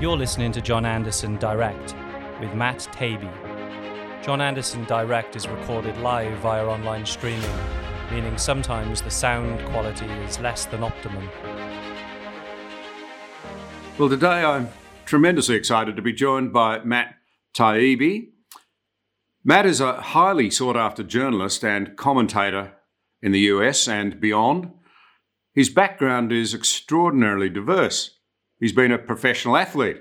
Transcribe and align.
You're 0.00 0.16
listening 0.16 0.52
to 0.52 0.60
John 0.60 0.86
Anderson 0.86 1.38
Direct 1.38 1.96
with 2.38 2.54
Matt 2.54 2.88
Taibbi. 2.92 4.22
John 4.22 4.40
Anderson 4.40 4.84
Direct 4.84 5.34
is 5.34 5.48
recorded 5.48 5.96
live 5.98 6.38
via 6.38 6.64
online 6.64 7.04
streaming, 7.04 7.50
meaning 8.08 8.38
sometimes 8.38 9.02
the 9.02 9.10
sound 9.10 9.58
quality 9.70 10.06
is 10.06 10.38
less 10.38 10.66
than 10.66 10.84
optimum. 10.84 11.28
Well, 13.98 14.08
today 14.08 14.44
I'm 14.44 14.68
tremendously 15.04 15.56
excited 15.56 15.96
to 15.96 16.02
be 16.02 16.12
joined 16.12 16.52
by 16.52 16.78
Matt 16.84 17.16
Taibbi. 17.52 18.28
Matt 19.42 19.66
is 19.66 19.80
a 19.80 20.00
highly 20.00 20.48
sought 20.48 20.76
after 20.76 21.02
journalist 21.02 21.64
and 21.64 21.96
commentator 21.96 22.74
in 23.20 23.32
the 23.32 23.40
US 23.40 23.88
and 23.88 24.20
beyond. 24.20 24.70
His 25.54 25.68
background 25.70 26.30
is 26.30 26.54
extraordinarily 26.54 27.48
diverse. 27.48 28.17
He's 28.58 28.72
been 28.72 28.92
a 28.92 28.98
professional 28.98 29.56
athlete, 29.56 29.98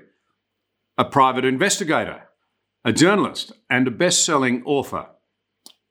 a 0.98 1.06
private 1.06 1.46
investigator, 1.46 2.24
a 2.84 2.92
journalist, 2.92 3.52
and 3.70 3.88
a 3.88 3.92
best 3.92 4.26
selling 4.26 4.64
author. 4.66 5.08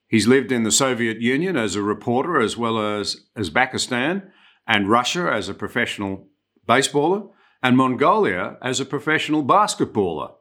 He's 0.09 0.27
lived 0.27 0.53
in 0.53 0.63
the 0.63 0.73
Soviet 0.73 1.21
Union 1.21 1.57
as 1.57 1.77
a 1.77 1.83
reporter, 1.83 2.41
as 2.41 2.57
well 2.57 2.79
as 2.79 3.25
Uzbekistan 3.37 4.31
and 4.67 4.89
Russia 4.89 5.31
as 5.33 5.49
a 5.49 5.55
professional 5.55 6.29
baseballer, 6.69 7.31
and 7.63 7.77
Mongolia 7.77 8.57
as 8.63 8.81
a 8.81 8.85
professional 8.85 9.45
basketballer. 9.45 10.33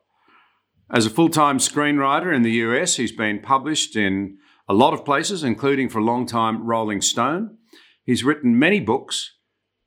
As 0.92 1.06
a 1.06 1.12
full 1.12 1.30
time 1.30 1.58
screenwriter 1.58 2.36
in 2.36 2.42
the 2.42 2.52
US, 2.52 2.96
he's 2.98 3.12
been 3.12 3.40
published 3.40 3.96
in 3.96 4.38
a 4.68 4.74
lot 4.74 4.94
of 4.94 5.06
places, 5.06 5.44
including 5.44 5.90
for 5.90 6.00
a 6.00 6.04
long 6.04 6.26
time 6.26 6.66
Rolling 6.66 7.02
Stone. 7.02 7.58
He's 8.04 8.24
written 8.24 8.60
many 8.60 8.80
books, 8.80 9.35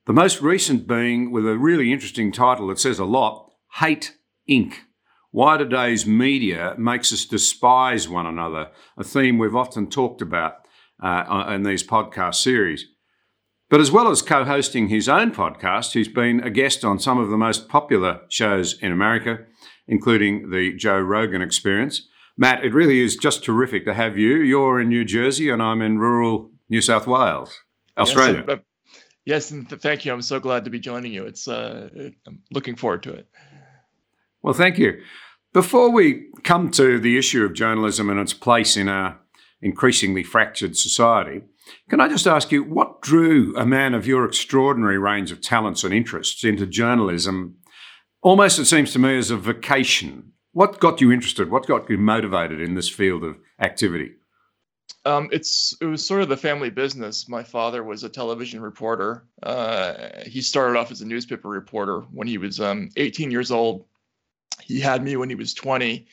the 0.08 0.14
most 0.14 0.40
recent 0.40 0.88
being 0.88 1.30
with 1.30 1.46
a 1.46 1.58
really 1.58 1.92
interesting 1.92 2.32
title 2.32 2.68
that 2.68 2.78
says 2.78 2.98
a 2.98 3.04
lot 3.04 3.52
Hate 3.74 4.16
Inc. 4.48 4.72
Why 5.32 5.58
today's 5.58 6.06
media 6.06 6.74
makes 6.78 7.12
us 7.12 7.26
despise 7.26 8.08
one 8.08 8.24
another, 8.24 8.70
a 8.96 9.04
theme 9.04 9.36
we've 9.36 9.54
often 9.54 9.90
talked 9.90 10.22
about 10.22 10.66
uh, 11.02 11.44
in 11.50 11.62
these 11.62 11.86
podcast 11.86 12.36
series. 12.36 12.86
But 13.68 13.80
as 13.80 13.90
well 13.90 14.08
as 14.08 14.22
co 14.22 14.46
hosting 14.46 14.88
his 14.88 15.10
own 15.10 15.30
podcast, 15.30 15.92
he's 15.92 16.08
been 16.08 16.40
a 16.40 16.48
guest 16.48 16.86
on 16.86 16.98
some 16.98 17.18
of 17.18 17.28
the 17.28 17.36
most 17.36 17.68
popular 17.68 18.22
shows 18.30 18.78
in 18.80 18.90
America, 18.90 19.40
including 19.86 20.48
the 20.48 20.72
Joe 20.74 20.98
Rogan 20.98 21.42
Experience. 21.42 22.08
Matt, 22.34 22.64
it 22.64 22.72
really 22.72 23.00
is 23.00 23.14
just 23.14 23.44
terrific 23.44 23.84
to 23.84 23.92
have 23.92 24.16
you. 24.16 24.36
You're 24.36 24.80
in 24.80 24.88
New 24.88 25.04
Jersey, 25.04 25.50
and 25.50 25.62
I'm 25.62 25.82
in 25.82 25.98
rural 25.98 26.50
New 26.70 26.80
South 26.80 27.06
Wales, 27.06 27.54
Australia. 27.98 28.42
Yes, 28.48 28.58
Yes, 29.28 29.50
and 29.50 29.68
th- 29.68 29.82
thank 29.82 30.06
you. 30.06 30.12
I'm 30.14 30.22
so 30.22 30.40
glad 30.40 30.64
to 30.64 30.70
be 30.70 30.80
joining 30.80 31.12
you. 31.12 31.26
It's 31.26 31.46
uh, 31.46 31.90
I'm 32.26 32.40
looking 32.50 32.76
forward 32.76 33.02
to 33.02 33.12
it. 33.12 33.28
Well, 34.42 34.54
thank 34.54 34.78
you. 34.78 35.02
Before 35.52 35.90
we 35.90 36.28
come 36.44 36.70
to 36.70 36.98
the 36.98 37.18
issue 37.18 37.44
of 37.44 37.52
journalism 37.52 38.08
and 38.08 38.18
its 38.18 38.32
place 38.32 38.74
in 38.74 38.88
our 38.88 39.20
increasingly 39.60 40.22
fractured 40.22 40.78
society, 40.78 41.42
can 41.90 42.00
I 42.00 42.08
just 42.08 42.26
ask 42.26 42.50
you 42.50 42.64
what 42.64 43.02
drew 43.02 43.54
a 43.54 43.66
man 43.66 43.92
of 43.92 44.06
your 44.06 44.24
extraordinary 44.24 44.96
range 44.96 45.30
of 45.30 45.42
talents 45.42 45.84
and 45.84 45.92
interests 45.92 46.42
into 46.42 46.66
journalism? 46.66 47.56
Almost, 48.22 48.58
it 48.58 48.64
seems 48.64 48.94
to 48.94 48.98
me, 48.98 49.18
as 49.18 49.30
a 49.30 49.36
vocation. 49.36 50.32
What 50.52 50.80
got 50.80 51.02
you 51.02 51.12
interested? 51.12 51.50
What 51.50 51.66
got 51.66 51.90
you 51.90 51.98
motivated 51.98 52.62
in 52.62 52.76
this 52.76 52.88
field 52.88 53.24
of 53.24 53.36
activity? 53.60 54.12
Um, 55.08 55.30
it's 55.32 55.74
it 55.80 55.86
was 55.86 56.06
sort 56.06 56.20
of 56.20 56.28
the 56.28 56.36
family 56.36 56.68
business. 56.68 57.28
My 57.30 57.42
father 57.42 57.82
was 57.82 58.04
a 58.04 58.10
television 58.10 58.60
reporter. 58.60 59.24
Uh, 59.42 59.94
he 60.26 60.42
started 60.42 60.78
off 60.78 60.90
as 60.90 61.00
a 61.00 61.06
newspaper 61.06 61.48
reporter 61.48 62.00
when 62.12 62.28
he 62.28 62.36
was 62.36 62.60
um, 62.60 62.90
18 62.96 63.30
years 63.30 63.50
old. 63.50 63.86
He 64.62 64.80
had 64.80 65.02
me 65.02 65.16
when 65.16 65.30
he 65.30 65.34
was 65.34 65.54
20, 65.54 66.06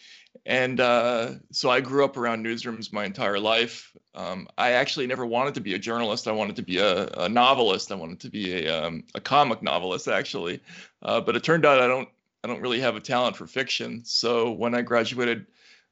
and 0.45 0.79
uh, 0.79 1.31
so 1.51 1.69
I 1.69 1.81
grew 1.81 2.05
up 2.05 2.15
around 2.15 2.45
newsrooms 2.45 2.93
my 2.93 3.03
entire 3.03 3.37
life. 3.37 3.91
Um, 4.13 4.47
I 4.57 4.71
actually 4.71 5.07
never 5.07 5.25
wanted 5.25 5.55
to 5.55 5.61
be 5.61 5.73
a 5.73 5.79
journalist. 5.79 6.25
I 6.25 6.31
wanted 6.31 6.55
to 6.55 6.61
be 6.61 6.77
a, 6.77 7.07
a 7.17 7.27
novelist. 7.27 7.91
I 7.91 7.95
wanted 7.95 8.21
to 8.21 8.29
be 8.29 8.65
a 8.65 8.85
um, 8.85 9.03
a 9.13 9.19
comic 9.19 9.61
novelist 9.61 10.07
actually, 10.07 10.61
uh, 11.01 11.19
but 11.19 11.35
it 11.35 11.43
turned 11.43 11.65
out 11.65 11.81
I 11.81 11.87
don't 11.87 12.07
I 12.45 12.47
don't 12.47 12.61
really 12.61 12.79
have 12.79 12.95
a 12.95 13.01
talent 13.01 13.35
for 13.35 13.45
fiction. 13.45 14.03
So 14.05 14.51
when 14.51 14.73
I 14.73 14.83
graduated 14.83 15.47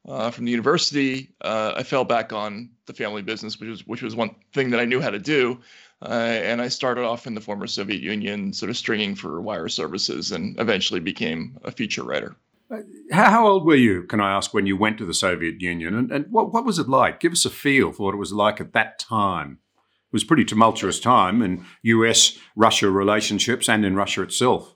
uh, 0.06 0.30
from 0.30 0.44
the 0.44 0.50
university, 0.50 1.30
uh, 1.40 1.72
I 1.76 1.82
fell 1.82 2.04
back 2.04 2.32
on 2.32 2.70
the 2.86 2.92
family 2.92 3.22
business, 3.22 3.58
which 3.58 3.70
was 3.70 3.86
which 3.86 4.02
was 4.02 4.14
one 4.14 4.34
thing 4.52 4.70
that 4.70 4.80
I 4.80 4.84
knew 4.84 5.00
how 5.00 5.10
to 5.10 5.18
do. 5.18 5.60
Uh, 6.02 6.08
and 6.08 6.60
I 6.60 6.68
started 6.68 7.04
off 7.04 7.26
in 7.26 7.34
the 7.34 7.40
former 7.40 7.66
Soviet 7.66 8.02
Union, 8.02 8.52
sort 8.52 8.68
of 8.68 8.76
stringing 8.76 9.14
for 9.14 9.40
wire 9.40 9.68
services, 9.68 10.32
and 10.32 10.58
eventually 10.60 11.00
became 11.00 11.56
a 11.64 11.70
feature 11.70 12.02
writer. 12.02 12.36
Uh, 12.70 12.78
how 13.10 13.46
old 13.46 13.64
were 13.64 13.74
you, 13.74 14.02
can 14.04 14.20
I 14.20 14.32
ask, 14.36 14.52
when 14.52 14.66
you 14.66 14.76
went 14.76 14.98
to 14.98 15.06
the 15.06 15.14
Soviet 15.14 15.60
Union? 15.60 15.94
And, 15.94 16.10
and 16.10 16.26
what, 16.30 16.52
what 16.52 16.64
was 16.64 16.78
it 16.78 16.88
like? 16.88 17.20
Give 17.20 17.32
us 17.32 17.44
a 17.44 17.50
feel 17.50 17.92
for 17.92 18.04
what 18.04 18.14
it 18.14 18.18
was 18.18 18.32
like 18.32 18.60
at 18.60 18.72
that 18.72 18.98
time. 18.98 19.58
It 19.76 20.12
was 20.12 20.22
a 20.22 20.26
pretty 20.26 20.44
tumultuous 20.44 21.00
time 21.00 21.42
in 21.42 21.64
US 21.82 22.38
Russia 22.54 22.90
relationships 22.90 23.68
and 23.68 23.84
in 23.84 23.96
Russia 23.96 24.22
itself. 24.22 24.73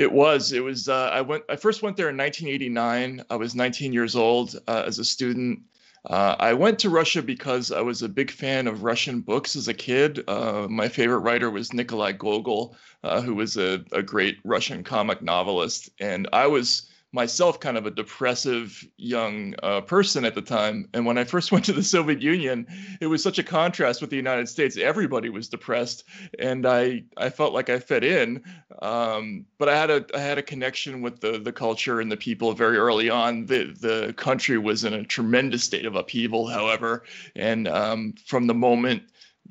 It 0.00 0.12
was. 0.12 0.52
It 0.52 0.64
was. 0.64 0.88
Uh, 0.88 1.10
I 1.12 1.20
went. 1.20 1.44
I 1.50 1.56
first 1.56 1.82
went 1.82 1.98
there 1.98 2.08
in 2.08 2.16
1989. 2.16 3.22
I 3.28 3.36
was 3.36 3.54
19 3.54 3.92
years 3.92 4.16
old 4.16 4.58
uh, 4.66 4.82
as 4.86 4.98
a 4.98 5.04
student. 5.04 5.60
Uh, 6.06 6.36
I 6.38 6.54
went 6.54 6.78
to 6.78 6.88
Russia 6.88 7.20
because 7.20 7.70
I 7.70 7.82
was 7.82 8.00
a 8.00 8.08
big 8.08 8.30
fan 8.30 8.66
of 8.66 8.82
Russian 8.82 9.20
books 9.20 9.56
as 9.56 9.68
a 9.68 9.74
kid. 9.74 10.24
Uh, 10.26 10.66
my 10.70 10.88
favorite 10.88 11.18
writer 11.18 11.50
was 11.50 11.74
Nikolai 11.74 12.12
Gogol, 12.12 12.74
uh, 13.04 13.20
who 13.20 13.34
was 13.34 13.58
a, 13.58 13.84
a 13.92 14.02
great 14.02 14.38
Russian 14.42 14.82
comic 14.82 15.20
novelist, 15.20 15.90
and 16.00 16.26
I 16.32 16.46
was 16.46 16.88
myself 17.12 17.58
kind 17.58 17.76
of 17.76 17.86
a 17.86 17.90
depressive 17.90 18.86
young 18.96 19.54
uh, 19.62 19.80
person 19.80 20.24
at 20.24 20.34
the 20.34 20.42
time. 20.42 20.88
And 20.94 21.04
when 21.04 21.18
I 21.18 21.24
first 21.24 21.50
went 21.52 21.64
to 21.66 21.72
the 21.72 21.82
Soviet 21.82 22.22
Union, 22.22 22.66
it 23.00 23.06
was 23.06 23.22
such 23.22 23.38
a 23.38 23.42
contrast 23.42 24.00
with 24.00 24.10
the 24.10 24.16
United 24.16 24.48
States. 24.48 24.76
Everybody 24.76 25.28
was 25.28 25.48
depressed, 25.48 26.04
and 26.38 26.66
I 26.66 27.02
I 27.16 27.30
felt 27.30 27.52
like 27.52 27.68
I 27.68 27.78
fit 27.78 28.04
in. 28.04 28.42
Um, 28.82 29.44
but 29.58 29.68
I 29.68 29.76
had 29.76 29.90
a 29.90 30.04
I 30.14 30.20
had 30.20 30.38
a 30.38 30.42
connection 30.42 31.02
with 31.02 31.20
the 31.20 31.38
the 31.38 31.52
culture 31.52 32.00
and 32.00 32.10
the 32.10 32.16
people 32.16 32.52
very 32.52 32.76
early 32.76 33.10
on. 33.10 33.46
The 33.46 33.74
the 33.78 34.14
country 34.16 34.58
was 34.58 34.84
in 34.84 34.94
a 34.94 35.04
tremendous 35.04 35.64
state 35.64 35.86
of 35.86 35.96
upheaval, 35.96 36.46
however, 36.46 37.04
and 37.34 37.66
um, 37.66 38.14
from 38.26 38.46
the 38.46 38.54
moment 38.54 39.02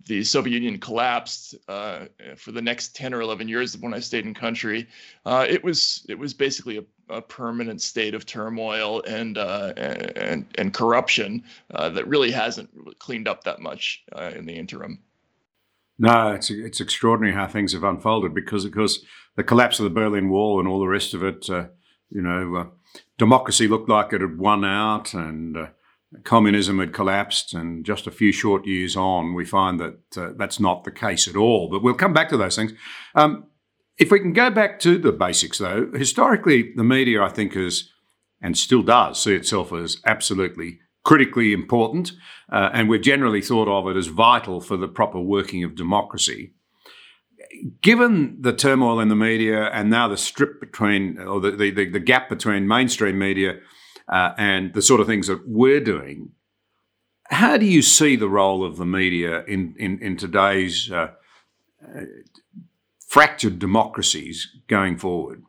the 0.06 0.24
Soviet 0.24 0.54
Union 0.54 0.80
collapsed 0.80 1.56
uh, 1.68 2.06
for 2.38 2.54
the 2.54 2.62
next 2.62 2.96
10 2.96 3.14
or 3.14 3.22
11 3.22 3.50
years 3.50 3.78
when 3.78 3.94
I 3.94 4.00
stayed 4.00 4.26
in 4.26 4.34
country, 4.34 4.88
uh, 5.26 5.46
it 5.48 5.62
was 5.62 6.06
it 6.08 6.18
was 6.18 6.34
basically 6.34 6.78
a 6.78 6.84
a 7.10 7.22
permanent 7.22 7.82
state 7.82 8.14
of 8.14 8.26
turmoil 8.26 9.02
and 9.08 9.38
uh, 9.38 9.74
and 9.78 10.46
and 10.58 10.74
corruption 10.74 11.44
uh, 11.74 11.90
that 11.90 12.08
really 12.08 12.32
hasn't 12.32 12.70
cleaned 13.00 13.28
up 13.28 13.44
that 13.44 13.60
much 13.60 14.04
uh, 14.16 14.32
in 14.36 14.46
the 14.46 14.54
interim. 14.54 15.00
No, 15.98 16.34
it's 16.34 16.50
it's 16.50 16.82
extraordinary 16.82 17.34
how 17.34 17.48
things 17.48 17.74
have 17.74 17.84
unfolded 17.84 18.34
because 18.34 18.66
of 18.66 18.74
course 18.74 19.04
the 19.36 19.44
collapse 19.44 19.80
of 19.80 19.84
the 19.84 19.90
Berlin 19.90 20.30
Wall 20.30 20.60
and 20.60 20.68
all 20.68 20.80
the 20.80 20.88
rest 20.88 21.14
of 21.14 21.24
it. 21.24 21.50
Uh, 21.50 21.68
you 22.10 22.22
know, 22.22 22.56
uh, 22.56 22.66
democracy 23.18 23.68
looked 23.68 23.90
like 23.90 24.14
it 24.14 24.22
had 24.22 24.38
won 24.38 24.64
out 24.66 25.14
and. 25.14 25.58
Uh, 25.58 25.68
communism 26.24 26.80
had 26.80 26.92
collapsed, 26.92 27.54
and 27.54 27.86
just 27.86 28.08
a 28.08 28.12
few 28.12 28.32
short 28.32 28.66
years 28.66 28.96
on, 28.96 29.36
we 29.36 29.46
find 29.46 29.80
that 29.80 30.00
that's 30.40 30.60
not 30.60 30.84
the 30.84 30.90
case 30.92 31.28
at 31.28 31.36
all. 31.36 31.70
But 31.70 31.84
we'll 31.84 31.94
come 31.94 32.14
back 32.14 32.30
to 32.30 32.38
those 32.38 32.56
things. 32.56 32.74
Um, 33.14 33.46
if 34.00 34.12
we 34.12 34.20
can 34.20 34.34
go 34.34 34.50
back 34.50 34.80
to 34.80 34.98
the 34.98 35.12
basics, 35.12 35.58
though, 35.58 35.92
historically, 35.94 36.72
the 36.76 36.84
media, 36.84 37.22
I 37.22 37.30
think, 37.30 37.56
is 37.56 37.92
and 38.42 38.58
still 38.58 38.82
does 38.82 39.22
see 39.22 39.36
itself 39.36 39.74
as 39.74 39.98
absolutely 40.06 40.80
critically 41.04 41.52
important, 41.52 42.14
uh, 42.52 42.70
and 42.74 42.88
we've 42.88 43.02
generally 43.02 43.42
thought 43.42 43.68
of 43.68 43.88
it 43.94 43.98
as 43.98 44.08
vital 44.08 44.62
for 44.62 44.78
the 44.78 44.88
proper 44.88 45.20
working 45.20 45.64
of 45.64 45.76
democracy. 45.76 46.54
Given 47.82 48.38
the 48.42 48.54
turmoil 48.54 49.00
in 49.00 49.10
the 49.10 49.16
media 49.16 49.66
and 49.70 49.90
now 49.90 50.08
the 50.08 50.18
strip 50.18 50.60
between, 50.60 51.20
or 51.20 51.42
the, 51.42 51.52
the, 51.52 51.90
the 51.90 52.00
gap 52.00 52.30
between 52.30 52.68
mainstream 52.68 53.18
media 53.18 53.60
uh, 54.08 54.34
and 54.38 54.74
the 54.74 54.82
sort 54.82 55.02
of 55.02 55.08
things 55.08 55.28
that 55.28 55.48
we're 55.48 55.80
doing, 55.82 56.32
how 57.26 57.58
do 57.58 57.66
you 57.66 57.82
see 57.82 58.16
the 58.16 58.30
role 58.30 58.64
of 58.64 58.78
the 58.78 58.86
media 58.86 59.44
in, 59.46 59.76
in, 59.78 60.00
in 60.00 60.16
today's 60.16 60.92
uh, 60.92 61.10
fractured 63.10 63.58
democracies 63.58 64.56
going 64.68 64.96
forward? 64.96 65.44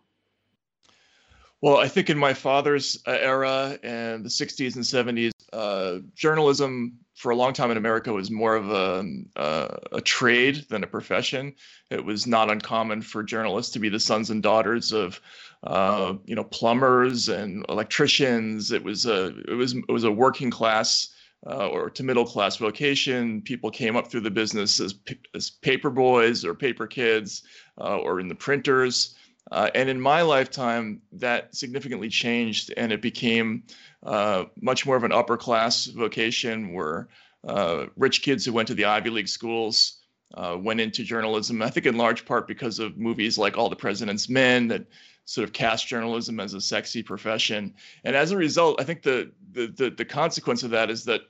Well, 1.61 1.77
I 1.77 1.89
think 1.89 2.09
in 2.09 2.17
my 2.17 2.33
father's 2.33 3.03
uh, 3.07 3.11
era 3.11 3.79
and 3.83 4.25
the 4.25 4.31
60s 4.31 4.77
and 4.77 4.85
70s, 4.85 5.31
uh, 5.53 5.99
journalism 6.15 6.99
for 7.15 7.33
a 7.33 7.37
long 7.37 7.53
time 7.53 7.71
in 7.71 7.77
America 7.77 8.15
was 8.15 8.31
more 8.31 8.57
of 8.57 8.71
a, 8.71 9.05
uh, 9.37 9.77
a 9.93 10.01
trade 10.01 10.65
than 10.71 10.83
a 10.85 10.87
profession. 10.87 11.55
It 11.91 12.03
was 12.03 12.27
not 12.27 12.51
uncommon 12.51 13.03
for 13.03 13.23
journalists 13.23 13.73
to 13.75 13.79
be 13.79 13.91
the 13.91 14.01
sons 14.01 14.31
and 14.31 14.43
daughters 14.43 14.91
of, 14.91 15.21
uh, 15.63 16.15
you 16.25 16.35
know, 16.35 16.45
plumbers 16.45 17.29
and 17.29 17.67
electricians. 17.69 18.73
It 18.73 18.83
was 18.83 19.05
a 19.05 19.39
it 19.47 19.55
was 19.55 19.75
it 19.75 19.93
was 19.93 20.05
a 20.05 20.11
working 20.11 20.51
class 20.51 21.09
uh, 21.47 21.69
or 21.69 21.91
to 21.91 22.03
middle 22.03 22.25
class 22.25 22.57
vocation. 22.57 23.41
People 23.43 23.71
came 23.71 23.97
up 23.97 24.11
through 24.11 24.21
the 24.21 24.31
business 24.31 24.81
as, 24.81 24.95
as 25.35 25.51
paper 25.51 25.91
boys 25.91 26.45
or 26.45 26.55
paper 26.55 26.87
kids 26.87 27.43
uh, 27.81 27.99
or 27.99 28.21
in 28.21 28.29
the 28.29 28.35
printers. 28.35 29.15
Uh, 29.51 29.71
and 29.75 29.89
in 29.89 30.01
my 30.01 30.23
lifetime, 30.23 31.01
that 31.13 31.55
significantly 31.55 32.09
changed, 32.09 32.73
and 32.77 32.93
it 32.93 33.03
became 33.03 33.65
uh, 34.05 34.45
much 34.61 34.87
more 34.87 34.97
of 34.97 35.03
an 35.05 35.13
upper 35.13 35.37
class 35.37 35.87
vocation 35.87 36.73
where 36.73 37.09
uh, 37.49 37.87
rich 37.97 38.23
kids 38.23 38.45
who 38.45 38.53
went 38.53 38.69
to 38.69 38.75
the 38.75 38.85
Ivy 38.85 39.11
League 39.11 39.29
schools 39.29 40.01
uh, 40.35 40.57
went 40.61 40.81
into 40.81 41.03
journalism. 41.03 41.63
I 41.63 41.71
think 41.71 41.87
in 41.87 41.97
large 41.97 42.25
part 42.25 42.47
because 42.47 42.79
of 42.79 42.97
movies 42.97 43.39
like 43.39 43.57
All 43.57 43.69
the 43.69 43.77
President's 43.77 44.29
Men 44.29 44.69
that 44.69 44.87
sort 45.25 45.45
of 45.45 45.53
cast 45.53 45.87
journalism 45.87 46.41
as 46.41 46.55
a 46.55 46.61
sexy 46.61 47.03
profession. 47.03 47.75
And 48.05 48.17
as 48.17 48.31
a 48.31 48.37
result, 48.37 48.81
I 48.81 48.85
think 48.85 49.03
the 49.03 49.31
the 49.53 49.67
the, 49.69 49.91
the 49.91 50.05
consequence 50.05 50.63
of 50.63 50.71
that 50.71 50.91
is 50.91 51.05
that 51.05 51.23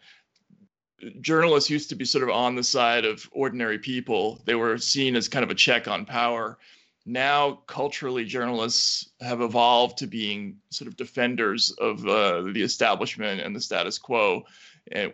journalists 1.20 1.70
used 1.70 1.88
to 1.88 1.94
be 1.94 2.04
sort 2.04 2.24
of 2.24 2.30
on 2.30 2.54
the 2.54 2.62
side 2.62 3.04
of 3.04 3.28
ordinary 3.32 3.78
people. 3.78 4.40
They 4.44 4.54
were 4.54 4.78
seen 4.78 5.16
as 5.16 5.28
kind 5.28 5.44
of 5.44 5.50
a 5.50 5.54
check 5.54 5.88
on 5.88 6.04
power. 6.04 6.58
Now, 7.06 7.62
culturally, 7.66 8.24
journalists 8.24 9.10
have 9.20 9.40
evolved 9.40 9.98
to 9.98 10.06
being 10.06 10.58
sort 10.70 10.88
of 10.88 10.96
defenders 10.96 11.70
of 11.80 12.06
uh, 12.06 12.42
the 12.52 12.62
establishment 12.62 13.40
and 13.40 13.56
the 13.56 13.60
status 13.60 13.98
quo, 13.98 14.44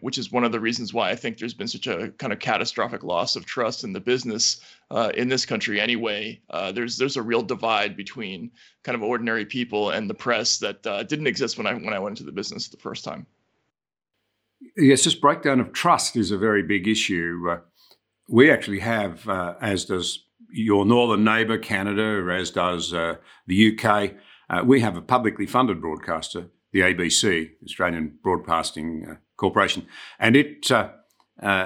which 0.00 0.18
is 0.18 0.32
one 0.32 0.44
of 0.44 0.52
the 0.52 0.60
reasons 0.60 0.94
why 0.94 1.10
I 1.10 1.16
think 1.16 1.38
there's 1.38 1.54
been 1.54 1.68
such 1.68 1.86
a 1.86 2.08
kind 2.18 2.32
of 2.32 2.38
catastrophic 2.38 3.02
loss 3.02 3.36
of 3.36 3.44
trust 3.44 3.84
in 3.84 3.92
the 3.92 4.00
business 4.00 4.60
uh, 4.90 5.12
in 5.14 5.28
this 5.28 5.44
country. 5.44 5.80
Anyway, 5.80 6.40
uh, 6.50 6.72
there's 6.72 6.96
there's 6.96 7.16
a 7.16 7.22
real 7.22 7.42
divide 7.42 7.96
between 7.96 8.50
kind 8.84 8.96
of 8.96 9.02
ordinary 9.02 9.44
people 9.44 9.90
and 9.90 10.08
the 10.08 10.14
press 10.14 10.58
that 10.58 10.86
uh, 10.86 11.02
didn't 11.02 11.26
exist 11.26 11.58
when 11.58 11.66
I 11.66 11.74
when 11.74 11.92
I 11.92 11.98
went 11.98 12.18
into 12.18 12.24
the 12.24 12.32
business 12.32 12.68
the 12.68 12.78
first 12.78 13.04
time. 13.04 13.26
Yes, 14.76 15.04
this 15.04 15.14
breakdown 15.14 15.60
of 15.60 15.72
trust 15.72 16.16
is 16.16 16.30
a 16.30 16.38
very 16.38 16.62
big 16.62 16.88
issue. 16.88 17.46
Uh, 17.50 17.58
we 18.28 18.50
actually 18.50 18.80
have, 18.80 19.28
uh, 19.28 19.54
as 19.60 19.84
does 19.84 20.24
your 20.50 20.86
northern 20.86 21.24
neighbour, 21.24 21.58
Canada, 21.58 22.26
as 22.32 22.50
does 22.50 22.94
uh, 22.94 23.16
the 23.46 23.78
UK, 23.78 24.14
we 24.64 24.80
have 24.80 24.96
a 24.96 25.02
publicly 25.02 25.44
funded 25.44 25.80
broadcaster, 25.80 26.48
the 26.72 26.80
ABC, 26.80 27.50
Australian 27.62 28.18
Broadcasting 28.22 29.18
Corporation. 29.36 29.86
And 30.18 30.36
it, 30.36 30.70
uh, 30.70 30.90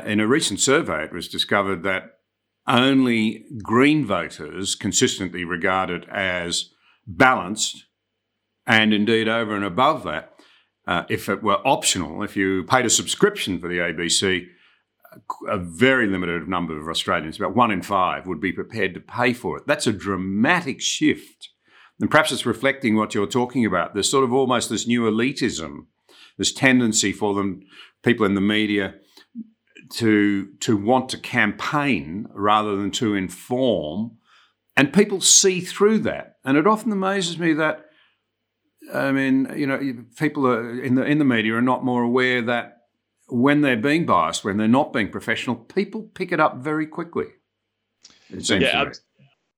in 0.05 0.21
a 0.21 0.27
recent 0.27 0.61
survey, 0.61 1.05
it 1.05 1.13
was 1.13 1.29
discovered 1.29 1.83
that 1.85 2.19
only 2.67 3.47
Green 3.63 4.05
voters 4.05 4.75
consistently 4.75 5.45
regarded 5.45 6.05
it 6.05 6.09
as 6.09 6.71
balanced, 7.07 7.87
and 8.67 8.93
indeed 8.93 9.29
over 9.29 9.55
and 9.55 9.65
above 9.65 10.05
that, 10.05 10.35
uh, 10.87 11.05
if 11.09 11.29
it 11.29 11.43
were 11.43 11.67
optional, 11.67 12.23
if 12.23 12.37
you 12.37 12.65
paid 12.65 12.87
a 12.87 12.91
subscription 12.91 13.59
for 13.59 13.69
the 13.69 13.79
ABC, 13.79 14.47
a 15.49 15.59
very 15.59 16.07
limited 16.07 16.49
number 16.49 16.79
of 16.79 16.89
Australians, 16.89 17.37
about 17.37 17.57
one 17.57 17.71
in 17.71 17.83
five, 17.83 18.27
would 18.27 18.41
be 18.41 18.53
prepared 18.53 18.95
to 18.95 19.01
pay 19.01 19.33
for 19.33 19.57
it. 19.59 19.67
That's 19.67 19.87
a 19.87 19.93
dramatic 19.93 20.81
shift. 20.81 21.51
And 22.01 22.11
perhaps 22.11 22.33
it's 22.33 22.47
reflecting 22.47 22.97
what 22.97 23.15
you're 23.15 23.27
talking 23.27 23.67
about. 23.67 23.93
There's 23.93 24.11
sort 24.11 24.25
of 24.25 24.33
almost 24.33 24.71
this 24.71 24.87
new 24.87 25.03
elitism, 25.03 25.87
this 26.41 26.53
tendency 26.53 27.13
for 27.13 27.35
them, 27.35 27.61
people 28.03 28.27
in 28.27 28.35
the 28.35 28.41
media, 28.41 28.95
to, 29.91 30.47
to 30.61 30.77
want 30.77 31.11
to 31.11 31.19
campaign 31.19 32.27
rather 32.33 32.77
than 32.77 32.91
to 32.93 33.15
inform. 33.15 34.17
And 34.77 34.93
people 34.93 35.21
see 35.21 35.61
through 35.61 35.99
that. 36.01 36.39
And 36.45 36.57
it 36.57 36.67
often 36.67 36.91
amazes 36.91 37.39
me 37.39 37.53
that 37.53 37.85
I 38.93 39.13
mean, 39.13 39.53
you 39.55 39.67
know, 39.67 40.05
people 40.17 40.47
are 40.47 40.83
in 40.83 40.95
the 40.95 41.05
in 41.05 41.19
the 41.19 41.25
media 41.25 41.55
are 41.55 41.63
not 41.63 41.85
more 41.85 42.03
aware 42.03 42.43
that 42.43 42.79
when 43.29 43.61
they're 43.61 43.77
being 43.77 44.07
biased, 44.07 44.45
when 44.45 44.57
they're 44.57 44.69
not 44.69 44.93
being 44.93 45.11
professional, 45.11 45.57
people 45.57 46.03
pick 46.15 46.33
it 46.33 46.41
up 46.41 46.57
very 46.57 46.87
quickly. 46.87 47.27
It 48.31 48.47
seems 48.47 48.63
yeah, 48.63 48.83
ab- 48.83 48.95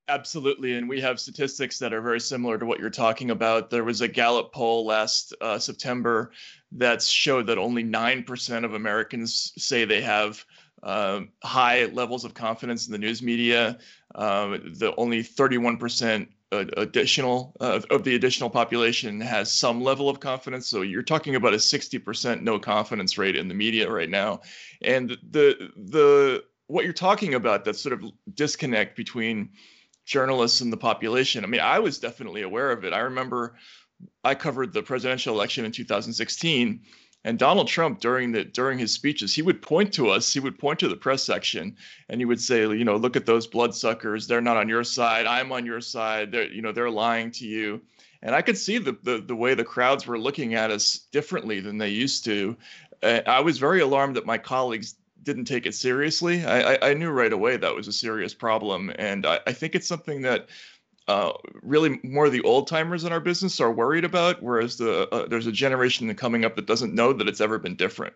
absolutely. 0.09 0.75
And 0.75 0.89
we 0.89 1.01
have 1.01 1.21
statistics 1.21 1.79
that 1.79 1.93
are 1.93 2.01
very 2.01 2.21
similar 2.21 2.59
to 2.59 2.67
what 2.67 2.79
you're 2.79 2.91
talking 2.91 3.31
about. 3.31 3.71
There 3.71 3.85
was 3.85 4.01
a 4.01 4.09
Gallup 4.09 4.53
poll 4.53 4.87
last 4.87 5.35
uh, 5.41 5.59
September 5.59 6.33
that 6.73 7.03
showed 7.03 7.47
that 7.47 7.59
only 7.59 7.83
nine 7.83 8.23
percent 8.25 8.65
of 8.65 8.75
Americans 8.75 9.53
say 9.57 9.85
they 9.85 10.03
have 10.03 10.45
uh, 10.83 11.21
high 11.45 11.87
levels 11.87 12.25
of 12.25 12.35
confidence 12.35 12.87
in 12.87 12.93
the 12.93 12.99
news 12.99 13.23
media. 13.23 13.79
Uh, 14.15 14.59
the 14.65 14.93
only 14.97 15.23
31 15.23 15.77
percent 15.77 16.29
additional 16.53 17.57
of 17.61 18.05
the 18.05 18.15
additional 18.15 18.51
population 18.51 19.21
has 19.21 19.51
some 19.51 19.83
level 19.83 20.09
of 20.09 20.21
confidence. 20.21 20.67
So 20.67 20.83
you're 20.83 21.03
talking 21.03 21.35
about 21.35 21.55
a 21.55 21.59
60% 21.59 22.43
no 22.43 22.59
confidence 22.59 23.17
rate 23.17 23.37
in 23.37 23.49
the 23.49 23.55
media 23.55 23.91
right 23.91 24.11
now, 24.11 24.43
and 24.83 25.17
the 25.31 25.71
the 25.77 26.45
what 26.67 26.85
you're 26.85 26.93
talking 26.93 27.35
about 27.35 27.65
that 27.65 27.77
sort 27.77 27.93
of 27.93 28.05
disconnect 28.35 28.97
between 28.97 29.51
journalists 30.05 30.61
and 30.61 30.73
the 30.73 30.77
population. 30.77 31.45
I 31.45 31.47
mean, 31.47 31.61
I 31.61 31.79
was 31.79 31.99
definitely 31.99 32.43
aware 32.43 32.71
of 32.71 32.85
it. 32.85 32.93
I 32.93 33.01
remember 33.01 33.55
I 34.25 34.35
covered 34.35 34.73
the 34.73 34.83
presidential 34.83 35.35
election 35.35 35.65
in 35.65 35.73
2016 35.73 36.81
and 37.25 37.39
Donald 37.39 37.69
Trump, 37.69 38.01
during 38.01 38.33
the 38.33 38.45
during 38.45 38.79
his 38.79 38.93
speeches, 38.93 39.33
he 39.35 39.43
would 39.43 39.63
point 39.63 39.93
to 39.95 40.09
us. 40.09 40.33
He 40.33 40.41
would 40.41 40.59
point 40.59 40.81
to 40.81 40.89
the 40.89 40.97
press 40.97 41.23
section, 41.23 41.77
and 42.09 42.21
he 42.21 42.25
would 42.25 42.41
say, 42.41 42.63
you 42.63 42.85
know, 42.85 42.97
look 42.97 43.15
at 43.15 43.27
those 43.27 43.47
bloodsuckers. 43.47 44.27
They're 44.27 44.41
not 44.41 44.57
on 44.57 44.69
your 44.69 44.83
side. 44.83 45.27
I'm 45.27 45.53
on 45.53 45.65
your 45.65 45.81
side. 45.81 46.33
They're, 46.33 46.51
you 46.51 46.63
know, 46.63 46.73
they're 46.73 46.91
lying 46.91 47.31
to 47.33 47.47
you. 47.47 47.81
And 48.23 48.35
I 48.35 48.43
could 48.43 48.59
see 48.59 48.79
the 48.79 48.97
the, 49.05 49.21
the 49.21 49.37
way 49.37 49.55
the 49.55 49.65
crowds 49.65 50.07
were 50.07 50.19
looking 50.19 50.55
at 50.55 50.73
us 50.73 50.99
differently 51.13 51.61
than 51.61 51.79
they 51.79 51.91
used 51.91 52.25
to. 52.25 52.57
Uh, 53.03 53.21
I 53.27 53.41
was 53.41 53.59
very 53.59 53.81
alarmed 53.81 54.17
that 54.17 54.27
my 54.27 54.39
colleagues 54.39 54.97
didn't 55.23 55.45
take 55.45 55.67
it 55.67 55.75
seriously. 55.75 56.45
I, 56.45 56.75
I, 56.75 56.91
I 56.91 56.95
knew 56.95 57.11
right 57.11 57.33
away 57.33 57.57
that 57.57 57.75
was 57.75 57.89
a 57.89 57.93
serious 57.93 58.35
problem, 58.35 58.93
and 58.97 59.27
I, 59.27 59.41
I 59.47 59.53
think 59.53 59.75
it's 59.75 59.89
something 59.89 60.23
that 60.23 60.49
uh, 61.09 61.33
really 61.63 62.01
more 62.05 62.27
of 62.27 62.33
the 62.33 62.43
old 62.43 62.69
timers 62.69 63.05
in 63.05 63.13
our 63.13 63.21
business 63.21 63.61
are 63.61 63.73
worried 63.73 64.05
about, 64.05 64.43
whereas 64.43 64.77
the 64.77 65.09
uh, 65.11 65.27
there's 65.27 65.47
a 65.47 65.53
generation 65.53 66.13
coming 66.15 66.45
up 66.45 66.57
that 66.57 66.67
doesn't 66.67 66.95
know 66.95 67.13
that 67.13 67.29
it's 67.29 67.41
ever 67.41 67.59
been 67.59 67.77
different. 67.77 68.15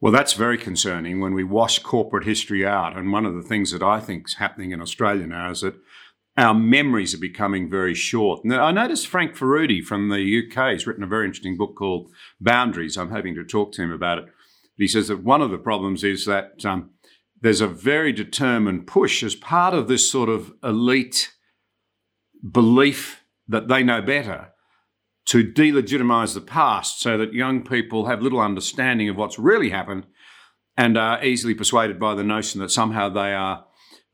Well, 0.00 0.12
that's 0.12 0.34
very 0.34 0.58
concerning 0.58 1.20
when 1.20 1.34
we 1.34 1.42
wash 1.42 1.80
corporate 1.80 2.24
history 2.24 2.64
out. 2.64 2.96
And 2.96 3.10
one 3.10 3.26
of 3.26 3.34
the 3.34 3.42
things 3.42 3.72
that 3.72 3.82
I 3.82 3.98
think 3.98 4.28
is 4.28 4.34
happening 4.34 4.70
in 4.70 4.80
Australia 4.80 5.26
now 5.26 5.50
is 5.50 5.62
that 5.62 5.74
our 6.36 6.54
memories 6.54 7.14
are 7.14 7.18
becoming 7.18 7.68
very 7.68 7.94
short. 7.94 8.44
Now, 8.44 8.64
I 8.64 8.70
noticed 8.70 9.08
Frank 9.08 9.34
Furedi 9.34 9.84
from 9.84 10.08
the 10.08 10.46
UK 10.46 10.72
has 10.72 10.86
written 10.86 11.02
a 11.02 11.08
very 11.08 11.26
interesting 11.26 11.56
book 11.56 11.74
called 11.74 12.12
Boundaries. 12.40 12.96
I'm 12.96 13.10
hoping 13.10 13.34
to 13.34 13.44
talk 13.44 13.72
to 13.72 13.82
him 13.82 13.90
about 13.90 14.18
it. 14.18 14.26
He 14.78 14.88
says 14.88 15.08
that 15.08 15.22
one 15.22 15.42
of 15.42 15.50
the 15.50 15.58
problems 15.58 16.04
is 16.04 16.24
that 16.26 16.64
um, 16.64 16.90
there's 17.40 17.60
a 17.60 17.68
very 17.68 18.12
determined 18.12 18.86
push 18.86 19.22
as 19.22 19.34
part 19.34 19.74
of 19.74 19.88
this 19.88 20.10
sort 20.10 20.28
of 20.28 20.52
elite 20.62 21.32
belief 22.48 23.24
that 23.48 23.68
they 23.68 23.82
know 23.82 24.00
better 24.00 24.50
to 25.26 25.44
delegitimize 25.44 26.32
the 26.32 26.40
past 26.40 27.00
so 27.00 27.18
that 27.18 27.34
young 27.34 27.62
people 27.62 28.06
have 28.06 28.22
little 28.22 28.40
understanding 28.40 29.08
of 29.08 29.16
what's 29.16 29.38
really 29.38 29.70
happened 29.70 30.06
and 30.76 30.96
are 30.96 31.22
easily 31.24 31.54
persuaded 31.54 31.98
by 31.98 32.14
the 32.14 32.24
notion 32.24 32.60
that 32.60 32.70
somehow 32.70 33.08
they 33.08 33.34
are 33.34 33.64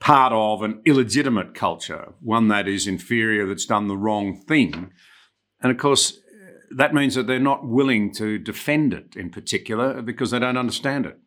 part 0.01 0.33
of 0.33 0.63
an 0.63 0.83
illegitimate 0.85 1.55
culture, 1.55 2.15
one 2.21 2.49
that 2.49 2.67
is 2.67 2.87
inferior, 2.87 3.47
that's 3.47 3.67
done 3.67 3.87
the 3.87 3.97
wrong 3.97 4.43
thing. 4.49 4.91
And 5.61 5.71
of 5.71 5.79
course, 5.79 6.19
that 6.77 6.95
means 6.95 7.15
that 7.15 7.27
they're 7.27 7.39
not 7.39 7.67
willing 7.67 8.13
to 8.15 8.39
defend 8.39 8.93
it 8.95 9.17
in 9.17 9.31
particular 9.31 10.03
because 10.03 10.31
they 10.31 10.39
don't 10.39 10.57
understand 10.57 11.07
it. 11.07 11.19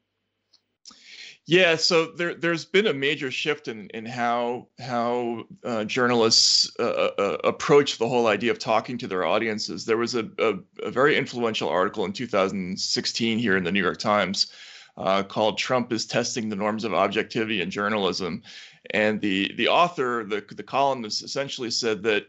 Yeah, 1.50 1.77
so 1.77 2.08
there 2.08 2.34
there's 2.34 2.66
been 2.66 2.88
a 2.88 2.94
major 2.94 3.32
shift 3.32 3.70
in 3.70 3.89
in 3.94 4.06
how 4.06 4.68
how 4.82 5.46
uh, 5.63 5.86
journalists 5.86 6.70
uh, 6.77 6.84
uh, 7.18 7.38
approach 7.46 7.98
the 7.98 8.08
whole 8.08 8.27
idea 8.27 8.51
of 8.51 8.60
talking 8.60 8.98
to 8.98 9.08
their 9.08 9.25
audiences. 9.25 9.86
There 9.86 9.98
was 9.98 10.13
a, 10.13 10.30
a, 10.39 10.56
a 10.84 10.92
very 10.92 11.18
influential 11.18 11.70
article 11.70 12.04
in 12.04 12.12
2016 12.12 13.39
here 13.39 13.56
in 13.56 13.63
the 13.63 13.72
New 13.72 13.82
York 13.82 13.98
Times 13.98 14.51
uh, 14.98 15.24
called 15.24 15.58
"Trump 15.58 15.94
is 15.94 16.06
testing 16.06 16.50
the 16.50 16.58
norms 16.58 16.84
of 16.84 16.94
objectivity 16.94 17.62
in 17.62 17.72
journalism," 17.72 18.44
and 18.92 19.22
the 19.22 19.54
the 19.56 19.70
author, 19.70 20.25
the 20.25 20.44
the 20.54 20.63
columnist, 20.63 21.24
essentially 21.24 21.72
said 21.72 22.04
that 22.04 22.25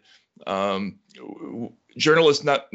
um, 0.47 1.01
journalists 1.97 2.45
not 2.45 2.69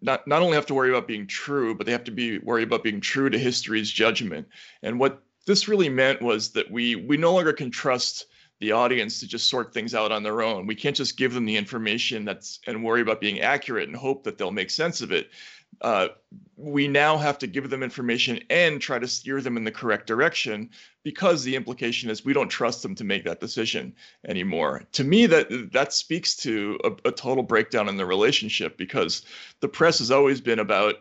not 0.00 0.26
not 0.26 0.42
only 0.42 0.54
have 0.54 0.66
to 0.66 0.74
worry 0.74 0.90
about 0.90 1.08
being 1.08 1.26
true, 1.26 1.74
but 1.74 1.86
they 1.86 1.92
have 1.92 2.04
to 2.04 2.10
be 2.10 2.38
worry 2.38 2.62
about 2.62 2.82
being 2.82 3.00
true 3.00 3.30
to 3.30 3.38
history's 3.38 3.90
judgment. 3.90 4.46
And 4.82 4.98
what 4.98 5.22
this 5.46 5.68
really 5.68 5.88
meant 5.88 6.22
was 6.22 6.50
that 6.50 6.70
we 6.70 6.96
we 6.96 7.16
no 7.16 7.32
longer 7.32 7.52
can 7.52 7.70
trust 7.70 8.26
the 8.58 8.72
audience 8.72 9.20
to 9.20 9.26
just 9.26 9.50
sort 9.50 9.74
things 9.74 9.94
out 9.94 10.10
on 10.12 10.22
their 10.22 10.40
own. 10.42 10.66
We 10.66 10.74
can't 10.74 10.96
just 10.96 11.18
give 11.18 11.34
them 11.34 11.44
the 11.44 11.56
information 11.56 12.24
that's 12.24 12.58
and 12.66 12.82
worry 12.82 13.02
about 13.02 13.20
being 13.20 13.40
accurate 13.40 13.88
and 13.88 13.96
hope 13.96 14.24
that 14.24 14.38
they'll 14.38 14.50
make 14.50 14.70
sense 14.70 15.02
of 15.02 15.12
it. 15.12 15.30
Uh, 15.80 16.08
we 16.56 16.88
now 16.88 17.18
have 17.18 17.38
to 17.38 17.46
give 17.46 17.68
them 17.68 17.82
information 17.82 18.40
and 18.48 18.80
try 18.80 18.98
to 18.98 19.06
steer 19.06 19.40
them 19.40 19.56
in 19.56 19.64
the 19.64 19.70
correct 19.70 20.06
direction 20.06 20.70
because 21.02 21.44
the 21.44 21.54
implication 21.54 22.08
is 22.08 22.24
we 22.24 22.32
don't 22.32 22.48
trust 22.48 22.82
them 22.82 22.94
to 22.94 23.04
make 23.04 23.24
that 23.24 23.40
decision 23.40 23.94
anymore. 24.26 24.82
To 24.92 25.04
me, 25.04 25.26
that 25.26 25.72
that 25.72 25.92
speaks 25.92 26.34
to 26.36 26.78
a, 26.82 27.08
a 27.08 27.12
total 27.12 27.42
breakdown 27.42 27.88
in 27.88 27.96
the 27.96 28.06
relationship 28.06 28.78
because 28.78 29.22
the 29.60 29.68
press 29.68 29.98
has 29.98 30.10
always 30.10 30.40
been 30.40 30.58
about 30.58 30.96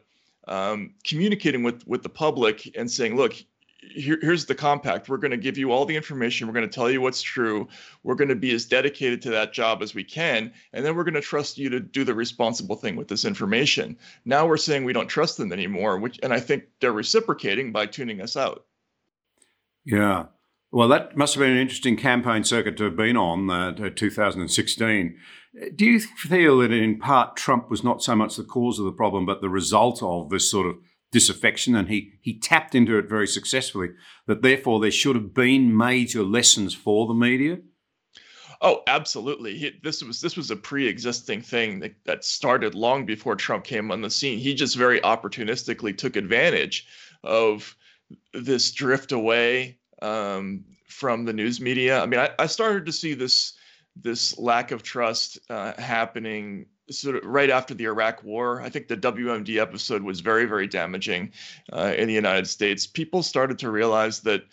um, 0.47 0.93
communicating 1.05 1.63
with 1.63 1.87
with 1.87 2.03
the 2.03 2.09
public 2.09 2.69
and 2.77 2.91
saying, 2.91 3.15
look, 3.15 3.33
here, 3.95 4.19
here's 4.21 4.45
the 4.45 4.55
compact. 4.55 5.09
We're 5.09 5.17
going 5.17 5.31
to 5.31 5.37
give 5.37 5.57
you 5.57 5.71
all 5.71 5.85
the 5.85 5.95
information. 5.95 6.47
We're 6.47 6.53
going 6.53 6.69
to 6.69 6.73
tell 6.73 6.91
you 6.91 7.01
what's 7.01 7.21
true. 7.21 7.67
We're 8.03 8.15
going 8.15 8.29
to 8.29 8.35
be 8.35 8.53
as 8.53 8.65
dedicated 8.65 9.21
to 9.23 9.29
that 9.31 9.53
job 9.53 9.81
as 9.81 9.95
we 9.95 10.03
can. 10.03 10.51
And 10.73 10.85
then 10.85 10.95
we're 10.95 11.03
going 11.03 11.15
to 11.15 11.21
trust 11.21 11.57
you 11.57 11.69
to 11.69 11.79
do 11.79 12.03
the 12.03 12.13
responsible 12.13 12.75
thing 12.75 12.95
with 12.95 13.07
this 13.07 13.25
information. 13.25 13.97
Now 14.25 14.45
we're 14.45 14.57
saying 14.57 14.83
we 14.83 14.93
don't 14.93 15.07
trust 15.07 15.37
them 15.37 15.51
anymore, 15.51 15.97
which, 15.97 16.19
and 16.21 16.33
I 16.33 16.39
think 16.39 16.65
they're 16.79 16.91
reciprocating 16.91 17.71
by 17.71 17.85
tuning 17.85 18.21
us 18.21 18.35
out. 18.35 18.65
Yeah. 19.85 20.25
Well, 20.71 20.89
that 20.89 21.15
must 21.15 21.35
have 21.35 21.41
been 21.41 21.51
an 21.51 21.57
interesting 21.57 21.95
campaign 21.95 22.43
circuit 22.43 22.75
to 22.77 22.83
have 22.85 22.97
been 22.97 23.15
on, 23.15 23.49
uh, 23.49 23.89
2016. 23.95 25.17
Do 25.73 25.85
you 25.85 25.99
feel 26.01 26.57
that 26.59 26.71
in 26.71 26.99
part 26.99 27.37
Trump 27.37 27.69
was 27.69 27.83
not 27.83 28.03
so 28.03 28.13
much 28.15 28.35
the 28.35 28.43
cause 28.43 28.77
of 28.77 28.83
the 28.85 28.91
problem, 28.91 29.25
but 29.25 29.39
the 29.39 29.49
result 29.49 30.03
of 30.03 30.29
this 30.29 30.51
sort 30.51 30.67
of 30.67 30.75
disaffection, 31.11 31.75
and 31.75 31.87
he 31.89 32.13
he 32.21 32.39
tapped 32.39 32.75
into 32.75 32.97
it 32.97 33.09
very 33.09 33.27
successfully. 33.27 33.89
That 34.27 34.41
therefore 34.41 34.79
there 34.79 34.91
should 34.91 35.15
have 35.15 35.33
been 35.33 35.75
major 35.75 36.23
lessons 36.23 36.73
for 36.73 37.07
the 37.07 37.13
media. 37.13 37.59
Oh, 38.61 38.81
absolutely. 38.87 39.57
He, 39.57 39.71
this 39.83 40.01
was 40.03 40.21
this 40.21 40.37
was 40.37 40.51
a 40.51 40.55
pre-existing 40.55 41.41
thing 41.41 41.79
that, 41.79 41.95
that 42.05 42.23
started 42.23 42.73
long 42.73 43.05
before 43.05 43.35
Trump 43.35 43.63
came 43.63 43.91
on 43.91 44.01
the 44.01 44.09
scene. 44.09 44.39
He 44.39 44.53
just 44.53 44.75
very 44.75 44.99
opportunistically 45.01 45.97
took 45.97 46.15
advantage 46.15 46.87
of 47.23 47.75
this 48.33 48.71
drift 48.71 49.11
away 49.11 49.77
um, 50.01 50.63
from 50.87 51.25
the 51.25 51.33
news 51.33 51.59
media. 51.59 52.01
I 52.01 52.05
mean, 52.05 52.19
I, 52.19 52.29
I 52.39 52.45
started 52.47 52.85
to 52.85 52.91
see 52.91 53.13
this 53.13 53.53
this 53.95 54.37
lack 54.37 54.71
of 54.71 54.83
trust 54.83 55.39
uh, 55.49 55.73
happening 55.79 56.65
sort 56.89 57.15
of 57.15 57.25
right 57.25 57.49
after 57.49 57.73
the 57.73 57.85
Iraq 57.85 58.23
War. 58.23 58.61
I 58.61 58.69
think 58.69 58.87
the 58.87 58.97
WMD 58.97 59.57
episode 59.57 60.03
was 60.03 60.19
very, 60.19 60.45
very 60.45 60.67
damaging 60.67 61.31
uh, 61.73 61.93
in 61.97 62.07
the 62.07 62.13
United 62.13 62.47
States. 62.47 62.85
People 62.85 63.23
started 63.23 63.59
to 63.59 63.71
realize 63.71 64.21
that 64.21 64.43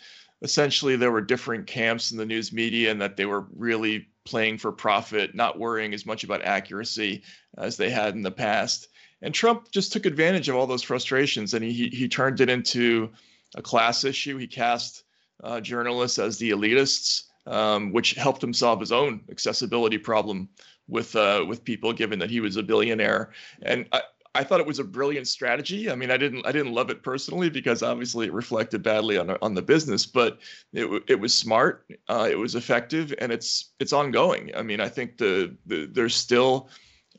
essentially 0.41 0.95
there 0.95 1.11
were 1.11 1.21
different 1.21 1.67
camps 1.67 2.11
in 2.11 2.17
the 2.17 2.25
news 2.25 2.51
media 2.51 2.91
and 2.91 3.01
that 3.01 3.17
they 3.17 3.25
were 3.25 3.45
really 3.55 4.07
playing 4.25 4.57
for 4.57 4.71
profit, 4.71 5.35
not 5.35 5.59
worrying 5.59 5.93
as 5.93 6.05
much 6.05 6.23
about 6.23 6.43
accuracy 6.43 7.23
as 7.57 7.77
they 7.77 7.89
had 7.89 8.15
in 8.15 8.23
the 8.23 8.31
past. 8.31 8.87
And 9.21 9.33
Trump 9.33 9.71
just 9.71 9.93
took 9.93 10.05
advantage 10.05 10.49
of 10.49 10.55
all 10.55 10.67
those 10.67 10.83
frustrations 10.83 11.53
and 11.53 11.63
he, 11.63 11.89
he 11.89 12.07
turned 12.07 12.41
it 12.41 12.49
into 12.49 13.11
a 13.55 13.61
class 13.61 14.03
issue. 14.03 14.37
He 14.37 14.47
cast 14.47 15.03
uh, 15.43 15.61
journalists 15.61 16.19
as 16.19 16.37
the 16.37 16.51
elitists 16.51 17.23
um, 17.45 17.91
which 17.91 18.13
helped 18.13 18.43
him 18.43 18.53
solve 18.53 18.79
his 18.79 18.91
own 18.91 19.21
accessibility 19.29 19.97
problem 19.97 20.49
with 20.87 21.15
uh, 21.15 21.45
with 21.47 21.63
people, 21.63 21.93
given 21.93 22.19
that 22.19 22.29
he 22.29 22.39
was 22.39 22.57
a 22.57 22.63
billionaire. 22.63 23.31
And 23.61 23.87
I, 23.91 24.01
I 24.35 24.43
thought 24.43 24.59
it 24.59 24.65
was 24.65 24.79
a 24.79 24.83
brilliant 24.83 25.27
strategy. 25.27 25.91
I 25.91 25.95
mean, 25.95 26.09
I 26.09 26.17
didn't 26.17 26.45
I 26.45 26.51
didn't 26.51 26.73
love 26.73 26.89
it 26.89 27.03
personally 27.03 27.49
because 27.49 27.83
obviously 27.83 28.25
it 28.27 28.33
reflected 28.33 28.81
badly 28.81 29.17
on 29.17 29.29
on 29.41 29.53
the 29.53 29.61
business, 29.61 30.05
but 30.05 30.39
it 30.73 31.03
it 31.07 31.19
was 31.19 31.33
smart, 31.33 31.85
uh, 32.09 32.27
it 32.29 32.37
was 32.37 32.55
effective, 32.55 33.13
and 33.19 33.31
it's 33.31 33.73
it's 33.79 33.93
ongoing. 33.93 34.51
I 34.55 34.63
mean, 34.63 34.79
I 34.79 34.89
think 34.89 35.17
the, 35.17 35.55
the 35.67 35.85
there's 35.85 36.15
still 36.15 36.69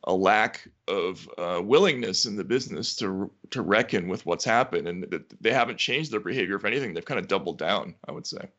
a 0.06 0.12
lack 0.12 0.68
of 0.88 1.28
uh, 1.38 1.62
willingness 1.62 2.26
in 2.26 2.36
the 2.36 2.44
business 2.44 2.96
to 2.96 3.30
to 3.50 3.62
reckon 3.62 4.08
with 4.08 4.26
what's 4.26 4.44
happened, 4.44 4.88
and 4.88 5.24
they 5.40 5.52
haven't 5.52 5.78
changed 5.78 6.10
their 6.10 6.20
behavior. 6.20 6.56
If 6.56 6.64
anything, 6.64 6.94
they've 6.94 7.04
kind 7.04 7.20
of 7.20 7.28
doubled 7.28 7.58
down. 7.58 7.94
I 8.08 8.12
would 8.12 8.26
say. 8.26 8.50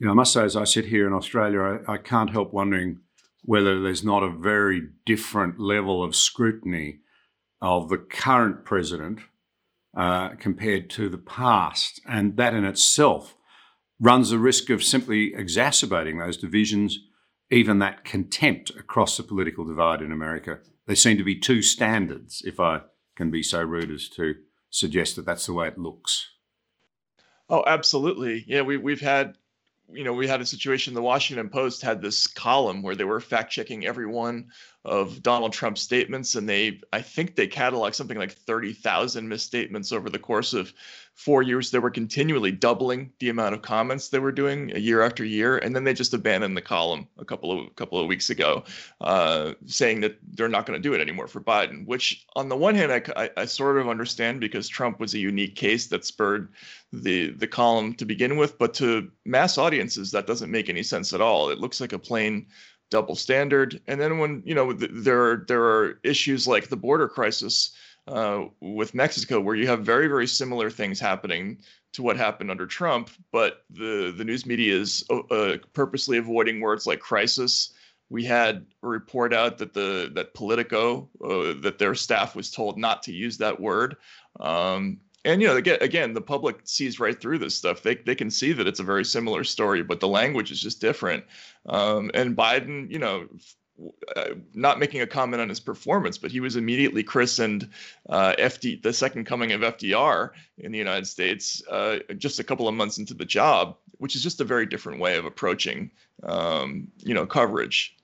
You 0.00 0.06
know, 0.06 0.12
I 0.12 0.14
must 0.14 0.32
say, 0.32 0.42
as 0.42 0.56
I 0.56 0.64
sit 0.64 0.86
here 0.86 1.06
in 1.06 1.12
Australia, 1.12 1.82
I, 1.86 1.92
I 1.92 1.98
can't 1.98 2.30
help 2.30 2.52
wondering 2.54 2.98
whether 3.42 3.80
there's 3.80 4.04
not 4.04 4.22
a 4.22 4.30
very 4.30 4.82
different 5.06 5.58
level 5.58 6.02
of 6.02 6.14
scrutiny 6.14 7.00
of 7.60 7.88
the 7.88 7.98
current 7.98 8.64
president 8.64 9.20
uh, 9.96 10.30
compared 10.30 10.90
to 10.90 11.08
the 11.08 11.18
past. 11.18 12.00
And 12.06 12.36
that 12.36 12.54
in 12.54 12.64
itself 12.64 13.36
runs 13.98 14.30
the 14.30 14.38
risk 14.38 14.70
of 14.70 14.82
simply 14.82 15.34
exacerbating 15.34 16.18
those 16.18 16.36
divisions, 16.36 16.98
even 17.50 17.78
that 17.78 18.04
contempt 18.04 18.70
across 18.70 19.16
the 19.16 19.22
political 19.22 19.64
divide 19.64 20.00
in 20.00 20.12
America. 20.12 20.58
There 20.86 20.96
seem 20.96 21.18
to 21.18 21.24
be 21.24 21.38
two 21.38 21.62
standards, 21.62 22.42
if 22.44 22.58
I 22.58 22.82
can 23.16 23.30
be 23.30 23.42
so 23.42 23.62
rude 23.62 23.90
as 23.90 24.08
to 24.10 24.36
suggest 24.70 25.16
that 25.16 25.26
that's 25.26 25.46
the 25.46 25.52
way 25.52 25.68
it 25.68 25.78
looks. 25.78 26.30
Oh, 27.48 27.64
absolutely. 27.66 28.44
Yeah, 28.46 28.62
we, 28.62 28.76
we've 28.76 29.00
had 29.00 29.36
you 29.92 30.04
know, 30.04 30.12
we 30.12 30.28
had 30.28 30.40
a 30.40 30.46
situation. 30.46 30.94
The 30.94 31.02
Washington 31.02 31.48
Post 31.48 31.82
had 31.82 32.00
this 32.00 32.26
column 32.26 32.82
where 32.82 32.94
they 32.94 33.04
were 33.04 33.20
fact 33.20 33.52
checking 33.52 33.86
every 33.86 34.06
one 34.06 34.48
of 34.84 35.22
Donald 35.22 35.52
Trump's 35.52 35.82
statements, 35.82 36.34
and 36.34 36.48
they, 36.48 36.80
I 36.92 37.02
think, 37.02 37.36
they 37.36 37.48
cataloged 37.48 37.94
something 37.94 38.18
like 38.18 38.32
thirty 38.32 38.72
thousand 38.72 39.28
misstatements 39.28 39.92
over 39.92 40.08
the 40.08 40.18
course 40.18 40.54
of 40.54 40.72
four 41.20 41.42
years. 41.42 41.70
They 41.70 41.78
were 41.78 41.90
continually 41.90 42.50
doubling 42.50 43.12
the 43.18 43.28
amount 43.28 43.54
of 43.54 43.60
comments 43.60 44.08
they 44.08 44.18
were 44.18 44.32
doing 44.32 44.70
year 44.70 45.02
after 45.02 45.22
year, 45.22 45.58
and 45.58 45.76
then 45.76 45.84
they 45.84 45.92
just 45.92 46.14
abandoned 46.14 46.56
the 46.56 46.62
column 46.62 47.06
a 47.18 47.26
couple 47.26 47.52
of 47.52 47.76
couple 47.76 48.00
of 48.00 48.06
weeks 48.06 48.30
ago, 48.30 48.64
uh, 49.02 49.52
saying 49.66 50.00
that 50.00 50.16
they're 50.32 50.48
not 50.48 50.64
going 50.64 50.80
to 50.80 50.88
do 50.88 50.94
it 50.94 51.00
anymore 51.00 51.28
for 51.28 51.40
Biden. 51.40 51.86
Which, 51.86 52.24
on 52.36 52.48
the 52.48 52.56
one 52.56 52.74
hand, 52.74 52.90
I, 52.90 53.30
I, 53.36 53.44
sort 53.44 53.76
of 53.76 53.88
understand 53.88 54.40
because 54.40 54.66
Trump 54.66 54.98
was 54.98 55.12
a 55.12 55.18
unique 55.18 55.56
case 55.56 55.88
that 55.88 56.06
spurred 56.06 56.48
the 56.90 57.30
the 57.32 57.46
column 57.46 57.94
to 57.94 58.06
begin 58.06 58.38
with, 58.38 58.56
but 58.58 58.72
to 58.74 59.10
mass 59.26 59.58
audiences, 59.58 60.10
that 60.12 60.26
doesn't 60.26 60.50
make 60.50 60.70
any 60.70 60.82
sense 60.82 61.12
at 61.12 61.20
all. 61.20 61.50
It 61.50 61.58
looks 61.58 61.82
like 61.82 61.92
a 61.92 61.98
plain 61.98 62.46
double 62.90 63.14
standard. 63.14 63.80
And 63.86 64.00
then 64.00 64.18
when 64.18 64.42
you 64.46 64.54
know 64.54 64.72
there 64.72 65.22
are 65.22 65.44
there 65.48 65.64
are 65.64 66.00
issues 66.02 66.48
like 66.48 66.68
the 66.68 66.76
border 66.76 67.08
crisis 67.08 67.72
uh, 68.06 68.44
with 68.60 68.94
Mexico, 68.94 69.40
where 69.40 69.54
you 69.54 69.66
have 69.66 69.84
very 69.84 70.08
very 70.08 70.26
similar 70.26 70.70
things 70.70 70.98
happening 71.00 71.58
to 71.92 72.02
what 72.02 72.16
happened 72.16 72.50
under 72.50 72.66
Trump, 72.66 73.10
but 73.32 73.64
the 73.70 74.12
the 74.16 74.24
news 74.24 74.46
media 74.46 74.74
is 74.74 75.04
uh, 75.10 75.20
uh, 75.30 75.56
purposely 75.72 76.18
avoiding 76.18 76.60
words 76.60 76.86
like 76.86 77.00
crisis. 77.00 77.72
We 78.08 78.24
had 78.24 78.66
a 78.82 78.88
report 78.88 79.32
out 79.32 79.58
that 79.58 79.74
the 79.74 80.10
that 80.14 80.34
Politico 80.34 81.08
uh, 81.24 81.60
that 81.62 81.78
their 81.78 81.94
staff 81.94 82.34
was 82.34 82.50
told 82.50 82.78
not 82.78 83.02
to 83.04 83.12
use 83.12 83.38
that 83.38 83.60
word. 83.60 83.96
Um, 84.38 85.00
and 85.24 85.42
you 85.42 85.48
know 85.48 85.56
again, 85.56 85.78
again 85.80 86.14
the 86.14 86.20
public 86.20 86.60
sees 86.64 86.98
right 86.98 87.20
through 87.20 87.38
this 87.38 87.54
stuff 87.54 87.82
they, 87.82 87.96
they 87.96 88.14
can 88.14 88.30
see 88.30 88.52
that 88.52 88.66
it's 88.66 88.80
a 88.80 88.84
very 88.84 89.04
similar 89.04 89.44
story 89.44 89.82
but 89.82 90.00
the 90.00 90.08
language 90.08 90.50
is 90.50 90.60
just 90.60 90.80
different 90.80 91.24
um, 91.66 92.10
and 92.14 92.36
biden 92.36 92.90
you 92.90 92.98
know 92.98 93.26
uh, 94.16 94.30
not 94.54 94.78
making 94.78 95.00
a 95.00 95.06
comment 95.06 95.40
on 95.40 95.48
his 95.48 95.60
performance, 95.60 96.18
but 96.18 96.30
he 96.30 96.40
was 96.40 96.56
immediately 96.56 97.02
christened 97.02 97.68
uh, 98.08 98.34
FD, 98.38 98.82
the 98.82 98.92
second 98.92 99.24
coming 99.24 99.52
of 99.52 99.60
FDR 99.60 100.30
in 100.58 100.72
the 100.72 100.78
United 100.78 101.06
States, 101.06 101.62
uh, 101.70 101.98
just 102.18 102.38
a 102.38 102.44
couple 102.44 102.68
of 102.68 102.74
months 102.74 102.98
into 102.98 103.14
the 103.14 103.24
job, 103.24 103.76
which 103.98 104.16
is 104.16 104.22
just 104.22 104.40
a 104.40 104.44
very 104.44 104.66
different 104.66 105.00
way 105.00 105.16
of 105.16 105.24
approaching, 105.24 105.90
um, 106.24 106.88
you 106.98 107.14
know, 107.14 107.26
coverage. 107.26 107.96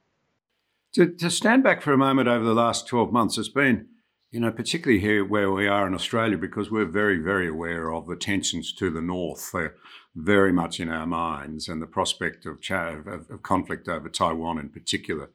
To, 0.94 1.06
to 1.06 1.30
stand 1.30 1.62
back 1.62 1.82
for 1.82 1.92
a 1.92 1.98
moment 1.98 2.28
over 2.28 2.44
the 2.44 2.54
last 2.54 2.86
12 2.86 3.12
months, 3.12 3.36
it's 3.36 3.48
been 3.48 3.88
you 4.36 4.40
know, 4.40 4.50
particularly 4.50 5.00
here 5.00 5.24
where 5.24 5.50
we 5.50 5.66
are 5.66 5.86
in 5.86 5.94
Australia, 5.94 6.36
because 6.36 6.70
we're 6.70 6.84
very, 6.84 7.18
very 7.18 7.48
aware 7.48 7.92
of 7.92 8.06
the 8.06 8.16
tensions 8.16 8.72
to 8.74 8.90
the 8.90 9.00
north. 9.00 9.54
Very 10.14 10.52
much 10.52 10.80
in 10.80 10.90
our 10.90 11.06
minds, 11.06 11.68
and 11.68 11.80
the 11.80 11.86
prospect 11.86 12.44
of, 12.44 12.58
of, 12.70 13.30
of 13.30 13.42
conflict 13.42 13.88
over 13.88 14.08
Taiwan 14.08 14.58
in 14.58 14.68
particular. 14.68 15.30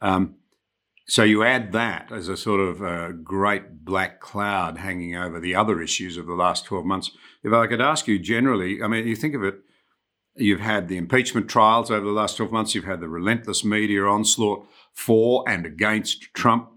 Um, 0.00 0.36
so 1.06 1.22
you 1.22 1.44
add 1.44 1.72
that 1.72 2.10
as 2.10 2.28
a 2.28 2.36
sort 2.36 2.60
of 2.60 2.80
a 2.80 3.12
great 3.12 3.84
black 3.84 4.20
cloud 4.20 4.78
hanging 4.78 5.16
over 5.16 5.38
the 5.38 5.54
other 5.54 5.82
issues 5.82 6.16
of 6.16 6.26
the 6.26 6.34
last 6.34 6.64
12 6.64 6.86
months. 6.86 7.10
If 7.42 7.52
I 7.52 7.66
could 7.66 7.80
ask 7.80 8.08
you 8.08 8.18
generally, 8.18 8.82
I 8.82 8.88
mean, 8.88 9.06
you 9.06 9.14
think 9.14 9.34
of 9.34 9.44
it, 9.44 9.56
you've 10.34 10.60
had 10.60 10.88
the 10.88 10.96
impeachment 10.96 11.48
trials 11.48 11.90
over 11.90 12.06
the 12.06 12.12
last 12.12 12.36
12 12.38 12.50
months, 12.50 12.74
you've 12.74 12.84
had 12.84 13.00
the 13.00 13.08
relentless 13.08 13.64
media 13.64 14.04
onslaught 14.04 14.66
for 14.94 15.44
and 15.46 15.66
against 15.66 16.32
Trump. 16.32 16.70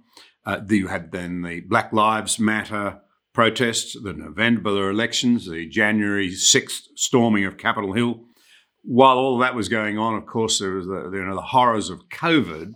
Uh, 0.45 0.59
you 0.69 0.87
had 0.87 1.11
then 1.11 1.41
the 1.41 1.61
Black 1.61 1.93
Lives 1.93 2.37
Matter 2.37 3.01
protests, 3.33 3.95
the 4.01 4.13
November 4.13 4.89
elections, 4.89 5.47
the 5.47 5.67
January 5.69 6.29
6th 6.29 6.87
storming 6.95 7.45
of 7.45 7.57
Capitol 7.57 7.93
Hill. 7.93 8.25
While 8.83 9.17
all 9.17 9.37
that 9.39 9.55
was 9.55 9.69
going 9.69 9.97
on, 9.97 10.15
of 10.15 10.25
course, 10.25 10.59
there 10.59 10.71
was 10.71 10.87
the, 10.87 11.09
you 11.13 11.23
know, 11.23 11.35
the 11.35 11.41
horrors 11.41 11.89
of 11.89 12.09
COVID. 12.09 12.73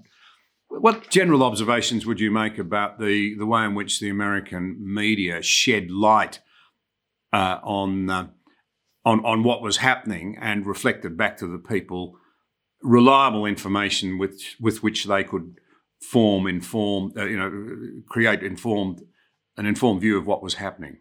What 0.80 1.10
general 1.10 1.44
observations 1.44 2.06
would 2.06 2.20
you 2.20 2.32
make 2.32 2.58
about 2.58 2.98
the, 2.98 3.36
the 3.38 3.46
way 3.46 3.66
in 3.66 3.76
which 3.76 4.00
the 4.00 4.10
American 4.10 4.78
media 4.80 5.42
shed 5.42 5.92
light 5.92 6.40
uh, 7.34 7.60
on, 7.62 8.10
uh, 8.10 8.28
on, 9.04 9.24
on 9.26 9.44
what 9.44 9.62
was 9.62 9.78
happening 9.78 10.38
and 10.40 10.66
reflected 10.66 11.18
back 11.18 11.38
to 11.38 11.48
the 11.48 11.60
people 11.60 12.16
reliable 12.82 13.46
information 13.46 14.18
with, 14.18 14.42
with 14.60 14.82
which 14.82 15.06
they 15.06 15.24
could 15.24 15.60
form 16.02 16.48
informed, 16.48 17.18
uh, 17.18 17.26
you 17.26 17.38
know, 17.38 18.02
create 18.08 18.42
informed 18.42 19.02
an 19.58 19.66
informed 19.66 20.02
view 20.02 20.18
of 20.18 20.26
what 20.26 20.42
was 20.42 20.54
happening. 20.54 20.98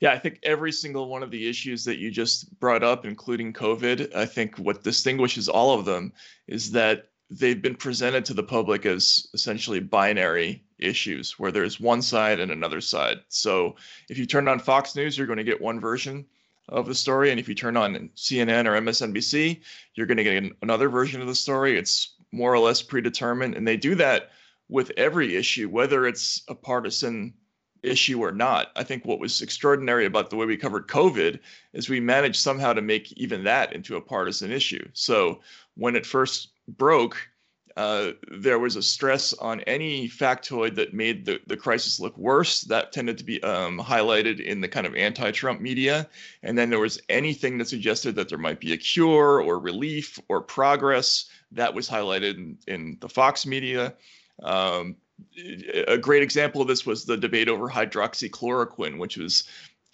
Yeah, 0.00 0.12
I 0.12 0.18
think 0.18 0.40
every 0.42 0.72
single 0.72 1.08
one 1.08 1.22
of 1.22 1.30
the 1.30 1.48
issues 1.48 1.84
that 1.84 1.98
you 1.98 2.10
just 2.10 2.58
brought 2.58 2.82
up, 2.82 3.04
including 3.04 3.52
COVID, 3.52 4.14
I 4.14 4.26
think 4.26 4.56
what 4.56 4.82
distinguishes 4.82 5.48
all 5.48 5.78
of 5.78 5.84
them 5.84 6.12
is 6.48 6.72
that 6.72 7.08
they've 7.30 7.62
been 7.62 7.74
presented 7.74 8.24
to 8.24 8.34
the 8.34 8.42
public 8.42 8.86
as 8.86 9.26
essentially 9.34 9.80
binary 9.80 10.64
issues 10.78 11.38
where 11.38 11.50
there's 11.50 11.80
one 11.80 12.02
side 12.02 12.38
and 12.38 12.52
another 12.52 12.80
side. 12.80 13.18
So 13.28 13.76
if 14.08 14.18
you 14.18 14.26
turn 14.26 14.48
on 14.48 14.58
Fox 14.58 14.94
News, 14.94 15.16
you're 15.16 15.26
going 15.26 15.38
to 15.38 15.44
get 15.44 15.60
one 15.60 15.80
version 15.80 16.24
of 16.68 16.86
the 16.86 16.94
story. 16.94 17.30
And 17.30 17.40
if 17.40 17.48
you 17.48 17.54
turn 17.54 17.76
on 17.76 18.10
CNN 18.16 18.66
or 18.66 18.80
MSNBC, 18.80 19.60
you're 19.94 20.06
going 20.06 20.16
to 20.18 20.24
get 20.24 20.52
another 20.62 20.88
version 20.88 21.20
of 21.20 21.26
the 21.26 21.34
story. 21.34 21.78
It's 21.78 22.14
more 22.32 22.52
or 22.52 22.58
less 22.58 22.82
predetermined. 22.82 23.54
And 23.54 23.66
they 23.66 23.76
do 23.76 23.94
that 23.96 24.30
with 24.68 24.92
every 24.96 25.36
issue, 25.36 25.68
whether 25.68 26.06
it's 26.06 26.42
a 26.48 26.54
partisan 26.54 27.34
issue 27.82 28.20
or 28.20 28.32
not. 28.32 28.72
I 28.74 28.82
think 28.82 29.04
what 29.04 29.20
was 29.20 29.42
extraordinary 29.42 30.06
about 30.06 30.28
the 30.28 30.36
way 30.36 30.46
we 30.46 30.56
covered 30.56 30.88
COVID 30.88 31.38
is 31.72 31.88
we 31.88 32.00
managed 32.00 32.40
somehow 32.40 32.72
to 32.72 32.82
make 32.82 33.12
even 33.12 33.44
that 33.44 33.72
into 33.72 33.96
a 33.96 34.00
partisan 34.00 34.50
issue. 34.50 34.86
So 34.92 35.40
when 35.76 35.94
it 35.94 36.04
first 36.04 36.48
broke, 36.68 37.16
uh, 37.76 38.12
there 38.30 38.58
was 38.58 38.76
a 38.76 38.82
stress 38.82 39.34
on 39.34 39.60
any 39.62 40.08
factoid 40.08 40.74
that 40.76 40.94
made 40.94 41.26
the, 41.26 41.38
the 41.46 41.56
crisis 41.56 42.00
look 42.00 42.16
worse. 42.16 42.62
That 42.62 42.90
tended 42.90 43.18
to 43.18 43.24
be 43.24 43.42
um, 43.42 43.78
highlighted 43.78 44.40
in 44.40 44.62
the 44.62 44.68
kind 44.68 44.86
of 44.86 44.94
anti 44.94 45.30
Trump 45.30 45.60
media. 45.60 46.08
And 46.42 46.56
then 46.56 46.70
there 46.70 46.78
was 46.78 47.00
anything 47.10 47.58
that 47.58 47.68
suggested 47.68 48.14
that 48.14 48.30
there 48.30 48.38
might 48.38 48.60
be 48.60 48.72
a 48.72 48.78
cure 48.78 49.42
or 49.42 49.58
relief 49.58 50.18
or 50.28 50.40
progress 50.40 51.26
that 51.52 51.74
was 51.74 51.88
highlighted 51.88 52.36
in, 52.36 52.58
in 52.66 52.96
the 53.00 53.10
Fox 53.10 53.44
media. 53.44 53.92
Um, 54.42 54.96
a 55.86 55.98
great 55.98 56.22
example 56.22 56.62
of 56.62 56.68
this 56.68 56.86
was 56.86 57.04
the 57.04 57.16
debate 57.16 57.48
over 57.48 57.68
hydroxychloroquine, 57.68 58.98
which 58.98 59.18
was 59.18 59.44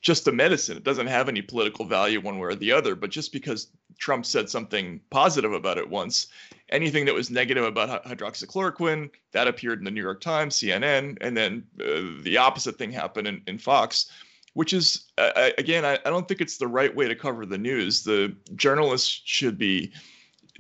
just 0.00 0.26
a 0.28 0.32
medicine. 0.32 0.76
It 0.76 0.84
doesn't 0.84 1.06
have 1.06 1.28
any 1.28 1.42
political 1.42 1.84
value 1.84 2.20
one 2.20 2.38
way 2.38 2.48
or 2.48 2.54
the 2.54 2.72
other. 2.72 2.94
But 2.94 3.10
just 3.10 3.32
because 3.32 3.68
Trump 3.98 4.26
said 4.26 4.50
something 4.50 5.00
positive 5.10 5.52
about 5.52 5.78
it 5.78 5.88
once, 5.88 6.26
anything 6.72 7.04
that 7.04 7.14
was 7.14 7.30
negative 7.30 7.64
about 7.64 8.04
hydroxychloroquine 8.04 9.10
that 9.32 9.46
appeared 9.46 9.78
in 9.78 9.84
the 9.84 9.90
New 9.90 10.02
York 10.02 10.20
Times, 10.20 10.56
CNN, 10.56 11.18
and 11.20 11.36
then 11.36 11.64
uh, 11.80 12.22
the 12.22 12.38
opposite 12.38 12.76
thing 12.78 12.90
happened 12.90 13.28
in, 13.28 13.42
in 13.46 13.58
Fox. 13.58 14.10
Which 14.54 14.74
is 14.74 15.10
uh, 15.16 15.50
again, 15.56 15.86
I, 15.86 15.94
I 16.04 16.10
don't 16.10 16.28
think 16.28 16.42
it's 16.42 16.58
the 16.58 16.68
right 16.68 16.94
way 16.94 17.08
to 17.08 17.14
cover 17.14 17.46
the 17.46 17.56
news. 17.56 18.02
The 18.02 18.36
journalists 18.54 19.22
should 19.24 19.56
be 19.56 19.92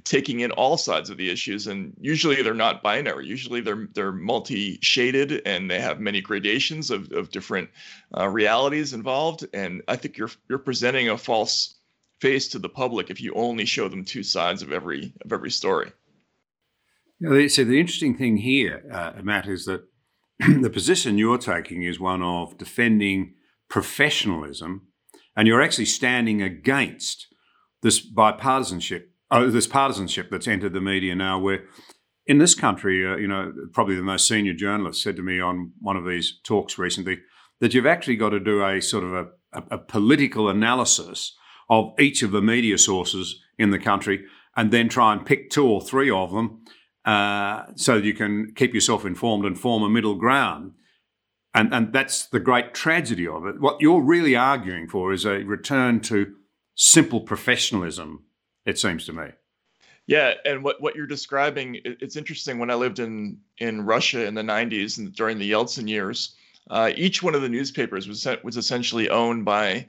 taking 0.04 0.40
in 0.40 0.50
all 0.52 0.76
sides 0.76 1.10
of 1.10 1.16
the 1.16 1.30
issues 1.30 1.66
and 1.66 1.94
usually 2.00 2.42
they're 2.42 2.54
not 2.54 2.82
binary 2.82 3.26
usually 3.26 3.60
they're 3.60 3.88
they're 3.94 4.12
multi-shaded 4.12 5.42
and 5.46 5.70
they 5.70 5.80
have 5.80 6.00
many 6.00 6.20
gradations 6.20 6.90
of, 6.90 7.10
of 7.12 7.30
different 7.30 7.68
uh, 8.16 8.28
realities 8.28 8.92
involved 8.92 9.46
and 9.52 9.82
i 9.88 9.94
think 9.94 10.16
you're 10.16 10.30
you're 10.48 10.58
presenting 10.58 11.08
a 11.08 11.16
false 11.16 11.76
face 12.20 12.48
to 12.48 12.58
the 12.58 12.68
public 12.68 13.10
if 13.10 13.20
you 13.20 13.32
only 13.34 13.64
show 13.64 13.88
them 13.88 14.04
two 14.04 14.22
sides 14.22 14.62
of 14.62 14.72
every 14.72 15.12
of 15.24 15.32
every 15.32 15.50
story 15.50 15.92
so 17.48 17.64
the 17.64 17.80
interesting 17.80 18.16
thing 18.16 18.36
here 18.38 18.84
uh, 18.92 19.12
matt 19.22 19.48
is 19.48 19.64
that 19.64 19.82
the 20.60 20.70
position 20.70 21.18
you're 21.18 21.38
taking 21.38 21.82
is 21.82 22.00
one 22.00 22.22
of 22.22 22.58
defending 22.58 23.34
professionalism 23.68 24.88
and 25.36 25.48
you're 25.48 25.62
actually 25.62 25.86
standing 25.86 26.42
against 26.42 27.28
this 27.82 28.04
bipartisanship 28.04 29.04
oh, 29.32 29.50
this 29.50 29.66
partisanship 29.66 30.30
that's 30.30 30.46
entered 30.46 30.74
the 30.74 30.80
media 30.80 31.16
now, 31.16 31.38
where 31.38 31.64
in 32.26 32.38
this 32.38 32.54
country, 32.54 33.04
uh, 33.04 33.16
you 33.16 33.26
know, 33.26 33.52
probably 33.72 33.96
the 33.96 34.02
most 34.02 34.28
senior 34.28 34.54
journalist 34.54 35.02
said 35.02 35.16
to 35.16 35.22
me 35.22 35.40
on 35.40 35.72
one 35.80 35.96
of 35.96 36.04
these 36.04 36.38
talks 36.44 36.78
recently 36.78 37.18
that 37.60 37.74
you've 37.74 37.86
actually 37.86 38.16
got 38.16 38.30
to 38.30 38.40
do 38.40 38.64
a 38.64 38.80
sort 38.80 39.02
of 39.02 39.12
a, 39.12 39.26
a, 39.52 39.62
a 39.72 39.78
political 39.78 40.48
analysis 40.48 41.34
of 41.68 41.92
each 41.98 42.22
of 42.22 42.30
the 42.30 42.42
media 42.42 42.78
sources 42.78 43.40
in 43.58 43.70
the 43.70 43.78
country 43.78 44.24
and 44.56 44.70
then 44.70 44.88
try 44.88 45.12
and 45.12 45.26
pick 45.26 45.50
two 45.50 45.66
or 45.66 45.80
three 45.80 46.10
of 46.10 46.30
them 46.32 46.62
uh, 47.04 47.64
so 47.74 47.96
you 47.96 48.14
can 48.14 48.52
keep 48.54 48.74
yourself 48.74 49.04
informed 49.04 49.44
and 49.44 49.58
form 49.58 49.82
a 49.82 49.88
middle 49.88 50.14
ground. 50.14 50.72
And, 51.54 51.72
and 51.74 51.92
that's 51.92 52.26
the 52.26 52.40
great 52.40 52.72
tragedy 52.72 53.26
of 53.26 53.44
it. 53.46 53.60
What 53.60 53.80
you're 53.80 54.00
really 54.00 54.34
arguing 54.34 54.88
for 54.88 55.12
is 55.12 55.26
a 55.26 55.44
return 55.44 56.00
to 56.00 56.34
simple 56.74 57.20
professionalism 57.20 58.24
it 58.64 58.78
seems 58.78 59.04
to 59.06 59.12
me. 59.12 59.24
Yeah, 60.06 60.34
and 60.44 60.64
what, 60.64 60.80
what 60.80 60.96
you're 60.96 61.06
describing, 61.06 61.80
it's 61.84 62.16
interesting. 62.16 62.58
When 62.58 62.70
I 62.70 62.74
lived 62.74 62.98
in 62.98 63.38
in 63.58 63.84
Russia 63.84 64.26
in 64.26 64.34
the 64.34 64.42
90s 64.42 64.98
and 64.98 65.14
during 65.14 65.38
the 65.38 65.50
Yeltsin 65.50 65.88
years, 65.88 66.34
uh, 66.70 66.90
each 66.96 67.22
one 67.22 67.34
of 67.34 67.42
the 67.42 67.48
newspapers 67.48 68.08
was 68.08 68.26
was 68.42 68.56
essentially 68.56 69.08
owned 69.08 69.44
by 69.44 69.86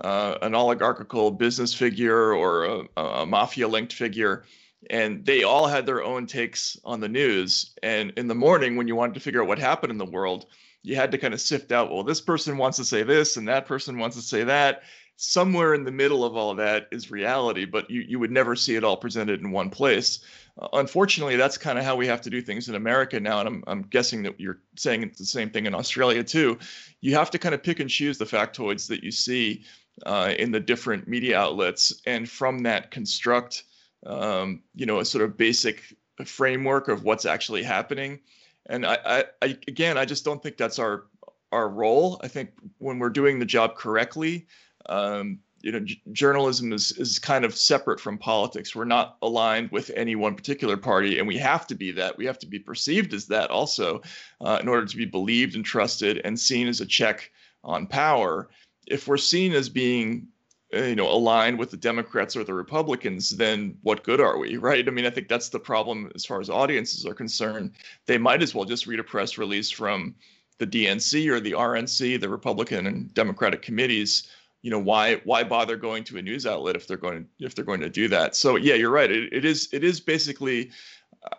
uh, 0.00 0.36
an 0.42 0.54
oligarchical 0.54 1.30
business 1.30 1.74
figure 1.74 2.32
or 2.32 2.64
a, 2.64 3.00
a 3.00 3.26
mafia 3.26 3.66
linked 3.66 3.92
figure, 3.92 4.44
and 4.90 5.24
they 5.24 5.42
all 5.42 5.66
had 5.66 5.86
their 5.86 6.02
own 6.02 6.26
takes 6.26 6.78
on 6.84 7.00
the 7.00 7.08
news. 7.08 7.74
And 7.82 8.12
in 8.16 8.28
the 8.28 8.34
morning, 8.34 8.76
when 8.76 8.88
you 8.88 8.96
wanted 8.96 9.14
to 9.14 9.20
figure 9.20 9.42
out 9.42 9.48
what 9.48 9.58
happened 9.58 9.90
in 9.90 9.98
the 9.98 10.04
world, 10.04 10.46
you 10.82 10.96
had 10.96 11.10
to 11.12 11.18
kind 11.18 11.34
of 11.34 11.40
sift 11.40 11.72
out. 11.72 11.90
Well, 11.90 12.04
this 12.04 12.20
person 12.20 12.58
wants 12.58 12.76
to 12.78 12.84
say 12.84 13.02
this, 13.02 13.36
and 13.36 13.48
that 13.48 13.66
person 13.66 13.98
wants 13.98 14.16
to 14.16 14.22
say 14.22 14.44
that, 14.44 14.82
somewhere 15.16 15.74
in 15.74 15.84
the 15.84 15.90
middle 15.90 16.24
of 16.24 16.36
all 16.36 16.54
that 16.54 16.88
is 16.92 17.10
reality, 17.10 17.64
but 17.64 17.90
you, 17.90 18.02
you 18.02 18.18
would 18.18 18.30
never 18.30 18.54
see 18.54 18.76
it 18.76 18.84
all 18.84 18.96
presented 18.96 19.40
in 19.40 19.50
one 19.50 19.70
place. 19.70 20.20
Uh, 20.60 20.68
unfortunately, 20.74 21.36
that's 21.36 21.58
kind 21.58 21.78
of 21.78 21.84
how 21.84 21.96
we 21.96 22.06
have 22.06 22.20
to 22.20 22.30
do 22.30 22.42
things 22.42 22.68
in 22.68 22.74
America 22.74 23.18
now. 23.18 23.40
And 23.40 23.48
I'm, 23.48 23.64
I'm 23.66 23.82
guessing 23.82 24.22
that 24.24 24.38
you're 24.38 24.58
saying 24.76 25.02
it's 25.02 25.18
the 25.18 25.24
same 25.24 25.50
thing 25.50 25.66
in 25.66 25.74
Australia 25.74 26.22
too. 26.22 26.58
You 27.00 27.14
have 27.14 27.30
to 27.30 27.38
kind 27.38 27.54
of 27.54 27.62
pick 27.62 27.80
and 27.80 27.90
choose 27.90 28.18
the 28.18 28.26
factoids 28.26 28.88
that 28.88 29.02
you 29.02 29.10
see 29.10 29.64
uh, 30.04 30.34
in 30.38 30.52
the 30.52 30.60
different 30.60 31.08
media 31.08 31.38
outlets, 31.38 32.00
and 32.04 32.28
from 32.28 32.60
that 32.60 32.90
construct, 32.90 33.64
um, 34.04 34.62
you 34.74 34.86
know, 34.86 35.00
a 35.00 35.04
sort 35.04 35.24
of 35.24 35.36
basic 35.36 35.82
framework 36.24 36.88
of 36.88 37.04
what's 37.04 37.26
actually 37.26 37.62
happening. 37.62 38.20
And 38.66 38.86
I, 38.86 38.98
I, 39.04 39.24
I 39.42 39.58
again, 39.68 39.96
I 39.98 40.04
just 40.04 40.24
don't 40.24 40.42
think 40.42 40.56
that's 40.56 40.78
our 40.78 41.04
our 41.52 41.68
role. 41.68 42.20
I 42.22 42.28
think 42.28 42.50
when 42.78 42.98
we're 42.98 43.10
doing 43.10 43.38
the 43.38 43.46
job 43.46 43.76
correctly, 43.76 44.46
um, 44.86 45.38
you 45.62 45.72
know, 45.72 45.80
j- 45.80 46.00
journalism 46.12 46.72
is 46.72 46.92
is 46.92 47.18
kind 47.18 47.44
of 47.44 47.56
separate 47.56 48.00
from 48.00 48.18
politics. 48.18 48.74
We're 48.74 48.84
not 48.84 49.16
aligned 49.22 49.70
with 49.70 49.90
any 49.94 50.16
one 50.16 50.34
particular 50.34 50.76
party, 50.76 51.18
and 51.18 51.28
we 51.28 51.36
have 51.38 51.66
to 51.68 51.74
be 51.74 51.92
that. 51.92 52.16
We 52.16 52.26
have 52.26 52.38
to 52.40 52.46
be 52.46 52.58
perceived 52.58 53.14
as 53.14 53.26
that 53.26 53.50
also, 53.50 54.02
uh, 54.40 54.58
in 54.60 54.68
order 54.68 54.86
to 54.86 54.96
be 54.96 55.04
believed 55.06 55.54
and 55.54 55.64
trusted 55.64 56.20
and 56.24 56.38
seen 56.38 56.68
as 56.68 56.80
a 56.80 56.86
check 56.86 57.30
on 57.64 57.86
power. 57.86 58.48
If 58.86 59.08
we're 59.08 59.16
seen 59.16 59.52
as 59.52 59.68
being 59.68 60.28
you 60.72 60.96
know 60.96 61.08
aligned 61.08 61.58
with 61.58 61.70
the 61.70 61.76
democrats 61.76 62.36
or 62.36 62.42
the 62.42 62.52
republicans 62.52 63.30
then 63.30 63.76
what 63.82 64.02
good 64.02 64.20
are 64.20 64.38
we 64.38 64.56
right? 64.68 64.86
I 64.86 64.90
mean 64.90 65.06
i 65.06 65.10
think 65.10 65.28
that's 65.28 65.48
the 65.48 65.60
problem 65.60 66.10
as 66.14 66.24
far 66.24 66.40
as 66.40 66.50
audiences 66.50 67.06
are 67.06 67.14
concerned. 67.14 67.72
They 68.06 68.18
might 68.18 68.42
as 68.42 68.54
well 68.54 68.64
just 68.64 68.86
read 68.86 69.00
a 69.00 69.04
press 69.04 69.38
release 69.38 69.70
from 69.70 70.14
the 70.58 70.66
dnc 70.66 71.28
or 71.28 71.40
the 71.40 71.52
rnc 71.52 72.20
the 72.20 72.28
republican 72.28 72.86
and 72.86 73.12
democratic 73.14 73.62
committees. 73.62 74.28
You 74.62 74.70
know 74.70 74.80
why 74.80 75.16
why 75.24 75.44
bother 75.44 75.76
going 75.76 76.02
to 76.04 76.18
a 76.18 76.22
news 76.22 76.46
outlet 76.46 76.74
if 76.74 76.88
they're 76.88 76.96
going 76.96 77.28
if 77.38 77.54
they're 77.54 77.64
going 77.64 77.80
to 77.80 77.90
do 77.90 78.08
that? 78.08 78.34
So 78.34 78.56
yeah 78.56 78.74
you're 78.74 78.90
right. 78.90 79.10
It, 79.10 79.32
it 79.32 79.44
is 79.44 79.68
it 79.72 79.84
is 79.84 80.00
basically 80.00 80.70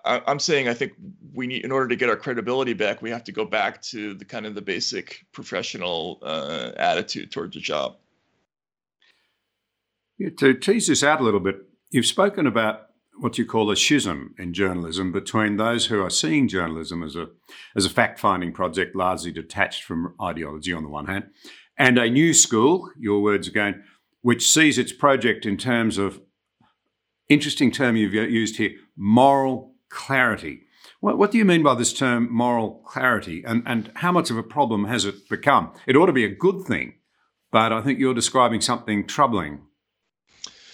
I, 0.06 0.22
i'm 0.28 0.40
saying 0.40 0.68
i 0.68 0.74
think 0.74 0.94
we 1.34 1.48
need 1.48 1.64
in 1.64 1.72
order 1.72 1.88
to 1.88 1.96
get 1.96 2.10
our 2.10 2.18
credibility 2.18 2.74
back 2.74 3.02
we 3.02 3.10
have 3.10 3.24
to 3.26 3.32
go 3.32 3.46
back 3.46 3.82
to 3.84 4.14
the 4.16 4.26
kind 4.26 4.46
of 4.46 4.56
the 4.56 4.62
basic 4.62 5.26
professional 5.32 6.20
uh, 6.24 6.72
attitude 6.78 7.32
towards 7.32 7.54
the 7.54 7.62
job 7.62 7.98
yeah, 10.18 10.30
to 10.38 10.54
tease 10.54 10.88
this 10.88 11.04
out 11.04 11.22
a 11.22 11.24
little 11.24 11.40
bit 11.40 11.58
you've 11.92 12.06
spoken 12.06 12.48
about 12.48 12.82
what 13.20 13.38
you 13.38 13.46
call 13.46 13.72
a 13.72 13.76
schism 13.76 14.36
in 14.38 14.54
journalism 14.54 15.12
between 15.12 15.58
those 15.58 15.88
who 15.88 16.04
are 16.04 16.10
seeing 16.10 16.48
journalism 16.48 17.02
as 17.02 17.16
a 17.16 17.28
as 17.76 17.86
a 17.86 17.90
fact 17.90 18.20
finding 18.20 18.52
project 18.52 18.96
largely 18.96 19.32
detached 19.32 19.84
from 19.84 20.14
ideology 20.22 20.74
on 20.74 20.84
the 20.84 20.90
one 20.90 21.06
hand 21.06 21.26
and 21.78 21.98
a 21.98 22.10
new 22.10 22.34
school, 22.34 22.92
your 22.98 23.22
words 23.22 23.48
again, 23.48 23.84
which 24.22 24.50
sees 24.50 24.78
its 24.78 24.92
project 24.92 25.46
in 25.46 25.58
terms 25.58 25.98
of 25.98 26.20
interesting 27.30 27.72
term 27.72 27.96
you've 27.96 28.14
used 28.14 28.58
here, 28.58 28.72
moral 28.96 29.76
clarity. 29.90 30.62
What, 31.00 31.18
what 31.18 31.32
do 31.32 31.38
you 31.38 31.46
mean 31.46 31.62
by 31.62 31.76
this 31.76 31.94
term, 31.94 32.34
moral 32.34 32.82
clarity, 32.86 33.44
and, 33.46 33.62
and 33.66 33.92
how 33.96 34.12
much 34.12 34.32
of 34.32 34.38
a 34.38 34.44
problem 34.44 34.86
has 34.86 35.06
it 35.06 35.30
become? 35.30 35.72
It 35.86 35.96
ought 35.96 36.08
to 36.08 36.14
be 36.14 36.26
a 36.26 36.36
good 36.36 36.66
thing, 36.66 36.96
but 37.52 37.72
I 37.72 37.82
think 37.82 38.00
you're 38.00 38.14
describing 38.14 38.62
something 38.62 39.06
troubling. 39.06 39.62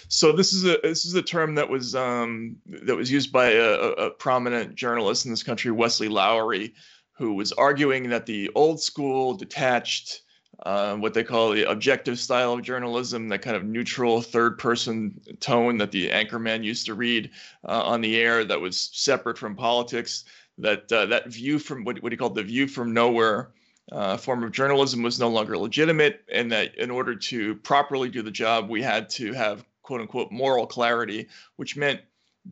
So 0.08 0.32
this 0.32 0.52
is 0.52 0.64
a 0.64 0.78
this 0.82 1.06
is 1.06 1.14
a 1.14 1.22
term 1.22 1.54
that 1.56 1.68
was 1.68 1.94
um, 1.94 2.56
that 2.66 2.96
was 2.96 3.10
used 3.10 3.32
by 3.32 3.52
a, 3.52 3.72
a 3.72 4.10
prominent 4.10 4.74
journalist 4.74 5.24
in 5.24 5.30
this 5.30 5.42
country, 5.42 5.70
Wesley 5.70 6.08
Lowery, 6.08 6.74
who 7.12 7.34
was 7.34 7.52
arguing 7.52 8.10
that 8.10 8.26
the 8.26 8.50
old 8.54 8.80
school 8.80 9.34
detached 9.34 10.22
uh, 10.62 10.94
what 10.96 11.14
they 11.14 11.24
call 11.24 11.50
the 11.50 11.68
objective 11.68 12.18
style 12.18 12.52
of 12.52 12.62
journalism, 12.62 13.28
that 13.28 13.42
kind 13.42 13.56
of 13.56 13.64
neutral 13.64 14.22
third 14.22 14.58
person 14.58 15.20
tone 15.40 15.78
that 15.78 15.90
the 15.90 16.08
anchorman 16.10 16.62
used 16.62 16.86
to 16.86 16.94
read 16.94 17.30
uh, 17.66 17.82
on 17.82 18.00
the 18.00 18.16
air 18.16 18.44
that 18.44 18.60
was 18.60 18.90
separate 18.92 19.38
from 19.38 19.56
politics. 19.56 20.24
That 20.58 20.90
uh, 20.92 21.06
that 21.06 21.28
view 21.28 21.58
from 21.58 21.84
what, 21.84 22.00
what 22.02 22.12
he 22.12 22.18
called 22.18 22.36
the 22.36 22.42
view 22.44 22.68
from 22.68 22.94
nowhere 22.94 23.50
uh, 23.90 24.16
form 24.16 24.44
of 24.44 24.52
journalism 24.52 25.02
was 25.02 25.18
no 25.18 25.28
longer 25.28 25.58
legitimate, 25.58 26.24
and 26.30 26.52
that 26.52 26.76
in 26.76 26.90
order 26.90 27.16
to 27.16 27.56
properly 27.56 28.08
do 28.08 28.22
the 28.22 28.30
job, 28.30 28.70
we 28.70 28.80
had 28.80 29.10
to 29.10 29.32
have 29.32 29.64
quote 29.84 30.00
unquote 30.00 30.32
moral 30.32 30.66
clarity, 30.66 31.28
which 31.54 31.76
meant 31.76 32.00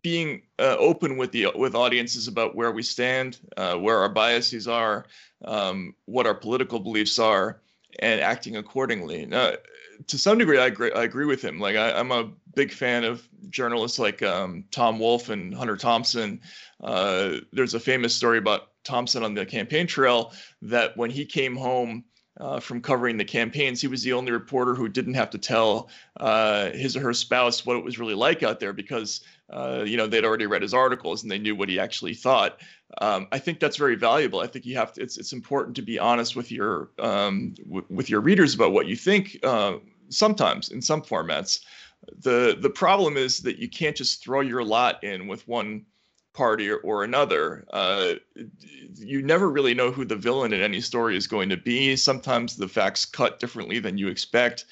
being 0.00 0.42
uh, 0.58 0.76
open 0.78 1.16
with 1.16 1.32
the 1.32 1.48
with 1.56 1.74
audiences 1.74 2.28
about 2.28 2.54
where 2.54 2.70
we 2.70 2.82
stand, 2.82 3.40
uh, 3.56 3.74
where 3.74 3.98
our 3.98 4.08
biases 4.08 4.68
are, 4.68 5.06
um, 5.44 5.94
what 6.04 6.26
our 6.26 6.34
political 6.34 6.78
beliefs 6.78 7.18
are, 7.18 7.60
and 7.98 8.20
acting 8.20 8.56
accordingly. 8.56 9.26
Now, 9.26 9.52
to 10.06 10.18
some 10.18 10.38
degree, 10.38 10.58
I 10.58 10.66
agree, 10.66 10.92
I 10.92 11.02
agree 11.02 11.26
with 11.26 11.42
him. 11.42 11.58
Like 11.58 11.76
I, 11.76 11.90
am 11.98 12.12
a 12.12 12.30
big 12.54 12.72
fan 12.72 13.04
of 13.04 13.26
journalists 13.50 13.98
like 13.98 14.22
um, 14.22 14.64
Tom 14.70 14.98
Wolfe 14.98 15.28
and 15.28 15.54
Hunter 15.54 15.76
Thompson. 15.76 16.40
Uh, 16.82 17.36
there's 17.52 17.74
a 17.74 17.80
famous 17.80 18.14
story 18.14 18.38
about 18.38 18.68
Thompson 18.84 19.22
on 19.22 19.34
the 19.34 19.46
campaign 19.46 19.86
trail 19.86 20.32
that 20.62 20.96
when 20.96 21.10
he 21.10 21.24
came 21.24 21.56
home 21.56 22.04
uh, 22.40 22.60
from 22.60 22.80
covering 22.80 23.18
the 23.18 23.24
campaigns, 23.24 23.80
he 23.80 23.88
was 23.88 24.02
the 24.02 24.12
only 24.14 24.32
reporter 24.32 24.74
who 24.74 24.88
didn't 24.88 25.14
have 25.14 25.30
to 25.30 25.38
tell 25.38 25.90
uh, 26.18 26.70
his 26.70 26.96
or 26.96 27.00
her 27.00 27.12
spouse 27.12 27.66
what 27.66 27.76
it 27.76 27.84
was 27.84 27.98
really 27.98 28.14
like 28.14 28.42
out 28.42 28.58
there 28.58 28.72
because 28.72 29.20
uh, 29.50 29.84
you 29.86 29.96
know 29.96 30.06
they'd 30.06 30.24
already 30.24 30.46
read 30.46 30.62
his 30.62 30.72
articles 30.72 31.22
and 31.22 31.30
they 31.30 31.38
knew 31.38 31.54
what 31.54 31.68
he 31.68 31.78
actually 31.78 32.14
thought. 32.14 32.60
Um, 33.00 33.28
I 33.32 33.38
think 33.38 33.60
that's 33.60 33.76
very 33.76 33.96
valuable. 33.96 34.40
I 34.40 34.46
think 34.46 34.64
you 34.64 34.76
have 34.76 34.92
to. 34.94 35.02
It's 35.02 35.18
it's 35.18 35.32
important 35.32 35.76
to 35.76 35.82
be 35.82 35.98
honest 35.98 36.34
with 36.34 36.50
your 36.50 36.90
um, 36.98 37.54
w- 37.64 37.86
with 37.90 38.08
your 38.08 38.20
readers 38.20 38.54
about 38.54 38.72
what 38.72 38.86
you 38.86 38.96
think. 38.96 39.38
Uh, 39.42 39.74
sometimes 40.08 40.70
in 40.70 40.80
some 40.80 41.02
formats, 41.02 41.60
the 42.18 42.56
the 42.58 42.70
problem 42.70 43.16
is 43.16 43.40
that 43.40 43.58
you 43.58 43.68
can't 43.68 43.96
just 43.96 44.22
throw 44.22 44.40
your 44.40 44.64
lot 44.64 45.04
in 45.04 45.26
with 45.26 45.46
one 45.46 45.84
party 46.32 46.68
or, 46.70 46.78
or 46.78 47.04
another. 47.04 47.64
Uh, 47.72 48.14
you 48.94 49.22
never 49.22 49.50
really 49.50 49.74
know 49.74 49.90
who 49.90 50.04
the 50.04 50.16
villain 50.16 50.52
in 50.52 50.60
any 50.60 50.80
story 50.80 51.16
is 51.16 51.26
going 51.26 51.48
to 51.48 51.56
be. 51.56 51.96
Sometimes 51.96 52.56
the 52.56 52.68
facts 52.68 53.04
cut 53.04 53.38
differently 53.38 53.78
than 53.78 53.98
you 53.98 54.08
expect. 54.08 54.64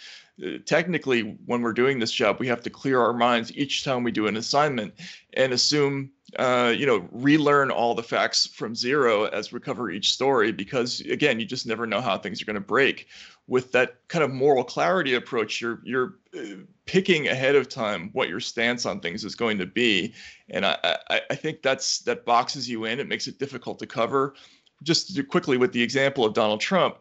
Uh, 0.43 0.59
technically, 0.65 1.37
when 1.47 1.63
we're 1.63 1.73
doing 1.73 1.99
this 1.99 2.13
job, 2.13 2.39
we 2.41 2.47
have 2.47 2.63
to 2.63 2.71
clear 2.71 3.01
our 3.01 3.13
minds 3.13 3.53
each 3.57 3.85
time 3.85 4.03
we 4.03 4.13
do 4.13 4.27
an 4.27 4.37
assignment 4.37 4.95
and 5.35 5.53
assume, 5.53 6.11
uh, 6.39 6.73
you 6.77 6.87
know, 6.87 7.07
relearn 7.13 7.71
all 7.71 7.95
the 7.95 8.03
facts 8.03 8.47
from 8.47 8.75
zero 8.75 9.25
as 9.25 9.53
we 9.53 9.61
cover 9.61 9.91
each 9.91 10.13
story 10.13 10.53
because, 10.53 11.01
again, 11.01 11.41
you 11.41 11.47
just 11.47 11.67
never 11.67 11.87
know 11.87 12.01
how 12.01 12.17
things 12.17 12.41
are 12.41 12.47
going 12.47 12.55
to 12.55 12.61
break 12.61 13.09
with 13.47 13.73
that 13.73 14.07
kind 14.09 14.23
of 14.23 14.31
moral 14.31 14.65
clarity 14.65 15.15
approach, 15.15 15.61
you're 15.61 15.81
you're 15.85 16.15
uh, 16.37 16.63
picking 16.87 17.29
ahead 17.29 17.57
of 17.57 17.69
time 17.69 18.11
what 18.13 18.29
your 18.29 18.41
stance 18.41 18.87
on 18.87 19.01
things 19.01 19.25
is 19.25 19.35
going 19.35 19.59
to 19.59 19.67
be, 19.67 20.15
and 20.49 20.65
I, 20.65 20.99
I, 21.09 21.21
I 21.31 21.35
think 21.35 21.63
that's 21.63 22.01
that 22.01 22.25
boxes 22.25 22.69
you 22.69 22.85
in. 22.85 23.01
It 23.01 23.09
makes 23.09 23.27
it 23.27 23.39
difficult 23.39 23.79
to 23.81 23.87
cover. 23.87 24.35
Just 24.83 25.15
to 25.15 25.23
quickly 25.23 25.59
with 25.59 25.73
the 25.73 25.83
example 25.83 26.25
of 26.25 26.33
Donald 26.33 26.61
Trump, 26.61 26.99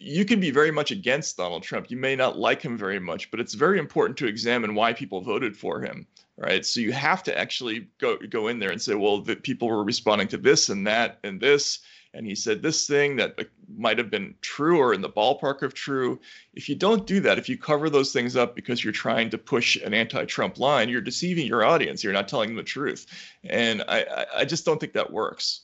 you 0.00 0.24
can 0.24 0.38
be 0.38 0.50
very 0.50 0.70
much 0.70 0.90
against 0.90 1.36
Donald 1.36 1.62
Trump. 1.62 1.90
You 1.90 1.96
may 1.96 2.14
not 2.14 2.38
like 2.38 2.62
him 2.62 2.76
very 2.76 3.00
much, 3.00 3.30
but 3.30 3.40
it's 3.40 3.54
very 3.54 3.78
important 3.78 4.16
to 4.18 4.26
examine 4.26 4.74
why 4.74 4.92
people 4.92 5.20
voted 5.20 5.56
for 5.56 5.80
him, 5.80 6.06
right? 6.36 6.64
So 6.64 6.80
you 6.80 6.92
have 6.92 7.22
to 7.24 7.36
actually 7.36 7.88
go 7.98 8.16
go 8.16 8.48
in 8.48 8.58
there 8.58 8.70
and 8.70 8.80
say, 8.80 8.94
well, 8.94 9.20
the 9.20 9.36
people 9.36 9.68
were 9.68 9.84
responding 9.84 10.28
to 10.28 10.36
this 10.36 10.68
and 10.68 10.86
that 10.86 11.18
and 11.24 11.40
this, 11.40 11.80
and 12.14 12.26
he 12.26 12.34
said 12.34 12.62
this 12.62 12.86
thing 12.86 13.16
that 13.16 13.38
might 13.76 13.98
have 13.98 14.10
been 14.10 14.34
true 14.40 14.78
or 14.78 14.94
in 14.94 15.00
the 15.00 15.08
ballpark 15.08 15.62
of 15.62 15.74
true. 15.74 16.20
If 16.54 16.68
you 16.68 16.74
don't 16.74 17.06
do 17.06 17.20
that, 17.20 17.38
if 17.38 17.48
you 17.48 17.58
cover 17.58 17.90
those 17.90 18.12
things 18.12 18.36
up 18.36 18.54
because 18.54 18.84
you're 18.84 18.92
trying 18.92 19.30
to 19.30 19.38
push 19.38 19.76
an 19.76 19.94
anti-Trump 19.94 20.58
line, 20.58 20.88
you're 20.88 21.00
deceiving 21.00 21.46
your 21.46 21.64
audience. 21.64 22.04
You're 22.04 22.12
not 22.12 22.28
telling 22.28 22.50
them 22.50 22.56
the 22.56 22.62
truth, 22.62 23.06
and 23.44 23.82
I, 23.88 24.26
I 24.36 24.44
just 24.44 24.64
don't 24.64 24.78
think 24.78 24.92
that 24.92 25.12
works. 25.12 25.62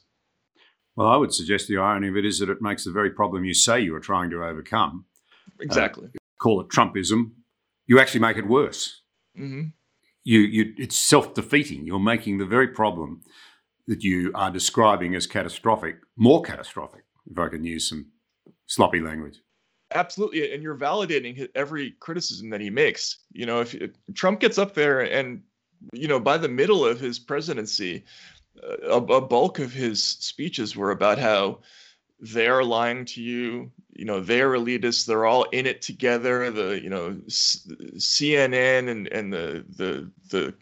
Well, 0.96 1.08
I 1.08 1.16
would 1.16 1.32
suggest 1.32 1.68
the 1.68 1.78
irony 1.78 2.08
of 2.08 2.16
it 2.16 2.24
is 2.26 2.38
that 2.40 2.50
it 2.50 2.60
makes 2.60 2.84
the 2.84 2.92
very 2.92 3.10
problem 3.10 3.44
you 3.44 3.54
say 3.54 3.80
you 3.80 3.94
are 3.94 4.00
trying 4.00 4.30
to 4.30 4.44
overcome. 4.44 5.06
Exactly. 5.60 6.08
Uh, 6.08 6.18
call 6.38 6.60
it 6.60 6.68
Trumpism. 6.68 7.30
You 7.86 7.98
actually 7.98 8.20
make 8.20 8.36
it 8.36 8.46
worse. 8.46 9.00
Mm-hmm. 9.38 9.68
You, 10.24 10.38
you, 10.40 10.74
it's 10.76 10.96
self-defeating. 10.96 11.86
You're 11.86 11.98
making 11.98 12.38
the 12.38 12.46
very 12.46 12.68
problem 12.68 13.22
that 13.88 14.04
you 14.04 14.30
are 14.34 14.50
describing 14.50 15.14
as 15.14 15.26
catastrophic 15.26 15.96
more 16.16 16.42
catastrophic, 16.42 17.01
if 17.30 17.38
I 17.38 17.48
can 17.48 17.64
use 17.64 17.88
some 17.88 18.06
sloppy 18.66 19.00
language. 19.00 19.40
Absolutely, 19.94 20.52
and 20.54 20.62
you're 20.62 20.76
validating 20.76 21.48
every 21.54 21.92
criticism 22.00 22.48
that 22.50 22.60
he 22.60 22.70
makes. 22.70 23.18
You 23.32 23.46
know, 23.46 23.60
if, 23.60 23.74
if 23.74 23.90
Trump 24.14 24.40
gets 24.40 24.58
up 24.58 24.74
there 24.74 25.00
and 25.00 25.42
you 25.92 26.08
know 26.08 26.20
by 26.20 26.38
the 26.38 26.48
middle 26.48 26.84
of 26.84 27.00
his 27.00 27.18
presidency, 27.18 28.04
uh, 28.62 28.76
a, 28.88 28.96
a 28.96 29.20
bulk 29.20 29.58
of 29.58 29.72
his 29.72 30.02
speeches 30.02 30.76
were 30.76 30.92
about 30.92 31.18
how 31.18 31.60
they're 32.22 32.62
lying 32.62 33.04
to 33.04 33.20
you 33.20 33.70
you 33.94 34.04
know 34.04 34.20
they're 34.20 34.50
elitists 34.50 35.04
they're 35.04 35.26
all 35.26 35.42
in 35.50 35.66
it 35.66 35.82
together 35.82 36.50
the 36.52 36.80
you 36.80 36.88
know 36.88 37.10
cnn 37.28 38.88
and 38.88 39.08
and 39.08 39.32
the 39.32 39.64
the 39.76 40.08
the 40.30 40.54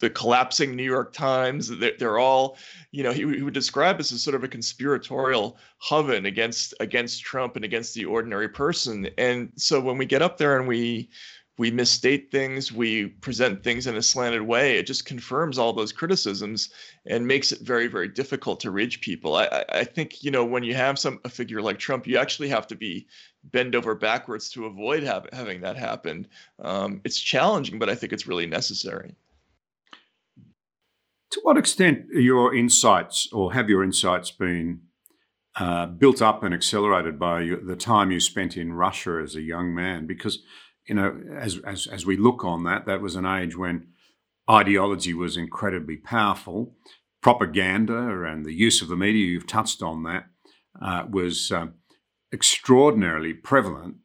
the 0.00 0.10
collapsing 0.10 0.74
New 0.74 0.84
York 0.84 1.12
Times. 1.12 1.68
They're, 1.68 1.92
they're 1.98 2.18
all, 2.18 2.56
you 2.90 3.02
know, 3.02 3.12
he, 3.12 3.20
he, 3.20 3.42
would 3.42 3.54
describe 3.54 3.98
this 3.98 4.12
as 4.12 4.22
sort 4.22 4.34
of 4.34 4.44
a 4.44 4.48
conspiratorial 4.48 5.56
coven 5.88 6.26
against 6.26 6.74
against 6.80 7.22
Trump 7.22 7.56
and 7.56 7.64
against 7.64 7.94
the 7.94 8.04
ordinary 8.04 8.48
person. 8.48 9.08
And 9.18 9.52
so 9.56 9.80
when 9.80 9.98
we 9.98 10.06
get 10.06 10.22
up 10.22 10.38
there 10.38 10.58
and 10.58 10.68
we 10.68 11.10
we 11.58 11.72
misstate 11.72 12.30
things, 12.30 12.72
we 12.72 13.06
present 13.06 13.64
things 13.64 13.88
in 13.88 13.96
a 13.96 14.02
slanted 14.02 14.42
way, 14.42 14.78
it 14.78 14.86
just 14.86 15.04
confirms 15.04 15.58
all 15.58 15.72
those 15.72 15.92
criticisms 15.92 16.70
and 17.04 17.26
makes 17.26 17.50
it 17.50 17.60
very, 17.60 17.88
very 17.88 18.06
difficult 18.06 18.60
to 18.60 18.70
reach 18.70 19.00
people. 19.00 19.34
I, 19.34 19.64
I 19.70 19.82
think, 19.82 20.22
you 20.22 20.30
know, 20.30 20.44
when 20.44 20.62
you 20.62 20.74
have 20.74 21.00
some 21.00 21.18
a 21.24 21.28
figure 21.28 21.60
like 21.60 21.78
Trump, 21.78 22.06
you 22.06 22.16
actually 22.16 22.48
have 22.48 22.68
to 22.68 22.76
be 22.76 23.08
bend 23.44 23.74
over 23.74 23.96
backwards 23.96 24.48
to 24.50 24.66
avoid 24.66 25.02
have, 25.02 25.26
having 25.32 25.60
that 25.62 25.76
happen. 25.76 26.28
Um, 26.60 27.00
it's 27.04 27.18
challenging, 27.18 27.80
but 27.80 27.90
I 27.90 27.96
think 27.96 28.12
it's 28.12 28.28
really 28.28 28.46
necessary. 28.46 29.16
To 31.32 31.40
what 31.42 31.58
extent 31.58 32.06
are 32.14 32.20
your 32.20 32.54
insights, 32.54 33.28
or 33.32 33.52
have 33.52 33.68
your 33.68 33.84
insights 33.84 34.30
been 34.30 34.80
uh, 35.56 35.86
built 35.86 36.22
up 36.22 36.42
and 36.42 36.54
accelerated 36.54 37.18
by 37.18 37.50
the 37.62 37.76
time 37.76 38.10
you 38.10 38.20
spent 38.20 38.56
in 38.56 38.72
Russia 38.72 39.20
as 39.22 39.34
a 39.34 39.42
young 39.42 39.74
man? 39.74 40.06
Because, 40.06 40.38
you 40.88 40.94
know, 40.94 41.20
as, 41.36 41.58
as, 41.66 41.86
as 41.86 42.06
we 42.06 42.16
look 42.16 42.44
on 42.44 42.64
that, 42.64 42.86
that 42.86 43.02
was 43.02 43.14
an 43.14 43.26
age 43.26 43.56
when 43.56 43.88
ideology 44.50 45.12
was 45.12 45.36
incredibly 45.36 45.96
powerful. 45.96 46.74
Propaganda 47.20 48.24
and 48.24 48.46
the 48.46 48.54
use 48.54 48.80
of 48.80 48.88
the 48.88 48.96
media, 48.96 49.26
you've 49.26 49.46
touched 49.46 49.82
on 49.82 50.04
that, 50.04 50.24
uh, 50.80 51.04
was 51.10 51.52
uh, 51.52 51.66
extraordinarily 52.32 53.34
prevalent. 53.34 53.96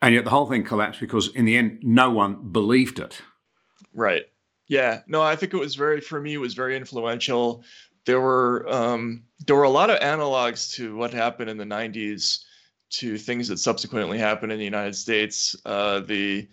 And 0.00 0.14
yet 0.14 0.24
the 0.24 0.30
whole 0.30 0.46
thing 0.46 0.64
collapsed 0.64 1.00
because, 1.00 1.28
in 1.34 1.44
the 1.44 1.56
end, 1.56 1.80
no 1.82 2.10
one 2.10 2.52
believed 2.52 2.98
it. 2.98 3.20
Right. 3.92 4.22
Yeah, 4.66 5.02
no, 5.06 5.22
I 5.22 5.36
think 5.36 5.52
it 5.52 5.58
was 5.58 5.74
very 5.74 6.00
for 6.00 6.20
me. 6.20 6.34
It 6.34 6.38
was 6.38 6.54
very 6.54 6.76
influential. 6.76 7.64
There 8.06 8.20
were 8.20 8.66
um, 8.68 9.24
there 9.46 9.56
were 9.56 9.64
a 9.64 9.70
lot 9.70 9.90
of 9.90 10.00
analogs 10.00 10.72
to 10.74 10.96
what 10.96 11.12
happened 11.12 11.50
in 11.50 11.56
the 11.56 11.64
'90s 11.64 12.44
to 12.90 13.18
things 13.18 13.48
that 13.48 13.58
subsequently 13.58 14.18
happened 14.18 14.52
in 14.52 14.58
the 14.58 14.64
United 14.64 14.94
States. 14.94 15.54
Uh, 15.64 16.00
the 16.00 16.48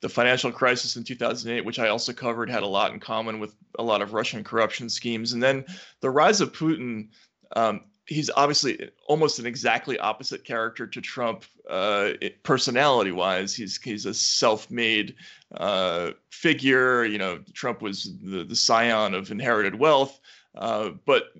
the 0.00 0.08
financial 0.08 0.52
crisis 0.52 0.96
in 0.96 1.02
2008, 1.02 1.64
which 1.64 1.80
I 1.80 1.88
also 1.88 2.12
covered, 2.12 2.48
had 2.48 2.62
a 2.62 2.66
lot 2.68 2.92
in 2.92 3.00
common 3.00 3.40
with 3.40 3.54
a 3.78 3.82
lot 3.82 4.00
of 4.00 4.12
Russian 4.12 4.44
corruption 4.44 4.88
schemes. 4.88 5.32
And 5.32 5.42
then 5.42 5.64
the 6.00 6.10
rise 6.10 6.40
of 6.40 6.52
Putin 6.52 7.08
um, 7.56 7.80
he's 8.08 8.30
obviously 8.34 8.90
almost 9.06 9.38
an 9.38 9.46
exactly 9.46 9.98
opposite 9.98 10.42
character 10.42 10.86
to 10.86 11.00
Trump, 11.00 11.44
uh, 11.68 12.12
personality 12.42 13.12
wise. 13.12 13.54
He's 13.54 13.80
he's 13.80 14.06
a 14.06 14.14
self-made 14.14 15.14
uh, 15.54 16.12
figure. 16.30 17.04
You 17.04 17.18
know, 17.18 17.40
Trump 17.52 17.82
was 17.82 18.16
the, 18.22 18.44
the 18.44 18.56
scion 18.56 19.14
of 19.14 19.30
inherited 19.30 19.74
wealth, 19.74 20.18
uh, 20.56 20.90
but 21.04 21.32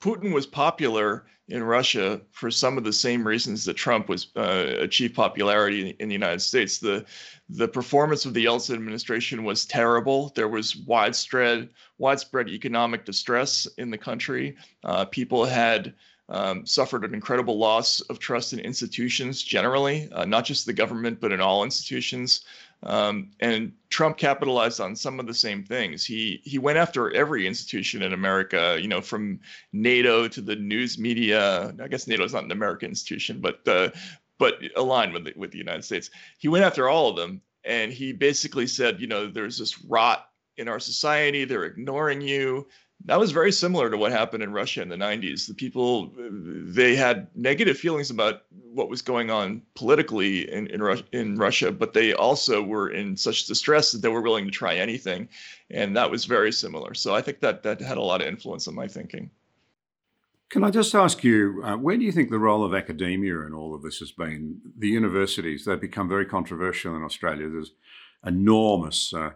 Putin 0.00 0.32
was 0.32 0.46
popular 0.46 1.26
in 1.48 1.62
Russia 1.62 2.20
for 2.30 2.50
some 2.50 2.78
of 2.78 2.84
the 2.84 2.92
same 2.92 3.26
reasons 3.26 3.64
that 3.64 3.74
Trump 3.74 4.08
was 4.08 4.28
uh, 4.36 4.76
achieved 4.78 5.14
popularity 5.14 5.90
in, 5.90 5.96
in, 5.98 6.08
the 6.08 6.14
United 6.14 6.40
States. 6.40 6.78
The 6.78 7.04
the 7.48 7.68
performance 7.68 8.24
of 8.24 8.34
the 8.34 8.46
Yeltsin 8.46 8.74
administration 8.74 9.44
was 9.44 9.66
terrible. 9.66 10.32
There 10.34 10.48
was 10.48 10.76
widespread 10.76 11.68
widespread 11.98 12.48
economic 12.48 13.04
distress 13.04 13.66
in 13.78 13.90
the 13.90 13.98
country. 13.98 14.56
Uh, 14.82 15.04
people 15.04 15.44
had 15.44 15.94
um, 16.30 16.64
suffered 16.64 17.04
an 17.04 17.12
incredible 17.12 17.58
loss 17.58 18.00
of 18.02 18.18
trust 18.18 18.54
in 18.54 18.58
institutions 18.60 19.42
generally, 19.42 20.08
uh, 20.12 20.24
not 20.24 20.46
just 20.46 20.64
the 20.64 20.72
government, 20.72 21.20
but 21.20 21.32
in 21.32 21.40
all 21.40 21.64
institutions. 21.64 22.44
Um, 22.82 23.30
and 23.40 23.72
Trump 23.90 24.16
capitalized 24.16 24.80
on 24.80 24.96
some 24.96 25.20
of 25.20 25.26
the 25.26 25.34
same 25.34 25.64
things. 25.64 26.04
He 26.04 26.40
he 26.44 26.58
went 26.58 26.78
after 26.78 27.14
every 27.14 27.46
institution 27.46 28.02
in 28.02 28.12
America, 28.12 28.78
you 28.80 28.88
know, 28.88 29.00
from 29.00 29.40
NATO 29.72 30.28
to 30.28 30.40
the 30.40 30.56
news 30.56 30.98
media. 30.98 31.74
I 31.82 31.88
guess 31.88 32.06
NATO 32.06 32.24
is 32.24 32.32
not 32.32 32.44
an 32.44 32.52
American 32.52 32.90
institution, 32.90 33.40
but 33.40 33.64
but 34.38 34.54
aligned 34.76 35.12
with 35.12 35.24
the, 35.24 35.32
with 35.36 35.52
the 35.52 35.58
United 35.58 35.84
States. 35.84 36.10
He 36.38 36.48
went 36.48 36.64
after 36.64 36.88
all 36.88 37.08
of 37.08 37.16
them, 37.16 37.40
and 37.64 37.92
he 37.92 38.12
basically 38.12 38.66
said, 38.66 39.00
you 39.00 39.06
know, 39.06 39.26
there's 39.26 39.58
this 39.58 39.82
rot 39.84 40.28
in 40.56 40.68
our 40.68 40.80
society. 40.80 41.44
They're 41.44 41.64
ignoring 41.64 42.20
you 42.20 42.66
that 43.06 43.18
was 43.18 43.32
very 43.32 43.52
similar 43.52 43.90
to 43.90 43.96
what 43.96 44.12
happened 44.12 44.42
in 44.42 44.52
Russia 44.52 44.80
in 44.80 44.88
the 44.88 44.96
90s. 44.96 45.46
The 45.46 45.54
people 45.54 46.12
they 46.16 46.96
had 46.96 47.28
negative 47.34 47.76
feelings 47.76 48.10
about 48.10 48.42
what 48.50 48.88
was 48.88 49.02
going 49.02 49.30
on 49.30 49.62
politically 49.74 50.50
in 50.50 50.68
in, 50.68 50.82
Ru- 50.82 51.02
in 51.12 51.36
Russia, 51.36 51.70
but 51.70 51.92
they 51.92 52.14
also 52.14 52.62
were 52.62 52.90
in 52.90 53.16
such 53.16 53.46
distress 53.46 53.92
that 53.92 54.02
they 54.02 54.08
were 54.08 54.22
willing 54.22 54.46
to 54.46 54.50
try 54.50 54.76
anything, 54.76 55.28
and 55.70 55.96
that 55.96 56.10
was 56.10 56.24
very 56.24 56.52
similar. 56.52 56.94
So 56.94 57.14
I 57.14 57.20
think 57.20 57.40
that 57.40 57.62
that 57.64 57.80
had 57.80 57.98
a 57.98 58.02
lot 58.02 58.22
of 58.22 58.28
influence 58.28 58.68
on 58.68 58.74
my 58.74 58.88
thinking. 58.88 59.30
Can 60.50 60.62
I 60.62 60.70
just 60.70 60.94
ask 60.94 61.24
you, 61.24 61.62
uh, 61.64 61.76
where 61.76 61.96
do 61.96 62.04
you 62.04 62.12
think 62.12 62.30
the 62.30 62.38
role 62.38 62.64
of 62.64 62.74
academia 62.74 63.40
in 63.40 63.54
all 63.54 63.74
of 63.74 63.82
this 63.82 63.98
has 63.98 64.12
been? 64.12 64.60
The 64.78 64.88
universities, 64.88 65.64
they've 65.64 65.80
become 65.80 66.08
very 66.08 66.26
controversial 66.26 66.94
in 66.96 67.02
Australia. 67.02 67.48
There's 67.48 67.72
enormous, 68.24 69.12
uh, 69.12 69.30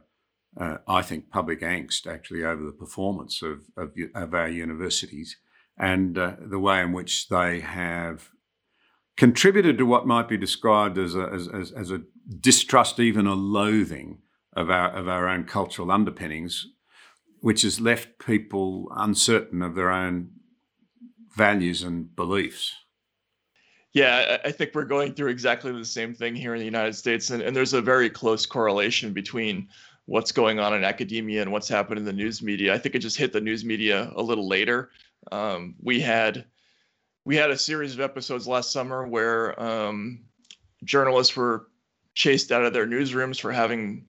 uh, 0.59 0.79
I 0.87 1.03
think, 1.03 1.31
public 1.31 1.61
angst 1.61 2.07
actually 2.07 2.45
over 2.45 2.63
the 2.63 2.73
performance 2.73 3.43
of, 3.43 3.63
of, 3.77 3.93
of 4.15 4.35
our 4.35 4.49
universities 4.49 5.37
and 5.79 6.19
uh, 6.19 6.37
the 6.41 6.59
way 6.59 6.81
in 6.81 6.93
which 6.93 7.29
they 7.29 7.61
have 7.61 8.31
contributed 9.17 9.79
to 9.79 9.87
what 9.87 10.07
might 10.07 10.29
be 10.29 10.37
described 10.37 10.99
as 10.99 11.15
a, 11.15 11.29
as, 11.33 11.73
as, 11.73 11.91
a 11.91 12.03
distrust, 12.41 13.01
even 13.01 13.27
a 13.27 13.35
loathing 13.35 14.19
of 14.55 14.71
our, 14.71 14.91
of 14.91 15.09
our 15.09 15.29
own 15.29 15.45
cultural 15.45 15.91
underpinnings, 15.91 16.67
which 17.41 17.63
has 17.63 17.81
left 17.81 18.19
people 18.19 18.89
uncertain 18.97 19.63
of 19.63 19.75
their 19.75 19.91
own 19.91 20.31
values 21.39 21.85
and 21.85 22.15
beliefs. 22.17 22.75
Yeah, 23.95 24.37
I 24.45 24.53
think 24.53 24.75
we're 24.75 24.85
going 24.85 25.15
through 25.15 25.31
exactly 25.31 25.73
the 25.73 25.85
same 25.85 26.15
thing 26.15 26.37
here 26.37 26.53
in 26.53 26.59
the 26.59 26.65
United 26.65 26.95
States. 26.95 27.31
And, 27.31 27.41
and 27.41 27.57
there's 27.57 27.73
a 27.73 27.81
very 27.81 28.11
close 28.11 28.45
correlation 28.45 29.15
between 29.15 29.69
what's 30.05 30.33
going 30.33 30.59
on 30.59 30.75
in 30.75 30.85
academia 30.85 31.41
and 31.41 31.51
what's 31.51 31.69
happened 31.69 31.99
in 31.99 32.05
the 32.05 32.13
news 32.13 32.43
media. 32.43 32.75
I 32.75 32.79
think 32.79 32.95
it 32.95 32.99
just 32.99 33.17
hit 33.17 33.33
the 33.33 33.41
news 33.41 33.65
media 33.65 34.13
a 34.15 34.23
little 34.23 34.47
later. 34.47 34.91
Um, 35.33 35.75
we 35.83 36.01
had 36.01 36.45
we 37.25 37.37
had 37.37 37.51
a 37.51 37.59
series 37.59 37.95
of 37.95 38.01
episodes 38.01 38.47
last 38.47 38.73
summer 38.73 39.07
where 39.07 39.61
um, 39.61 40.21
journalists 40.85 41.37
were 41.37 41.69
chased 42.15 42.53
out 42.53 42.65
of 42.65 42.73
their 42.73 42.87
newsrooms 42.87 43.41
for 43.41 43.53
having 43.53 44.07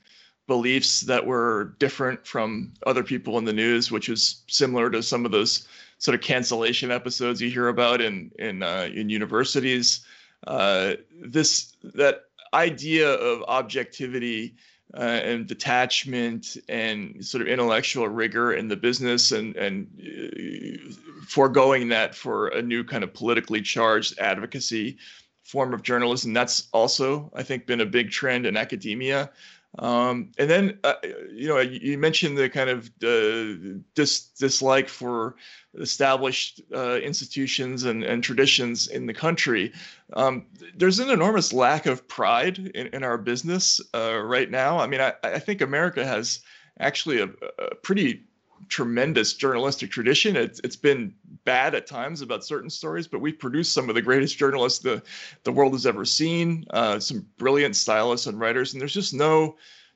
beliefs 0.47 1.01
that 1.01 1.25
were 1.25 1.75
different 1.79 2.25
from 2.25 2.73
other 2.85 3.03
people 3.03 3.37
in 3.37 3.45
the 3.45 3.53
news, 3.53 3.91
which 3.91 4.09
is 4.09 4.43
similar 4.47 4.89
to 4.89 5.03
some 5.03 5.25
of 5.25 5.31
those 5.31 5.67
sort 5.99 6.15
of 6.15 6.21
cancellation 6.21 6.91
episodes 6.91 7.41
you 7.41 7.49
hear 7.49 7.67
about 7.67 8.01
in 8.01 8.31
in 8.39 8.63
uh, 8.63 8.89
in 8.91 9.09
universities. 9.09 10.05
Uh, 10.47 10.93
this 11.21 11.75
that 11.83 12.23
idea 12.53 13.11
of 13.11 13.43
objectivity 13.43 14.55
uh, 14.95 15.01
and 15.01 15.45
detachment 15.45 16.57
and 16.67 17.23
sort 17.23 17.41
of 17.41 17.47
intellectual 17.47 18.07
rigor 18.07 18.53
in 18.53 18.67
the 18.67 18.75
business 18.75 19.31
and 19.31 19.55
and 19.55 19.87
uh, 20.01 20.91
foregoing 21.27 21.89
that 21.89 22.15
for 22.15 22.47
a 22.47 22.61
new 22.61 22.83
kind 22.83 23.03
of 23.03 23.13
politically 23.13 23.61
charged 23.61 24.17
advocacy 24.19 24.97
form 25.43 25.73
of 25.73 25.83
journalism 25.83 26.33
that's 26.33 26.69
also 26.73 27.31
i 27.35 27.43
think 27.43 27.67
been 27.67 27.81
a 27.81 27.85
big 27.85 28.09
trend 28.09 28.47
in 28.47 28.57
academia 28.57 29.29
um, 29.77 30.31
and 30.39 30.49
then 30.49 30.79
uh, 30.83 30.95
you 31.31 31.47
know 31.47 31.59
you 31.59 31.97
mentioned 31.97 32.37
the 32.37 32.49
kind 32.49 32.69
of 32.69 32.87
uh, 33.03 33.79
dis- 33.93 34.29
dislike 34.39 34.89
for 34.89 35.35
established 35.77 36.61
uh, 36.73 36.95
institutions 36.95 37.83
and, 37.83 38.03
and 38.03 38.23
traditions 38.23 38.87
in 38.87 39.05
the 39.05 39.13
country. 39.13 39.71
Um, 40.13 40.47
there's 40.75 40.97
an 40.97 41.11
enormous 41.11 41.53
lack 41.53 41.85
of 41.85 42.07
pride 42.07 42.57
in, 42.57 42.87
in 42.87 43.03
our 43.03 43.19
business 43.19 43.79
uh, 43.93 44.17
right 44.17 44.49
now. 44.49 44.79
I 44.79 44.87
mean, 44.87 45.01
I, 45.01 45.13
I, 45.23 45.37
think 45.37 45.61
America 45.61 46.03
has 46.03 46.39
actually 46.79 47.21
a, 47.21 47.29
a, 47.59 47.75
pretty 47.75 48.23
tremendous 48.67 49.33
journalistic 49.33 49.91
tradition. 49.91 50.35
It's, 50.35 50.59
it's 50.63 50.75
been 50.75 51.13
bad 51.49 51.73
at 51.73 51.87
times 51.87 52.21
about 52.21 52.45
certain 52.45 52.69
stories, 52.69 53.07
but 53.07 53.21
we've 53.21 53.39
produced 53.39 53.73
some 53.73 53.89
of 53.89 53.95
the 53.95 54.03
greatest 54.03 54.37
journalists 54.37 54.77
the, 54.77 55.01
the 55.45 55.51
world 55.51 55.73
has 55.73 55.87
ever 55.87 56.05
seen, 56.05 56.63
uh, 56.69 56.99
some 56.99 57.25
brilliant 57.39 57.75
stylists 57.75 58.27
and 58.27 58.39
writers, 58.39 58.73
and 58.73 58.79
there's 58.79 58.93
just 58.93 59.15
no 59.15 59.55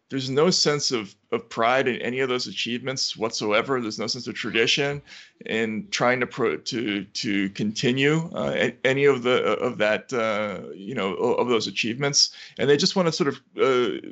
there's 0.10 0.32
no 0.32 0.50
sense 0.50 0.92
of, 0.92 1.16
of 1.32 1.48
pride 1.50 1.88
in 1.88 1.96
any 2.02 2.20
of 2.20 2.30
those 2.30 2.46
achievements 2.48 3.16
whatsoever. 3.16 3.80
There's 3.80 4.00
no 4.00 4.08
sense 4.08 4.28
of 4.28 4.36
tradition 4.36 5.02
in 5.46 5.88
trying 5.92 6.20
to 6.22 6.28
pro, 6.28 6.58
to 6.58 7.04
to 7.04 7.50
continue 7.50 8.32
uh, 8.34 8.72
any 8.84 9.06
of 9.06 9.22
the 9.22 9.44
of 9.68 9.78
that 9.78 10.12
uh, 10.12 10.74
you 10.74 10.96
know 10.96 11.14
of 11.14 11.50
those 11.50 11.68
achievements, 11.68 12.36
and 12.58 12.68
they 12.68 12.78
just 12.78 12.96
want 12.96 13.08
to 13.08 13.12
sort 13.12 13.30
of 13.30 13.42
uh, 13.62 14.10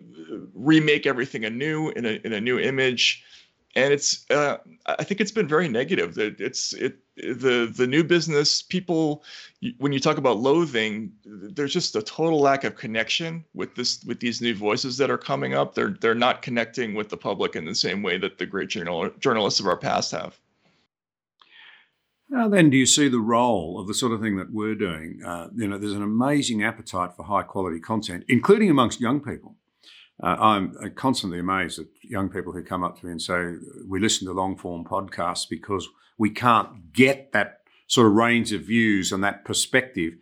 remake 0.54 1.08
everything 1.08 1.44
anew 1.44 1.90
in 1.90 2.06
a 2.06 2.20
in 2.24 2.34
a 2.34 2.42
new 2.42 2.60
image 2.60 3.24
and 3.76 3.94
it's 3.94 4.30
uh, 4.30 4.58
I 4.86 5.04
think 5.04 5.22
it's 5.22 5.32
been 5.32 5.48
very 5.48 5.68
negative. 5.68 6.16
That 6.16 6.40
it's 6.42 6.74
it 6.74 6.98
the 7.16 7.72
the 7.74 7.88
new 7.88 8.04
business 8.04 8.62
people 8.62 9.24
when 9.78 9.94
you 9.94 10.00
talk 10.00 10.18
about 10.18 10.38
loathing, 10.38 11.12
there's 11.26 11.74
just 11.74 11.96
a 11.96 12.02
total 12.02 12.40
lack 12.40 12.64
of 12.64 12.76
connection 12.76 13.46
with 13.54 13.76
this 13.76 14.04
with 14.04 14.20
these 14.20 14.42
new 14.42 14.56
voices 14.56 14.98
that 14.98 15.10
are 15.10 15.18
coming 15.18 15.54
up. 15.54 15.76
They're 15.76 15.96
they're 16.02 16.16
not 16.16 16.42
connecting 16.42 16.94
with 16.96 17.10
the 17.10 17.18
public 17.18 17.56
in 17.56 17.66
the 17.66 17.76
same 17.76 18.04
way 18.04 18.18
that 18.18 18.38
the 18.38 18.46
great 18.46 18.70
journal, 18.70 19.10
journalists 19.20 19.60
of 19.60 19.68
our 19.68 19.78
past 19.78 20.12
have. 20.12 20.40
How 22.34 22.48
then 22.48 22.70
do 22.70 22.78
you 22.78 22.86
see 22.86 23.10
the 23.10 23.20
role 23.20 23.78
of 23.78 23.88
the 23.88 23.94
sort 23.94 24.14
of 24.14 24.22
thing 24.22 24.38
that 24.38 24.54
we're 24.54 24.76
doing? 24.76 25.22
Uh, 25.26 25.50
you 25.54 25.68
know, 25.68 25.78
there's 25.78 25.92
an 25.92 26.02
amazing 26.02 26.64
appetite 26.64 27.14
for 27.14 27.24
high 27.24 27.44
quality 27.44 27.80
content, 27.80 28.24
including 28.30 28.70
amongst 28.70 29.02
young 29.02 29.20
people. 29.20 29.58
Uh, 30.22 30.36
I'm 30.40 30.94
constantly 30.96 31.40
amazed 31.40 31.80
at 31.80 31.88
young 32.04 32.30
people 32.30 32.54
who 32.54 32.64
come 32.64 32.84
up 32.84 33.00
to 33.00 33.06
me 33.06 33.12
and 33.12 33.22
say, 33.22 33.56
We 33.88 34.00
listen 34.00 34.28
to 34.28 34.34
long 34.34 34.56
form 34.56 34.86
podcasts 34.86 35.50
because 35.50 35.88
we 36.18 36.30
can't 36.30 36.94
get 36.94 37.32
that 37.32 37.62
sort 37.88 38.08
of 38.08 38.14
range 38.14 38.54
of 38.54 38.62
views 38.62 39.12
and 39.12 39.24
that 39.24 39.44
perspective 39.44 40.14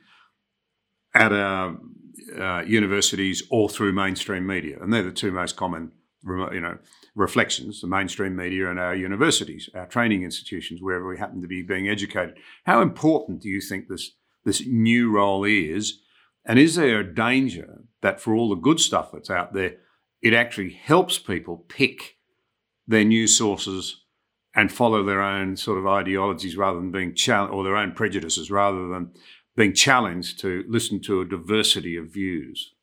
at 1.13 1.33
our 1.33 1.77
uh, 2.39 2.61
universities 2.61 3.43
or 3.49 3.69
through 3.69 3.91
mainstream 3.91 4.45
media. 4.45 4.77
And 4.81 4.93
they're 4.93 5.03
the 5.03 5.11
two 5.11 5.31
most 5.31 5.55
common 5.57 5.91
you 6.23 6.59
know, 6.59 6.77
reflections 7.15 7.81
the 7.81 7.87
mainstream 7.87 8.35
media 8.35 8.69
and 8.69 8.79
our 8.79 8.95
universities, 8.95 9.69
our 9.73 9.85
training 9.85 10.23
institutions, 10.23 10.81
wherever 10.81 11.07
we 11.07 11.17
happen 11.17 11.41
to 11.41 11.47
be 11.47 11.61
being 11.61 11.87
educated. 11.87 12.35
How 12.65 12.81
important 12.81 13.41
do 13.41 13.49
you 13.49 13.61
think 13.61 13.87
this, 13.87 14.11
this 14.43 14.65
new 14.65 15.11
role 15.11 15.43
is? 15.43 15.99
And 16.45 16.59
is 16.59 16.75
there 16.75 16.99
a 16.99 17.13
danger 17.13 17.83
that 18.01 18.19
for 18.19 18.33
all 18.33 18.49
the 18.49 18.55
good 18.55 18.79
stuff 18.79 19.11
that's 19.11 19.29
out 19.29 19.53
there, 19.53 19.77
it 20.21 20.33
actually 20.33 20.71
helps 20.71 21.17
people 21.17 21.57
pick 21.67 22.17
their 22.87 23.05
news 23.05 23.37
sources 23.37 24.03
and 24.55 24.71
follow 24.71 25.03
their 25.03 25.21
own 25.21 25.55
sort 25.55 25.77
of 25.77 25.87
ideologies 25.87 26.57
rather 26.57 26.79
than 26.79 26.91
being 26.91 27.13
challenged 27.13 27.53
or 27.53 27.63
their 27.63 27.77
own 27.77 27.91
prejudices 27.91 28.49
rather 28.49 28.87
than 28.87 29.11
being 29.55 29.73
challenged 29.73 30.39
to 30.39 30.63
listen 30.67 30.99
to 31.01 31.21
a 31.21 31.25
diversity 31.25 31.95
of 31.95 32.07
views. 32.07 32.73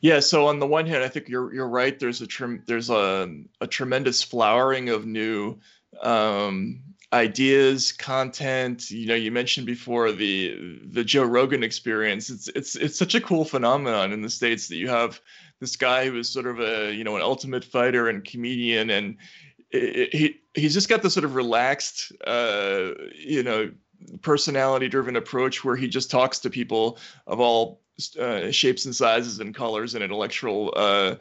Yeah, 0.00 0.18
so 0.18 0.48
on 0.48 0.58
the 0.58 0.66
one 0.66 0.86
hand, 0.86 1.04
I 1.04 1.08
think 1.08 1.28
you're 1.28 1.54
you're 1.54 1.68
right. 1.68 1.96
There's 1.98 2.22
a 2.22 2.26
there's 2.66 2.90
a 2.90 3.32
a 3.60 3.66
tremendous 3.68 4.22
flowering 4.22 4.88
of 4.88 5.06
new 5.06 5.60
um, 6.02 6.82
ideas, 7.12 7.92
content. 7.92 8.90
You 8.90 9.06
know, 9.06 9.14
you 9.14 9.30
mentioned 9.30 9.66
before 9.66 10.10
the 10.10 10.80
the 10.84 11.04
Joe 11.04 11.22
Rogan 11.22 11.62
experience. 11.62 12.30
It's 12.30 12.48
it's 12.48 12.74
it's 12.74 12.98
such 12.98 13.14
a 13.14 13.20
cool 13.20 13.44
phenomenon 13.44 14.12
in 14.12 14.22
the 14.22 14.30
states 14.30 14.66
that 14.68 14.76
you 14.76 14.88
have 14.88 15.20
this 15.62 15.76
guy 15.76 16.08
who 16.08 16.18
is 16.18 16.28
sort 16.28 16.46
of 16.46 16.58
a 16.60 16.92
you 16.92 17.04
know 17.04 17.14
an 17.14 17.22
ultimate 17.22 17.64
fighter 17.64 18.08
and 18.08 18.24
comedian, 18.24 18.90
and 18.90 19.16
he 19.70 20.40
he's 20.54 20.74
just 20.74 20.88
got 20.88 21.02
this 21.02 21.14
sort 21.14 21.24
of 21.24 21.36
relaxed, 21.36 22.12
uh, 22.26 22.90
you 23.14 23.44
know, 23.44 23.70
personality 24.22 24.88
driven 24.88 25.14
approach 25.14 25.64
where 25.64 25.76
he 25.76 25.86
just 25.88 26.10
talks 26.10 26.40
to 26.40 26.50
people 26.50 26.98
of 27.28 27.38
all 27.38 27.80
uh, 28.18 28.50
shapes 28.50 28.84
and 28.86 28.94
sizes 28.94 29.38
and 29.38 29.54
colors 29.54 29.94
and 29.94 30.02
intellectual 30.02 30.74
uh, 30.76 31.14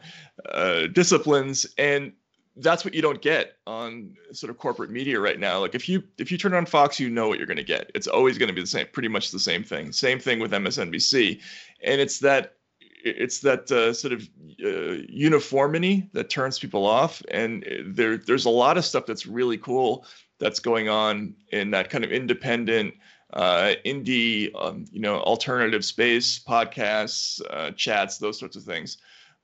uh, 0.50 0.88
disciplines 0.88 1.68
and 1.78 2.12
that's 2.58 2.84
what 2.84 2.94
you 2.94 3.02
don't 3.02 3.22
get 3.22 3.54
on 3.66 4.14
sort 4.34 4.50
of 4.50 4.58
corporate 4.58 4.90
media 4.90 5.18
right 5.20 5.40
now. 5.40 5.60
Like 5.60 5.76
if 5.76 5.88
you 5.88 6.04
if 6.18 6.32
you 6.32 6.38
turn 6.38 6.54
on 6.54 6.66
fox 6.66 7.00
you 7.00 7.10
know 7.10 7.30
what 7.30 7.38
you're 7.38 7.48
going 7.48 7.58
to 7.58 7.64
get. 7.64 7.92
It's 7.96 8.08
always 8.08 8.38
going 8.38 8.50
to 8.50 8.54
be 8.54 8.62
the 8.62 8.68
same 8.68 8.88
pretty 8.92 9.08
much 9.08 9.32
the 9.32 9.40
same 9.40 9.64
thing. 9.64 9.92
Same 9.92 10.20
thing 10.20 10.40
with 10.40 10.52
msnbc 10.52 11.40
and 11.84 12.02
it's 12.02 12.20
that 12.20 12.56
it's 13.04 13.40
that 13.40 13.72
uh, 13.72 13.94
sort 13.94 14.14
of 14.14 14.30
uh, 14.64 15.04
uniformity 15.10 16.10
that 16.14 16.30
turns 16.30 16.60
people 16.60 16.86
off. 16.86 17.22
And 17.30 17.66
there 17.86 18.18
there's 18.18 18.46
a 18.46 18.50
lot 18.50 18.78
of 18.78 18.86
stuff 18.86 19.06
that's 19.06 19.26
really 19.26 19.58
cool 19.58 20.06
that's 20.40 20.60
going 20.60 20.90
on 20.90 21.36
in 21.52 21.72
that 21.72 21.90
kind 21.90 22.04
of 22.04 22.12
independent 22.12 22.94
uh, 23.34 23.74
indie 23.86 24.52
um, 24.56 24.86
you 24.92 25.00
know 25.00 25.20
alternative 25.20 25.86
space 25.86 26.40
podcasts 26.40 27.42
uh, 27.50 27.72
chats 27.72 28.18
those 28.18 28.40
sorts 28.40 28.56
of 28.56 28.64
things. 28.64 28.98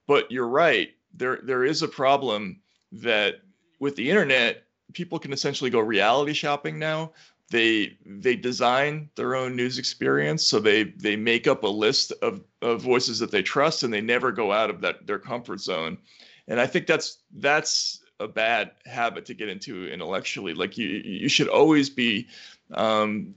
But 0.08 0.32
you're 0.32 0.48
right. 0.48 0.90
There 1.14 1.40
there 1.44 1.64
is 1.64 1.82
a 1.82 1.88
problem 1.88 2.62
that 2.92 3.42
with 3.80 3.96
the 3.96 4.10
internet 4.10 4.64
people 4.94 5.20
can 5.20 5.34
essentially 5.34 5.70
go 5.70 5.80
reality 5.80 6.34
shopping 6.34 6.80
now 6.80 7.12
they 7.50 7.98
they 8.06 8.36
design 8.36 9.10
their 9.16 9.36
own 9.36 9.56
news 9.56 9.78
experience. 9.78 10.46
So 10.46 10.60
they 10.60 10.84
they 10.84 11.16
make 11.16 11.48
up 11.48 11.64
a 11.64 11.68
list 11.68 12.12
of, 12.22 12.42
of 12.62 12.82
voices 12.82 13.20
that 13.20 13.32
they 13.32 13.42
trust 13.42 13.84
and 13.84 13.94
they 13.94 14.02
never 14.02 14.32
go 14.32 14.52
out 14.52 14.70
of 14.70 14.82
that 14.82 15.08
their 15.08 15.20
comfort 15.20 15.62
zone. 15.62 15.98
And 16.50 16.60
i 16.60 16.68
think 16.68 16.88
that's 16.88 17.20
that's 17.36 18.02
a 18.20 18.28
bad 18.28 18.72
habit 18.86 19.26
to 19.26 19.34
get 19.34 19.50
into 19.50 19.88
intellectually. 19.88 20.54
Like 20.54 20.78
you 20.78 20.88
you 20.88 21.30
should 21.30 21.48
always 21.48 21.90
be 21.90 22.28
um, 22.72 23.36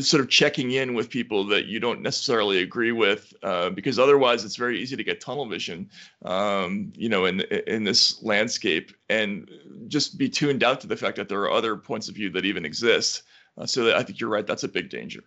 sort 0.00 0.20
of 0.20 0.28
checking 0.28 0.72
in 0.72 0.94
with 0.94 1.08
people 1.10 1.46
that 1.46 1.66
you 1.66 1.80
don't 1.80 2.02
necessarily 2.02 2.62
agree 2.62 2.92
with, 2.92 3.32
uh, 3.42 3.70
because 3.70 3.98
otherwise 3.98 4.44
it's 4.44 4.56
very 4.56 4.80
easy 4.80 4.96
to 4.96 5.04
get 5.04 5.20
tunnel 5.20 5.46
vision, 5.46 5.88
um, 6.24 6.92
you 6.94 7.08
know, 7.08 7.24
in 7.24 7.40
in 7.66 7.84
this 7.84 8.22
landscape, 8.22 8.92
and 9.08 9.50
just 9.88 10.18
be 10.18 10.28
tuned 10.28 10.62
out 10.62 10.80
to 10.80 10.86
the 10.86 10.96
fact 10.96 11.16
that 11.16 11.28
there 11.28 11.40
are 11.40 11.50
other 11.50 11.76
points 11.76 12.08
of 12.08 12.14
view 12.14 12.30
that 12.30 12.44
even 12.44 12.64
exist. 12.64 13.22
Uh, 13.56 13.66
so 13.66 13.94
I 13.94 14.02
think 14.02 14.20
you're 14.20 14.30
right. 14.30 14.46
That's 14.46 14.64
a 14.64 14.68
big 14.68 14.90
danger. 14.90 15.22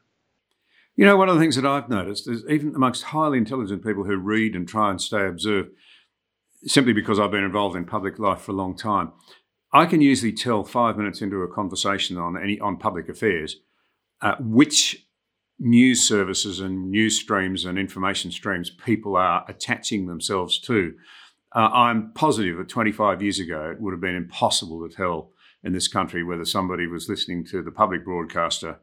You 0.96 1.06
know, 1.06 1.18
one 1.18 1.28
of 1.28 1.36
the 1.36 1.42
things 1.42 1.58
that 1.58 1.66
I've 1.66 1.90
noticed 1.90 2.28
is 2.30 2.44
even 2.50 2.74
amongst 2.74 3.04
highly 3.04 3.38
intelligent 3.38 3.84
people 3.84 4.06
who 4.06 4.16
read 4.18 4.56
and 4.56 4.68
try 4.68 4.90
and 4.90 5.02
stay 5.02 5.28
observed, 5.28 5.72
simply 6.66 6.94
because 6.94 7.20
I've 7.20 7.32
been 7.32 7.44
involved 7.44 7.76
in 7.76 7.86
public 7.86 8.18
life 8.18 8.42
for 8.42 8.54
a 8.54 8.56
long 8.56 8.78
time, 8.78 9.12
I 9.74 9.86
can 9.86 10.00
usually 10.00 10.32
tell 10.32 10.64
five 10.64 10.98
minutes 10.98 11.22
into 11.22 11.42
a 11.42 11.54
conversation 11.54 12.18
on 12.18 12.42
any 12.42 12.60
on 12.60 12.78
public 12.78 13.10
affairs 13.10 13.58
uh, 14.22 14.36
which 14.40 15.06
news 15.60 16.06
services 16.08 16.60
and 16.60 16.92
news 16.92 17.20
streams 17.20 17.66
and 17.66 17.78
information 17.78 18.32
streams 18.32 18.70
people 18.70 19.16
are 19.16 19.46
attaching 19.48 20.08
themselves 20.08 20.60
to. 20.60 20.94
Uh, 21.54 21.70
I'm 21.72 22.12
positive 22.14 22.58
that 22.58 22.68
25 22.68 23.22
years 23.22 23.40
ago 23.40 23.72
it 23.72 23.80
would 23.80 23.92
have 23.92 24.02
been 24.02 24.16
impossible 24.16 24.88
to 24.88 24.94
tell 24.94 25.32
in 25.66 25.74
this 25.74 25.88
country 25.88 26.24
whether 26.24 26.46
somebody 26.46 26.88
was 26.88 27.10
listening 27.10 27.44
to 27.48 27.62
the 27.62 27.72
public 27.72 28.06
broadcaster, 28.06 28.80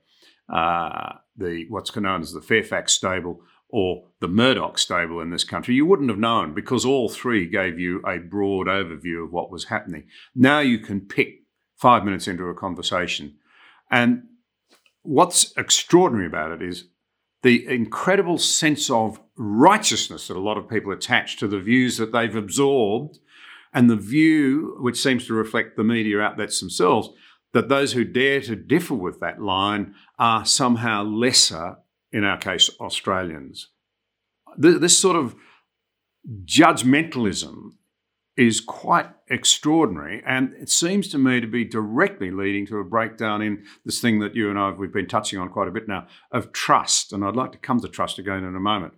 uh, 0.52 1.14
the 1.36 1.64
what's 1.68 1.94
known 1.96 2.20
as 2.20 2.32
the 2.32 2.42
Fairfax 2.42 2.92
stable, 2.92 3.40
or 3.68 4.04
the 4.20 4.28
Murdoch 4.28 4.78
stable 4.78 5.20
in 5.20 5.30
this 5.30 5.44
country, 5.44 5.74
you 5.74 5.86
wouldn't 5.86 6.10
have 6.10 6.18
known 6.18 6.52
because 6.52 6.84
all 6.84 7.08
three 7.08 7.48
gave 7.48 7.78
you 7.78 8.02
a 8.06 8.18
broad 8.18 8.66
overview 8.66 9.24
of 9.24 9.32
what 9.32 9.50
was 9.50 9.64
happening. 9.64 10.04
Now 10.34 10.60
you 10.60 10.78
can 10.78 11.00
pick 11.00 11.44
five 11.76 12.04
minutes 12.04 12.28
into 12.28 12.44
a 12.44 12.54
conversation. 12.54 13.36
And 13.90 14.24
what's 15.02 15.56
extraordinary 15.56 16.26
about 16.26 16.52
it 16.52 16.62
is 16.62 16.88
the 17.42 17.66
incredible 17.66 18.38
sense 18.38 18.90
of 18.90 19.20
righteousness 19.36 20.28
that 20.28 20.36
a 20.36 20.40
lot 20.40 20.58
of 20.58 20.68
people 20.68 20.92
attach 20.92 21.38
to 21.38 21.48
the 21.48 21.58
views 21.58 21.96
that 21.96 22.12
they've 22.12 22.36
absorbed 22.36 23.18
and 23.72 23.88
the 23.88 23.96
view, 23.96 24.76
which 24.80 25.00
seems 25.00 25.26
to 25.26 25.34
reflect 25.34 25.76
the 25.76 25.84
media 25.84 26.20
outlets 26.20 26.60
themselves, 26.60 27.10
that 27.52 27.68
those 27.68 27.92
who 27.92 28.04
dare 28.04 28.40
to 28.40 28.56
differ 28.56 28.94
with 28.94 29.20
that 29.20 29.40
line 29.40 29.94
are 30.18 30.44
somehow 30.44 31.02
lesser 31.02 31.76
in 32.12 32.24
our 32.24 32.36
case, 32.36 32.70
Australians. 32.78 33.68
This 34.56 34.98
sort 34.98 35.16
of 35.16 35.34
judgmentalism 36.44 37.70
is 38.36 38.60
quite 38.60 39.08
extraordinary, 39.28 40.22
and 40.26 40.52
it 40.54 40.68
seems 40.68 41.08
to 41.08 41.18
me 41.18 41.40
to 41.40 41.46
be 41.46 41.64
directly 41.64 42.30
leading 42.30 42.66
to 42.66 42.78
a 42.78 42.84
breakdown 42.84 43.42
in 43.42 43.64
this 43.84 44.00
thing 44.00 44.20
that 44.20 44.34
you 44.34 44.50
and 44.50 44.58
I 44.58 44.70
we've 44.70 44.92
been 44.92 45.06
touching 45.06 45.38
on 45.38 45.48
quite 45.48 45.68
a 45.68 45.72
bit 45.72 45.88
now 45.88 46.06
of 46.30 46.52
trust. 46.52 47.12
And 47.12 47.24
I'd 47.24 47.36
like 47.36 47.52
to 47.52 47.58
come 47.58 47.80
to 47.80 47.88
trust 47.88 48.18
again 48.18 48.44
in 48.44 48.54
a 48.54 48.60
moment. 48.60 48.94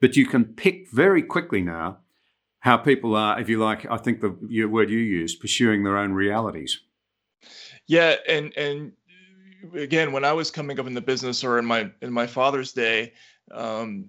But 0.00 0.16
you 0.16 0.26
can 0.26 0.44
pick 0.44 0.90
very 0.90 1.22
quickly 1.22 1.62
now 1.62 2.00
how 2.64 2.78
people 2.78 3.14
are, 3.14 3.38
if 3.38 3.50
you 3.50 3.58
like, 3.58 3.84
I 3.90 3.98
think 3.98 4.22
the 4.22 4.66
word 4.66 4.88
you 4.88 4.98
used, 4.98 5.38
pursuing 5.38 5.84
their 5.84 5.98
own 5.98 6.12
realities. 6.14 6.80
Yeah, 7.86 8.14
and 8.26 8.56
and 8.56 8.92
again, 9.74 10.12
when 10.12 10.24
I 10.24 10.32
was 10.32 10.50
coming 10.50 10.80
up 10.80 10.86
in 10.86 10.94
the 10.94 11.02
business 11.02 11.44
or 11.44 11.58
in 11.58 11.66
my 11.66 11.90
in 12.00 12.10
my 12.10 12.26
father's 12.26 12.72
day, 12.72 13.12
um, 13.52 14.06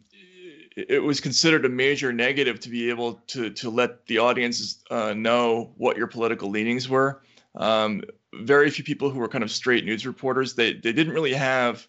it, 0.77 1.03
was 1.03 1.19
considered 1.19 1.65
a 1.65 1.69
major 1.69 2.13
negative 2.13 2.61
to 2.61 2.69
be 2.69 2.89
able 2.89 3.15
to 3.27 3.49
to 3.49 3.69
let 3.69 4.05
the 4.07 4.19
audience 4.19 4.81
uh, 4.89 5.13
know 5.13 5.73
what 5.75 5.97
your 5.97 6.07
political 6.07 6.49
leanings 6.49 6.87
were. 6.87 7.23
Um, 7.55 8.03
very 8.35 8.69
few 8.69 8.85
people 8.85 9.09
who 9.09 9.19
were 9.19 9.27
kind 9.27 9.43
of 9.43 9.51
straight 9.51 9.83
news 9.83 10.07
reporters 10.07 10.55
they 10.55 10.71
they 10.71 10.93
didn't 10.93 11.13
really 11.13 11.33
have 11.33 11.85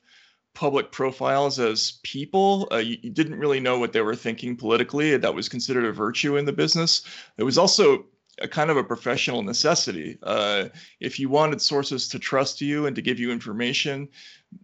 public 0.56 0.90
profiles 0.90 1.60
as 1.60 2.00
people. 2.02 2.66
Uh, 2.72 2.78
you, 2.78 2.96
you, 3.02 3.10
didn't 3.10 3.38
really 3.38 3.60
know 3.60 3.78
what 3.78 3.92
they 3.92 4.00
were 4.00 4.16
thinking 4.16 4.56
politically. 4.56 5.16
That 5.16 5.34
was 5.34 5.50
considered 5.50 5.84
a 5.84 5.92
virtue 5.92 6.36
in 6.36 6.46
the 6.46 6.52
business. 6.52 7.02
It 7.36 7.44
was 7.44 7.58
also 7.58 8.06
a 8.40 8.48
kind 8.48 8.70
of 8.70 8.78
a 8.78 8.82
professional 8.82 9.42
necessity. 9.42 10.18
Uh, 10.22 10.68
if 10.98 11.20
you 11.20 11.28
wanted 11.28 11.60
sources 11.60 12.08
to 12.08 12.18
trust 12.18 12.60
you 12.62 12.86
and 12.86 12.96
to 12.96 13.02
give 13.02 13.20
you 13.20 13.30
information, 13.30 14.08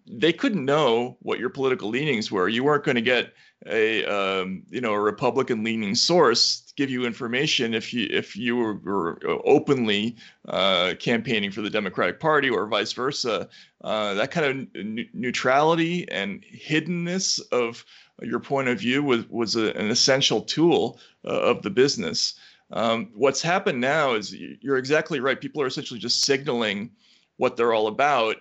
they 0.06 0.32
couldn't 0.32 0.64
know 0.64 1.16
what 1.20 1.38
your 1.38 1.50
political 1.50 1.88
leanings 1.88 2.30
were. 2.30 2.48
You 2.48 2.64
weren't 2.64 2.84
going 2.84 2.96
to 2.96 3.02
get 3.02 3.32
a 3.66 4.04
um, 4.06 4.62
you 4.70 4.80
know 4.80 4.92
a 4.92 5.00
Republican 5.00 5.62
leaning 5.62 5.94
source 5.94 6.60
to 6.60 6.74
give 6.74 6.90
you 6.90 7.04
information 7.04 7.74
if 7.74 7.92
you 7.92 8.08
if 8.10 8.36
you 8.36 8.56
were, 8.56 8.74
were 8.74 9.18
openly 9.44 10.16
uh, 10.48 10.94
campaigning 10.98 11.50
for 11.50 11.62
the 11.62 11.70
Democratic 11.70 12.20
Party 12.20 12.50
or 12.50 12.66
vice 12.66 12.92
versa. 12.92 13.48
Uh, 13.82 14.14
that 14.14 14.30
kind 14.30 14.46
of 14.46 14.76
n- 14.76 15.08
neutrality 15.12 16.08
and 16.10 16.44
hiddenness 16.44 17.40
of 17.52 17.84
your 18.22 18.40
point 18.40 18.68
of 18.68 18.78
view 18.78 19.02
was 19.02 19.28
was 19.28 19.56
a, 19.56 19.72
an 19.74 19.90
essential 19.90 20.40
tool 20.42 20.98
uh, 21.24 21.28
of 21.28 21.62
the 21.62 21.70
business. 21.70 22.34
Um, 22.72 23.10
what's 23.14 23.42
happened 23.42 23.80
now 23.80 24.14
is 24.14 24.34
you're 24.34 24.78
exactly 24.78 25.20
right. 25.20 25.40
People 25.40 25.62
are 25.62 25.66
essentially 25.66 26.00
just 26.00 26.22
signaling 26.22 26.90
what 27.36 27.56
they're 27.56 27.74
all 27.74 27.86
about, 27.86 28.36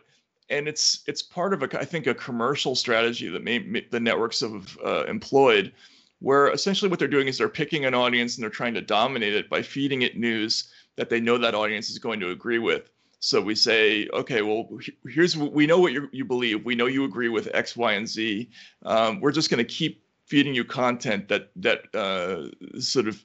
and 0.51 0.67
it's 0.67 1.01
it's 1.07 1.21
part 1.21 1.53
of 1.53 1.63
a 1.63 1.79
I 1.79 1.85
think 1.85 2.05
a 2.05 2.13
commercial 2.13 2.75
strategy 2.75 3.29
that 3.29 3.43
may, 3.43 3.59
may 3.59 3.87
the 3.89 3.99
networks 3.99 4.41
have 4.41 4.77
uh, 4.85 5.05
employed, 5.05 5.71
where 6.19 6.49
essentially 6.51 6.89
what 6.89 6.99
they're 6.99 7.07
doing 7.07 7.27
is 7.27 7.37
they're 7.37 7.49
picking 7.49 7.85
an 7.85 7.93
audience 7.93 8.35
and 8.35 8.43
they're 8.43 8.49
trying 8.49 8.75
to 8.75 8.81
dominate 8.81 9.33
it 9.33 9.49
by 9.49 9.61
feeding 9.61 10.03
it 10.03 10.17
news 10.17 10.71
that 10.97 11.09
they 11.09 11.19
know 11.19 11.37
that 11.37 11.55
audience 11.55 11.89
is 11.89 11.97
going 11.97 12.19
to 12.19 12.29
agree 12.29 12.59
with. 12.59 12.91
So 13.19 13.39
we 13.39 13.55
say, 13.55 14.07
okay, 14.13 14.41
well, 14.41 14.67
here's 15.07 15.37
we 15.37 15.65
know 15.65 15.79
what 15.79 15.93
you 15.93 16.25
believe. 16.25 16.65
We 16.65 16.75
know 16.75 16.87
you 16.87 17.05
agree 17.05 17.29
with 17.29 17.49
X, 17.53 17.77
Y, 17.77 17.93
and 17.93 18.07
Z. 18.07 18.49
Um, 18.83 19.21
we're 19.21 19.31
just 19.31 19.49
going 19.49 19.59
to 19.59 19.73
keep 19.73 20.03
feeding 20.25 20.53
you 20.53 20.65
content 20.65 21.27
that 21.27 21.51
that 21.57 21.95
uh, 21.95 22.79
sort 22.79 23.07
of 23.07 23.23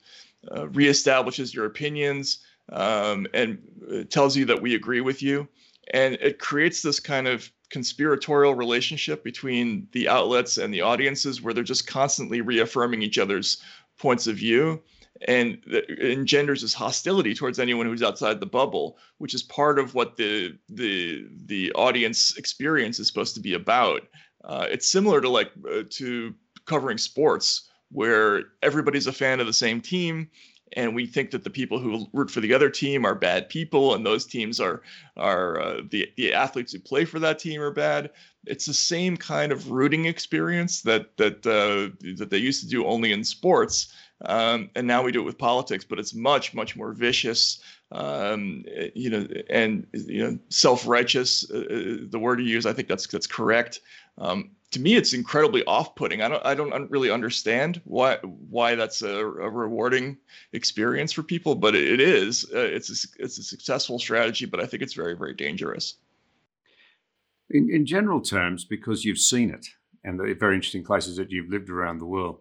uh, 0.50 0.66
reestablishes 0.66 1.54
your 1.54 1.66
opinions 1.66 2.40
um, 2.70 3.26
and 3.32 3.58
uh, 3.90 4.02
tells 4.04 4.36
you 4.36 4.44
that 4.44 4.60
we 4.60 4.74
agree 4.74 5.00
with 5.00 5.22
you. 5.22 5.48
And 5.92 6.14
it 6.14 6.38
creates 6.38 6.82
this 6.82 7.00
kind 7.00 7.28
of 7.28 7.50
conspiratorial 7.70 8.54
relationship 8.54 9.24
between 9.24 9.88
the 9.92 10.08
outlets 10.08 10.58
and 10.58 10.72
the 10.72 10.82
audiences 10.82 11.42
where 11.42 11.52
they're 11.52 11.64
just 11.64 11.86
constantly 11.86 12.40
reaffirming 12.40 13.02
each 13.02 13.18
other's 13.18 13.62
points 13.98 14.26
of 14.26 14.36
view 14.36 14.82
and 15.26 15.58
engenders 16.00 16.62
this 16.62 16.74
hostility 16.74 17.34
towards 17.34 17.58
anyone 17.58 17.86
who's 17.86 18.02
outside 18.02 18.38
the 18.38 18.46
bubble 18.46 18.98
which 19.18 19.34
is 19.34 19.42
part 19.42 19.78
of 19.78 19.94
what 19.94 20.16
the 20.16 20.56
the 20.68 21.26
the 21.46 21.72
audience 21.72 22.36
experience 22.36 22.98
is 22.98 23.06
supposed 23.06 23.34
to 23.34 23.40
be 23.40 23.54
about. 23.54 24.02
Uh, 24.44 24.66
it's 24.70 24.86
similar 24.86 25.20
to 25.20 25.28
like 25.28 25.50
uh, 25.70 25.82
to 25.88 26.34
covering 26.66 26.98
sports 26.98 27.70
where 27.90 28.44
everybody's 28.62 29.06
a 29.06 29.12
fan 29.12 29.40
of 29.40 29.46
the 29.46 29.52
same 29.52 29.80
team 29.80 30.28
and 30.72 30.94
we 30.94 31.06
think 31.06 31.30
that 31.30 31.44
the 31.44 31.50
people 31.50 31.78
who 31.78 32.06
root 32.12 32.30
for 32.30 32.40
the 32.40 32.52
other 32.52 32.70
team 32.70 33.04
are 33.04 33.14
bad 33.14 33.48
people 33.48 33.94
and 33.94 34.04
those 34.04 34.26
teams 34.26 34.60
are 34.60 34.82
are 35.16 35.60
uh, 35.60 35.80
the 35.90 36.10
the 36.16 36.34
athletes 36.34 36.72
who 36.72 36.78
play 36.78 37.04
for 37.04 37.18
that 37.18 37.38
team 37.38 37.60
are 37.60 37.70
bad. 37.70 38.10
It's 38.46 38.66
the 38.66 38.74
same 38.74 39.16
kind 39.16 39.52
of 39.52 39.70
rooting 39.70 40.04
experience 40.06 40.82
that 40.82 41.16
that 41.16 41.46
uh, 41.46 41.94
that 42.16 42.30
they 42.30 42.38
used 42.38 42.62
to 42.62 42.68
do 42.68 42.86
only 42.86 43.12
in 43.12 43.24
sports 43.24 43.92
um, 44.24 44.70
and 44.74 44.86
now 44.86 45.02
we 45.02 45.12
do 45.12 45.20
it 45.20 45.24
with 45.24 45.38
politics 45.38 45.84
but 45.84 45.98
it's 45.98 46.14
much 46.14 46.54
much 46.54 46.74
more 46.74 46.92
vicious 46.92 47.60
um, 47.92 48.64
you 48.94 49.10
know 49.10 49.26
and 49.50 49.86
you 49.92 50.24
know 50.24 50.38
self-righteous 50.48 51.50
uh, 51.50 51.58
uh 51.58 51.96
the 52.08 52.18
word 52.18 52.40
you 52.40 52.46
use 52.46 52.66
i 52.66 52.72
think 52.72 52.88
that's 52.88 53.06
that's 53.06 53.26
correct. 53.26 53.80
Um, 54.18 54.50
to 54.76 54.82
me 54.82 54.94
it's 54.94 55.14
incredibly 55.14 55.64
off-putting. 55.64 56.20
I 56.20 56.28
don't 56.28 56.44
i 56.44 56.54
don't 56.54 56.90
really 56.90 57.10
understand 57.10 57.80
why 57.84 58.18
why 58.22 58.74
that's 58.74 59.00
a, 59.00 59.20
a 59.20 59.50
rewarding 59.50 60.18
experience 60.52 61.12
for 61.12 61.22
people 61.22 61.54
but 61.54 61.74
it, 61.74 62.00
is. 62.00 62.44
Uh, 62.54 62.58
it's 62.58 62.90
a, 62.90 63.24
it's 63.24 63.38
a 63.38 63.42
successful 63.42 63.98
strategy 63.98 64.44
but 64.44 64.60
i 64.60 64.66
think 64.66 64.82
it's 64.82 64.92
very 64.92 65.16
very 65.16 65.34
dangerous. 65.34 65.96
In, 67.48 67.70
in 67.70 67.86
general 67.86 68.20
terms 68.20 68.64
because 68.64 69.04
you've 69.04 69.18
seen 69.18 69.50
it 69.50 69.66
and 70.04 70.20
the 70.20 70.36
very 70.38 70.56
interesting 70.56 70.84
places 70.84 71.16
that 71.16 71.30
you've 71.30 71.50
lived 71.50 71.70
around 71.70 71.98
the 71.98 72.06
world 72.06 72.40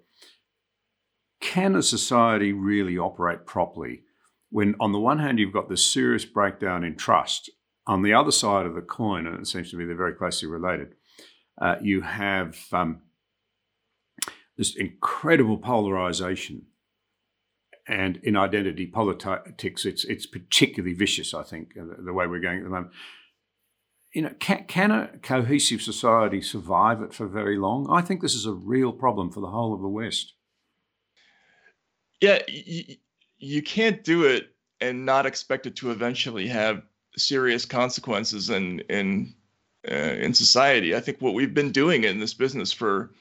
can 1.40 1.76
a 1.76 1.84
society 1.84 2.52
really 2.52 2.98
operate 2.98 3.46
properly 3.46 4.04
when 4.50 4.76
on 4.80 4.92
the 4.92 5.00
one 5.00 5.20
hand 5.20 5.40
you've 5.40 5.54
got 5.54 5.70
this 5.70 5.90
serious 5.90 6.26
breakdown 6.26 6.84
in 6.84 6.96
trust 6.96 7.50
on 7.88 8.02
the 8.02 8.14
other 8.14 8.32
side 8.32 8.66
of 8.66 8.76
the 8.76 8.82
coin 8.82 9.26
and 9.26 9.40
it 9.40 9.48
seems 9.48 9.72
to 9.72 9.78
be 9.78 9.86
they're 9.86 9.96
very 9.96 10.14
closely 10.14 10.50
related 10.50 10.96
uh, 11.60 11.76
you 11.82 12.02
have 12.02 12.58
um, 12.72 13.02
this 14.58 14.76
incredible 14.76 15.58
polarization. 15.58 16.64
And 17.88 18.18
in 18.24 18.36
identity 18.36 18.88
politics, 18.88 19.86
it's 19.86 20.06
it's 20.06 20.26
particularly 20.26 20.96
vicious. 20.96 21.36
I 21.36 21.44
think 21.44 21.76
the, 21.76 21.98
the 22.04 22.14
way 22.14 22.26
we're 22.26 22.40
going 22.40 22.58
at 22.58 22.64
the 22.64 22.70
moment. 22.70 22.94
You 24.12 24.24
know, 24.24 24.34
can, 24.40 24.64
can 24.64 24.92
a 24.92 25.10
cohesive 25.22 25.82
society 25.82 26.42
survive 26.42 27.02
it 27.02 27.14
for 27.14 27.28
very 27.28 27.58
long? 27.58 27.88
I 27.92 28.02
think 28.02 28.22
this 28.22 28.34
is 28.34 28.46
a 28.46 28.54
real 28.54 28.92
problem 28.92 29.30
for 29.30 29.42
the 29.42 29.52
whole 29.52 29.74
of 29.74 29.82
the 29.82 29.88
West. 29.90 30.34
Yeah, 32.22 32.40
y- 32.48 32.98
you 33.38 33.62
can't 33.62 34.04
do 34.04 34.24
it 34.24 34.56
and 34.82 35.06
not 35.06 35.26
expect 35.26 35.68
it 35.68 35.76
to 35.76 35.92
eventually 35.92 36.48
have 36.48 36.82
serious 37.18 37.66
consequences 37.66 38.50
and 38.50 38.82
in 38.90 39.36
uh, 39.92 40.16
in 40.20 40.34
society. 40.34 40.96
I 40.96 41.00
think 41.00 41.22
what 41.22 41.34
we've 41.34 41.54
been 41.54 41.72
doing 41.72 42.04
in 42.04 42.20
this 42.20 42.34
business 42.34 42.72
for 42.72 43.12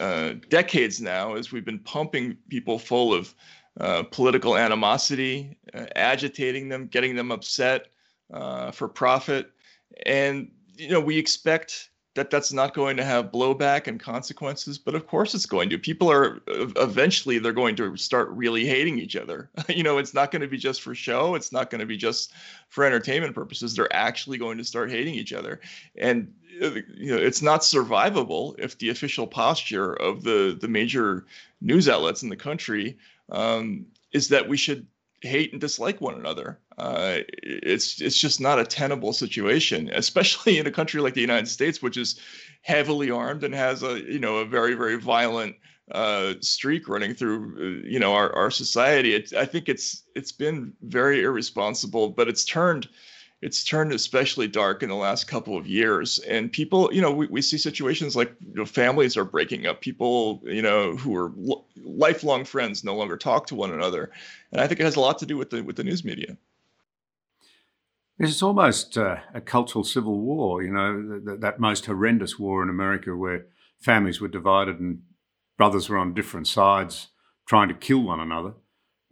uh, 0.00 0.34
decades 0.48 1.00
now 1.00 1.34
is 1.34 1.52
we've 1.52 1.64
been 1.64 1.78
pumping 1.78 2.36
people 2.48 2.78
full 2.78 3.14
of 3.14 3.34
uh, 3.80 4.02
political 4.04 4.56
animosity, 4.56 5.56
uh, 5.74 5.86
agitating 5.96 6.68
them, 6.68 6.86
getting 6.86 7.16
them 7.16 7.30
upset 7.30 7.86
uh, 8.32 8.70
for 8.70 8.88
profit, 8.88 9.50
and 10.06 10.50
you 10.76 10.88
know, 10.88 11.00
we 11.00 11.18
expect 11.18 11.90
that 12.14 12.30
that's 12.30 12.52
not 12.52 12.74
going 12.74 12.96
to 12.96 13.04
have 13.04 13.32
blowback 13.32 13.86
and 13.86 13.98
consequences 13.98 14.78
but 14.78 14.94
of 14.94 15.06
course 15.06 15.34
it's 15.34 15.46
going 15.46 15.70
to. 15.70 15.78
People 15.78 16.10
are 16.10 16.40
eventually 16.46 17.38
they're 17.38 17.52
going 17.52 17.76
to 17.76 17.96
start 17.96 18.28
really 18.30 18.66
hating 18.66 18.98
each 18.98 19.16
other. 19.16 19.50
You 19.68 19.82
know 19.82 19.98
it's 19.98 20.12
not 20.12 20.30
going 20.30 20.42
to 20.42 20.48
be 20.48 20.58
just 20.58 20.82
for 20.82 20.94
show 20.94 21.34
it's 21.34 21.52
not 21.52 21.70
going 21.70 21.80
to 21.80 21.86
be 21.86 21.96
just 21.96 22.32
for 22.68 22.84
entertainment 22.84 23.34
purposes. 23.34 23.74
They're 23.74 23.94
actually 23.94 24.38
going 24.38 24.58
to 24.58 24.64
start 24.64 24.90
hating 24.90 25.14
each 25.14 25.32
other. 25.32 25.60
And 25.96 26.32
uh, 26.62 26.70
you 26.94 27.10
know 27.14 27.16
it's 27.16 27.42
not 27.42 27.62
survivable 27.62 28.54
if 28.58 28.78
the 28.78 28.90
official 28.90 29.26
posture 29.26 29.94
of 29.94 30.22
the 30.22 30.56
the 30.60 30.68
major 30.68 31.24
news 31.60 31.88
outlets 31.88 32.22
in 32.22 32.28
the 32.28 32.36
country 32.36 32.98
um, 33.30 33.86
is 34.12 34.28
that 34.28 34.48
we 34.48 34.56
should 34.56 34.86
hate 35.22 35.52
and 35.52 35.60
dislike 35.60 36.00
one 36.00 36.14
another. 36.14 36.58
Uh, 36.78 37.18
it's 37.42 38.00
it's 38.00 38.18
just 38.18 38.40
not 38.40 38.58
a 38.58 38.64
tenable 38.64 39.12
situation, 39.12 39.90
especially 39.92 40.58
in 40.58 40.66
a 40.66 40.70
country 40.70 41.00
like 41.00 41.14
the 41.14 41.20
United 41.20 41.48
States, 41.48 41.82
which 41.82 41.96
is 41.96 42.18
heavily 42.62 43.10
armed 43.10 43.44
and 43.44 43.54
has 43.54 43.82
a 43.82 44.00
you 44.00 44.18
know 44.18 44.38
a 44.38 44.44
very 44.44 44.74
very 44.74 44.96
violent 44.96 45.56
uh, 45.90 46.34
streak 46.40 46.88
running 46.88 47.14
through 47.14 47.82
uh, 47.82 47.88
you 47.88 47.98
know 47.98 48.14
our 48.14 48.34
our 48.34 48.50
society. 48.50 49.14
It, 49.14 49.32
I 49.34 49.44
think 49.44 49.68
it's 49.68 50.02
it's 50.14 50.32
been 50.32 50.72
very 50.82 51.22
irresponsible, 51.22 52.10
but 52.10 52.28
it's 52.28 52.44
turned 52.44 52.88
it's 53.42 53.64
turned 53.64 53.92
especially 53.92 54.46
dark 54.46 54.84
in 54.84 54.88
the 54.88 54.94
last 54.94 55.26
couple 55.26 55.56
of 55.56 55.66
years. 55.66 56.20
And 56.20 56.50
people 56.50 56.88
you 56.92 57.02
know 57.02 57.12
we, 57.12 57.26
we 57.26 57.42
see 57.42 57.58
situations 57.58 58.16
like 58.16 58.34
you 58.40 58.54
know, 58.54 58.64
families 58.64 59.16
are 59.16 59.24
breaking 59.24 59.66
up 59.66 59.80
people 59.80 60.40
you 60.44 60.62
know 60.62 60.96
who 60.96 61.14
are 61.16 61.32
lifelong 61.84 62.44
friends 62.44 62.84
no 62.84 62.94
longer 62.94 63.16
talk 63.16 63.46
to 63.48 63.54
one 63.54 63.72
another. 63.72 64.10
And 64.52 64.60
i 64.60 64.66
think 64.66 64.80
it 64.80 64.84
has 64.84 64.96
a 64.96 65.00
lot 65.00 65.18
to 65.18 65.26
do 65.26 65.36
with 65.36 65.50
the 65.50 65.62
with 65.62 65.76
the 65.76 65.84
news 65.84 66.04
media 66.04 66.36
it's 68.30 68.42
almost 68.42 68.96
uh, 68.96 69.16
a 69.34 69.40
cultural 69.40 69.84
civil 69.84 70.20
war 70.20 70.62
you 70.62 70.72
know 70.72 71.20
that, 71.24 71.40
that 71.40 71.60
most 71.60 71.86
horrendous 71.86 72.38
war 72.38 72.62
in 72.62 72.68
america 72.68 73.16
where 73.16 73.46
families 73.80 74.20
were 74.20 74.28
divided 74.28 74.78
and 74.80 75.02
brothers 75.58 75.88
were 75.88 75.98
on 75.98 76.14
different 76.14 76.46
sides 76.46 77.08
trying 77.46 77.68
to 77.68 77.74
kill 77.74 78.02
one 78.02 78.20
another 78.20 78.54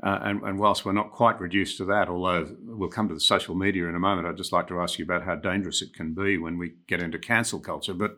uh, 0.02 0.18
and, 0.22 0.42
and, 0.42 0.58
whilst 0.58 0.86
we're 0.86 0.92
not 0.92 1.12
quite 1.12 1.38
reduced 1.40 1.76
to 1.76 1.84
that, 1.84 2.08
although 2.08 2.48
we'll 2.62 2.88
come 2.88 3.06
to 3.06 3.12
the 3.12 3.20
social 3.20 3.54
media 3.54 3.86
in 3.86 3.94
a 3.94 3.98
moment, 3.98 4.26
I'd 4.26 4.36
just 4.36 4.52
like 4.52 4.66
to 4.68 4.80
ask 4.80 4.98
you 4.98 5.04
about 5.04 5.24
how 5.24 5.34
dangerous 5.34 5.82
it 5.82 5.92
can 5.92 6.14
be 6.14 6.38
when 6.38 6.56
we 6.56 6.72
get 6.88 7.02
into 7.02 7.18
cancel 7.18 7.60
culture. 7.60 7.92
But 7.92 8.16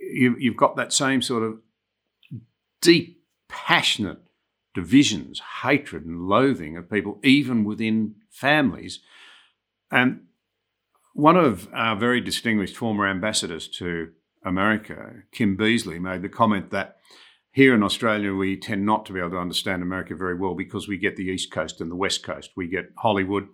you, 0.00 0.36
you've 0.38 0.56
got 0.56 0.76
that 0.76 0.92
same 0.92 1.22
sort 1.22 1.42
of 1.42 1.58
deep, 2.80 3.24
passionate 3.48 4.18
divisions, 4.74 5.40
hatred, 5.62 6.04
and 6.04 6.28
loathing 6.28 6.76
of 6.76 6.88
people, 6.88 7.18
even 7.24 7.64
within 7.64 8.14
families. 8.30 9.00
And 9.90 10.22
one 11.14 11.36
of 11.36 11.68
our 11.72 11.96
very 11.96 12.20
distinguished 12.20 12.76
former 12.76 13.08
ambassadors 13.08 13.68
to 13.78 14.10
America, 14.44 15.22
Kim 15.32 15.56
Beazley, 15.56 16.00
made 16.00 16.22
the 16.22 16.28
comment 16.28 16.70
that 16.70 16.96
here 17.52 17.74
in 17.74 17.82
Australia, 17.82 18.34
we 18.34 18.58
tend 18.58 18.84
not 18.84 19.06
to 19.06 19.14
be 19.14 19.18
able 19.18 19.30
to 19.30 19.38
understand 19.38 19.82
America 19.82 20.14
very 20.14 20.34
well 20.34 20.54
because 20.54 20.86
we 20.86 20.98
get 20.98 21.16
the 21.16 21.24
East 21.24 21.50
Coast 21.50 21.80
and 21.80 21.90
the 21.90 21.96
West 21.96 22.22
Coast. 22.22 22.50
We 22.54 22.68
get 22.68 22.90
Hollywood 22.98 23.48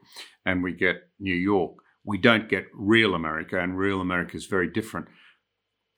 and 0.45 0.63
we 0.63 0.73
get 0.73 1.09
New 1.21 1.35
York. 1.35 1.77
We 2.05 2.19
don't 2.19 2.49
get 2.49 2.67
real 2.75 3.15
America, 3.15 3.61
and 3.61 3.79
real 3.79 4.01
America 4.01 4.37
is 4.37 4.47
very 4.47 4.69
different. 4.69 5.07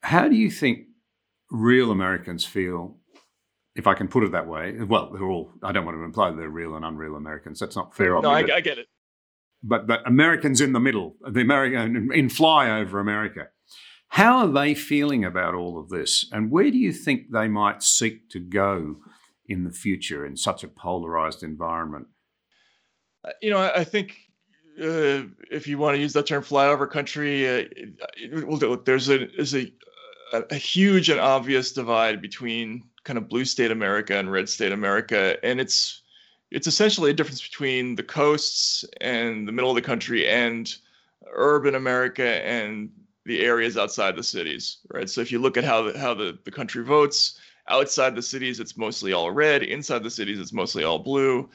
How 0.03 0.28
do 0.28 0.37
you 0.37 0.51
think 0.51 0.80
real 1.51 1.91
Americans 1.91 2.45
feel, 2.45 2.99
if 3.74 3.87
I 3.87 3.95
can 3.95 4.09
put 4.09 4.22
it 4.22 4.32
that 4.32 4.47
way? 4.47 4.76
Well, 4.82 5.11
they're 5.11 5.24
all, 5.24 5.53
I 5.62 5.72
don't 5.72 5.87
want 5.87 5.97
to 5.97 6.05
imply 6.05 6.30
they're 6.30 6.51
real 6.51 6.74
and 6.74 6.85
unreal 6.85 7.16
Americans. 7.16 7.59
That's 7.59 7.74
not 7.74 7.97
fair. 7.97 8.20
No, 8.20 8.28
I, 8.28 8.41
I 8.41 8.61
get 8.61 8.76
it. 8.76 8.87
But, 9.66 9.86
but 9.86 10.06
Americans 10.06 10.60
in 10.60 10.72
the 10.72 10.80
middle, 10.80 11.16
the 11.26 11.40
American 11.40 12.12
in 12.12 12.28
flyover 12.28 13.00
America. 13.00 13.48
How 14.08 14.46
are 14.46 14.48
they 14.48 14.74
feeling 14.74 15.24
about 15.24 15.54
all 15.54 15.78
of 15.78 15.88
this? 15.88 16.28
And 16.30 16.50
where 16.50 16.70
do 16.70 16.78
you 16.78 16.92
think 16.92 17.30
they 17.32 17.48
might 17.48 17.82
seek 17.82 18.28
to 18.30 18.38
go 18.38 18.96
in 19.46 19.64
the 19.64 19.72
future 19.72 20.24
in 20.24 20.36
such 20.36 20.62
a 20.62 20.68
polarized 20.68 21.42
environment? 21.42 22.06
Uh, 23.24 23.30
you 23.42 23.50
know, 23.50 23.58
I 23.58 23.84
think 23.84 24.16
uh, 24.80 25.22
if 25.50 25.66
you 25.66 25.78
want 25.78 25.96
to 25.96 26.00
use 26.00 26.12
that 26.12 26.26
term, 26.26 26.42
flyover 26.42 26.88
country, 26.88 27.48
uh, 27.48 27.64
well, 28.44 28.76
there's 28.84 29.08
a 29.08 29.26
there's 29.34 29.54
a, 29.54 29.72
a 30.32 30.56
huge 30.56 31.08
and 31.08 31.20
obvious 31.20 31.72
divide 31.72 32.20
between 32.20 32.82
kind 33.04 33.18
of 33.18 33.28
blue 33.28 33.44
state 33.44 33.70
America 33.70 34.16
and 34.16 34.30
red 34.30 34.48
state 34.48 34.72
America, 34.72 35.36
and 35.42 35.60
it's 35.60 36.02
it's 36.51 36.66
essentially 36.66 37.11
a 37.11 37.14
difference 37.14 37.42
between 37.42 37.97
the 37.97 38.03
coasts 38.03 38.84
and 39.01 39.47
the 39.49 39.53
middle 39.53 39.70
of 39.70 39.76
the 39.76 39.82
country 39.82 40.28
and 40.28 40.76
urban 41.32 41.74
America 41.74 42.45
and 42.47 42.90
the 43.24 43.40
areas 43.40 43.76
outside 43.78 44.14
the 44.16 44.22
cities, 44.22 44.78
right? 44.92 45.09
So 45.09 45.20
if 45.20 45.32
you 45.32 45.38
look 45.38 45.57
at 45.57 45.64
how 45.64 45.90
the, 45.90 45.99
how 45.99 46.14
the, 46.14 46.38
the 46.45 46.51
country 46.51 46.84
votes, 46.84 47.38
outside 47.68 48.14
the 48.14 48.22
cities, 48.22 48.61
it's 48.61 48.76
mostly 48.76 49.12
all 49.12 49.30
red. 49.30 49.62
Inside 49.62 50.03
the 50.03 50.11
cities, 50.11 50.38
it's 50.38 50.53
mostly 50.53 50.84
all 50.84 50.99
blue. 50.99 51.49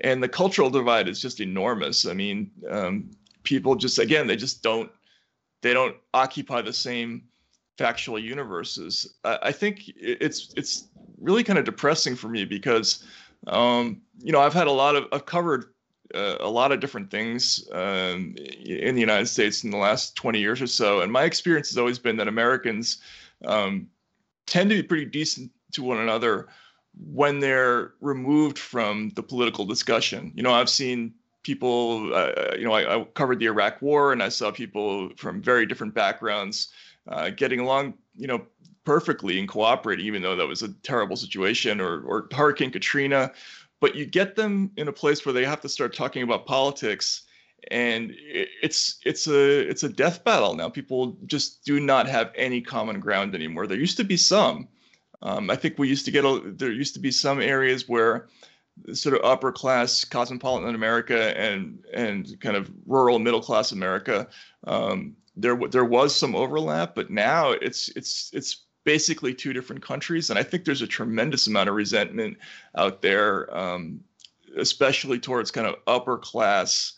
And 0.00 0.22
the 0.22 0.28
cultural 0.28 0.70
divide 0.70 1.08
is 1.08 1.20
just 1.20 1.40
enormous. 1.40 2.06
I 2.06 2.12
mean, 2.12 2.50
um, 2.70 3.10
people 3.42 3.74
just, 3.74 3.98
again, 3.98 4.26
they 4.26 4.36
just 4.36 4.62
don't, 4.62 4.90
they 5.62 5.72
don't 5.72 5.96
occupy 6.14 6.62
the 6.62 6.72
same 6.72 7.24
factual 7.76 8.18
universes. 8.18 9.14
I, 9.24 9.38
I 9.42 9.52
think 9.52 9.88
it's, 9.96 10.54
it's 10.56 10.86
really 11.20 11.42
kind 11.42 11.58
of 11.58 11.64
depressing 11.64 12.14
for 12.14 12.28
me 12.28 12.44
because, 12.44 13.04
um, 13.46 14.02
you 14.18 14.32
know, 14.32 14.40
I've 14.40 14.54
had 14.54 14.66
a 14.66 14.72
lot 14.72 14.96
of, 14.96 15.06
I've 15.12 15.26
covered 15.26 15.66
uh, 16.14 16.36
a 16.40 16.48
lot 16.48 16.72
of 16.72 16.80
different 16.80 17.10
things 17.10 17.68
um, 17.72 18.34
in 18.64 18.94
the 18.94 19.00
United 19.00 19.26
States 19.26 19.64
in 19.64 19.70
the 19.70 19.76
last 19.76 20.16
20 20.16 20.38
years 20.38 20.62
or 20.62 20.66
so. 20.66 21.00
And 21.00 21.12
my 21.12 21.24
experience 21.24 21.68
has 21.68 21.78
always 21.78 21.98
been 21.98 22.16
that 22.16 22.28
Americans 22.28 22.98
um, 23.44 23.88
tend 24.46 24.70
to 24.70 24.76
be 24.76 24.82
pretty 24.82 25.06
decent 25.06 25.50
to 25.72 25.82
one 25.82 25.98
another 25.98 26.48
when 27.12 27.40
they're 27.40 27.92
removed 28.00 28.58
from 28.58 29.10
the 29.10 29.22
political 29.22 29.64
discussion. 29.64 30.32
You 30.34 30.42
know, 30.42 30.52
I've 30.52 30.70
seen 30.70 31.14
people, 31.42 32.14
uh, 32.14 32.54
you 32.58 32.64
know, 32.64 32.72
I, 32.72 32.96
I, 32.96 33.04
covered 33.14 33.38
the 33.38 33.46
Iraq 33.46 33.82
War 33.82 34.12
and 34.12 34.22
I 34.22 34.30
saw 34.30 34.50
people 34.50 35.10
from 35.16 35.42
very 35.42 35.66
different 35.66 35.94
backgrounds 35.94 36.68
uh, 37.08 37.30
getting 37.30 37.60
along, 37.60 37.94
you 38.16 38.26
know, 38.26 38.46
perfectly 38.86 39.38
and 39.38 39.48
cooperate, 39.48 40.00
even 40.00 40.22
though 40.22 40.36
that 40.36 40.46
was 40.46 40.62
a 40.62 40.72
terrible 40.82 41.16
situation, 41.16 41.80
or, 41.80 42.00
or 42.02 42.28
Hurricane 42.32 42.70
Katrina. 42.70 43.32
But 43.80 43.94
you 43.94 44.06
get 44.06 44.36
them 44.36 44.70
in 44.78 44.88
a 44.88 44.92
place 44.92 45.26
where 45.26 45.34
they 45.34 45.44
have 45.44 45.60
to 45.60 45.68
start 45.68 45.94
talking 45.94 46.22
about 46.22 46.46
politics 46.46 47.22
and 47.70 48.12
it's 48.16 48.98
it's 49.04 49.26
a 49.26 49.68
it's 49.68 49.82
a 49.82 49.88
death 49.88 50.24
battle 50.24 50.54
now. 50.54 50.68
People 50.68 51.16
just 51.26 51.64
do 51.64 51.80
not 51.80 52.06
have 52.06 52.32
any 52.36 52.60
common 52.60 53.00
ground 53.00 53.34
anymore. 53.34 53.66
There 53.66 53.78
used 53.78 53.96
to 53.96 54.04
be 54.04 54.16
some. 54.16 54.68
Um, 55.22 55.50
i 55.50 55.56
think 55.56 55.78
we 55.78 55.88
used 55.88 56.04
to 56.04 56.10
get 56.10 56.24
a, 56.24 56.42
there 56.44 56.70
used 56.70 56.94
to 56.94 57.00
be 57.00 57.10
some 57.10 57.40
areas 57.40 57.88
where 57.88 58.28
sort 58.92 59.14
of 59.14 59.24
upper 59.24 59.50
class 59.50 60.04
cosmopolitan 60.04 60.74
america 60.74 61.36
and 61.38 61.82
and 61.94 62.38
kind 62.40 62.54
of 62.54 62.70
rural 62.86 63.18
middle 63.18 63.40
class 63.40 63.72
america 63.72 64.28
um, 64.66 65.16
there 65.34 65.56
there 65.70 65.86
was 65.86 66.14
some 66.14 66.36
overlap 66.36 66.94
but 66.94 67.10
now 67.10 67.50
it's 67.50 67.88
it's 67.96 68.30
it's 68.34 68.65
basically 68.86 69.34
two 69.34 69.52
different 69.52 69.82
countries. 69.82 70.30
And 70.30 70.38
I 70.38 70.42
think 70.44 70.64
there's 70.64 70.80
a 70.80 70.86
tremendous 70.86 71.46
amount 71.48 71.68
of 71.68 71.74
resentment 71.74 72.38
out 72.76 73.02
there, 73.02 73.54
um, 73.54 74.00
especially 74.56 75.18
towards 75.18 75.50
kind 75.50 75.66
of 75.66 75.74
upper 75.86 76.16
class, 76.16 76.94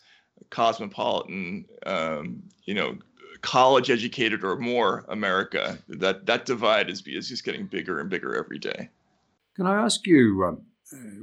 cosmopolitan, 0.51 1.65
um, 1.87 2.43
you 2.67 2.75
know, 2.75 2.99
college 3.41 3.91
educated 3.91 4.45
or 4.45 4.57
more 4.57 5.05
America. 5.09 5.79
That 5.89 6.27
that 6.27 6.45
divide 6.45 6.91
is 6.91 7.03
is 7.07 7.29
just 7.29 7.45
getting 7.45 7.67
bigger 7.67 7.99
and 7.99 8.11
bigger 8.11 8.37
every 8.37 8.59
day. 8.59 8.91
Can 9.57 9.67
I 9.67 9.83
ask 9.83 10.07
you? 10.07 10.45
Um, 10.45 10.63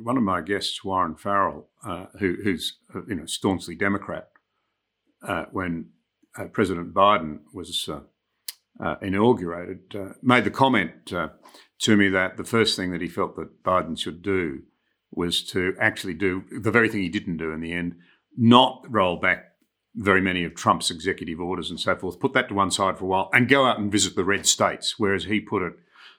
one 0.03 0.17
of 0.17 0.23
my 0.23 0.41
guests, 0.41 0.83
Warren 0.83 1.15
Farrell, 1.15 1.67
uh, 1.83 2.05
who, 2.19 2.35
who's 2.43 2.77
uh, 2.93 3.01
you 3.07 3.15
know 3.15 3.25
staunchly 3.25 3.75
Democrat, 3.75 4.29
uh, 5.21 5.45
when 5.51 5.89
uh, 6.37 6.45
President 6.45 6.93
Biden 6.93 7.39
was 7.53 7.87
uh, 8.79 8.95
inaugurated, 9.01 9.95
uh, 9.95 10.13
made 10.21 10.43
the 10.43 10.51
comment 10.51 11.13
uh, 11.13 11.29
to 11.79 11.95
me 11.95 12.09
that 12.09 12.37
the 12.37 12.43
first 12.43 12.75
thing 12.75 12.91
that 12.91 13.01
he 13.01 13.07
felt 13.07 13.35
that 13.35 13.63
Biden 13.63 13.97
should 13.97 14.21
do 14.21 14.63
was 15.11 15.43
to 15.43 15.75
actually 15.79 16.13
do 16.13 16.43
the 16.61 16.71
very 16.71 16.89
thing 16.89 17.01
he 17.01 17.09
didn't 17.09 17.37
do 17.37 17.51
in 17.51 17.61
the 17.61 17.73
end, 17.73 17.95
not 18.37 18.85
roll 18.89 19.17
back 19.17 19.45
very 19.95 20.19
many 20.19 20.43
of 20.43 20.55
Trump's 20.55 20.91
executive 20.91 21.39
orders 21.39 21.69
and 21.69 21.79
so 21.79 21.95
forth, 21.95 22.19
put 22.19 22.33
that 22.33 22.49
to 22.49 22.53
one 22.53 22.71
side 22.71 22.97
for 22.97 23.05
a 23.05 23.07
while, 23.07 23.29
and 23.31 23.47
go 23.47 23.65
out 23.65 23.79
and 23.79 23.91
visit 23.91 24.15
the 24.15 24.25
red 24.25 24.45
states. 24.45 24.95
Whereas 24.97 25.23
he 25.23 25.39
put 25.39 25.63
it, 25.63 25.73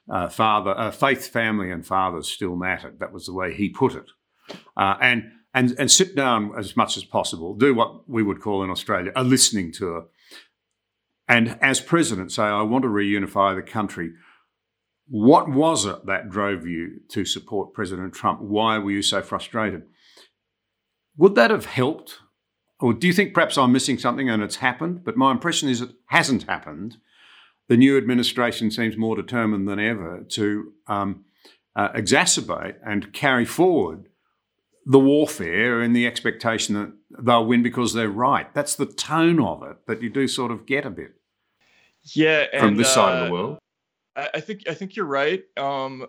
uh, 0.09 0.29
father, 0.29 0.71
uh, 0.71 0.89
faith, 0.89 1.27
family, 1.27 1.69
and 1.69 1.85
fathers 1.85 2.27
still 2.27 2.55
mattered. 2.55 2.99
That 2.99 3.13
was 3.13 3.27
the 3.27 3.33
way 3.33 3.53
he 3.53 3.69
put 3.69 3.93
it, 3.93 4.09
uh, 4.75 4.95
and 4.99 5.31
and 5.53 5.75
and 5.77 5.91
sit 5.91 6.15
down 6.15 6.53
as 6.57 6.75
much 6.75 6.97
as 6.97 7.03
possible, 7.03 7.53
do 7.53 7.75
what 7.75 8.09
we 8.09 8.23
would 8.23 8.41
call 8.41 8.63
in 8.63 8.71
Australia 8.71 9.11
a 9.15 9.23
listening 9.23 9.71
tour 9.71 10.07
and 11.27 11.57
as 11.61 11.81
president, 11.81 12.31
say, 12.31 12.43
I 12.43 12.61
want 12.61 12.83
to 12.83 12.89
reunify 12.89 13.55
the 13.55 13.69
country. 13.69 14.13
What 15.07 15.49
was 15.49 15.85
it 15.85 16.05
that 16.05 16.29
drove 16.29 16.65
you 16.65 17.01
to 17.09 17.25
support 17.25 17.73
President 17.73 18.13
Trump? 18.13 18.41
Why 18.41 18.77
were 18.77 18.91
you 18.91 19.01
so 19.01 19.21
frustrated? 19.21 19.83
Would 21.17 21.35
that 21.35 21.51
have 21.51 21.65
helped 21.65 22.19
or 22.79 22.93
do 22.93 23.07
you 23.07 23.13
think 23.13 23.33
perhaps 23.33 23.57
I'm 23.57 23.71
missing 23.71 23.97
something 23.97 24.29
and 24.29 24.43
it's 24.43 24.57
happened? 24.57 25.03
But 25.03 25.17
my 25.17 25.31
impression 25.31 25.69
is 25.69 25.81
it 25.81 25.91
hasn't 26.07 26.43
happened. 26.43 26.97
The 27.69 27.77
new 27.77 27.97
administration 27.97 28.71
seems 28.71 28.97
more 28.97 29.15
determined 29.15 29.67
than 29.67 29.79
ever 29.79 30.23
to 30.29 30.73
um, 30.87 31.25
uh, 31.75 31.89
exacerbate 31.93 32.75
and 32.85 33.11
carry 33.13 33.45
forward 33.45 34.09
the 34.85 34.99
warfare 34.99 35.81
and 35.81 35.95
the 35.95 36.07
expectation 36.07 36.75
that 36.75 36.93
they'll 37.25 37.45
win 37.45 37.61
because 37.61 37.93
they're 37.93 38.09
right. 38.09 38.53
That's 38.53 38.75
the 38.75 38.85
tone 38.85 39.41
of 39.41 39.63
it 39.63 39.85
that 39.87 40.01
you 40.01 40.09
do 40.09 40.27
sort 40.27 40.51
of 40.51 40.65
get 40.65 40.85
a 40.85 40.89
bit. 40.89 41.15
Yeah, 42.13 42.45
and, 42.51 42.61
from 42.61 42.77
this 42.77 42.87
uh, 42.87 42.93
side 42.93 43.13
of 43.13 43.19
the 43.19 43.27
uh, 43.27 43.37
world. 43.37 43.59
I, 44.15 44.29
I, 44.35 44.39
think 44.39 44.67
I 44.69 44.73
think 44.73 44.95
you're 44.95 45.05
right. 45.05 45.43
Um, 45.57 46.07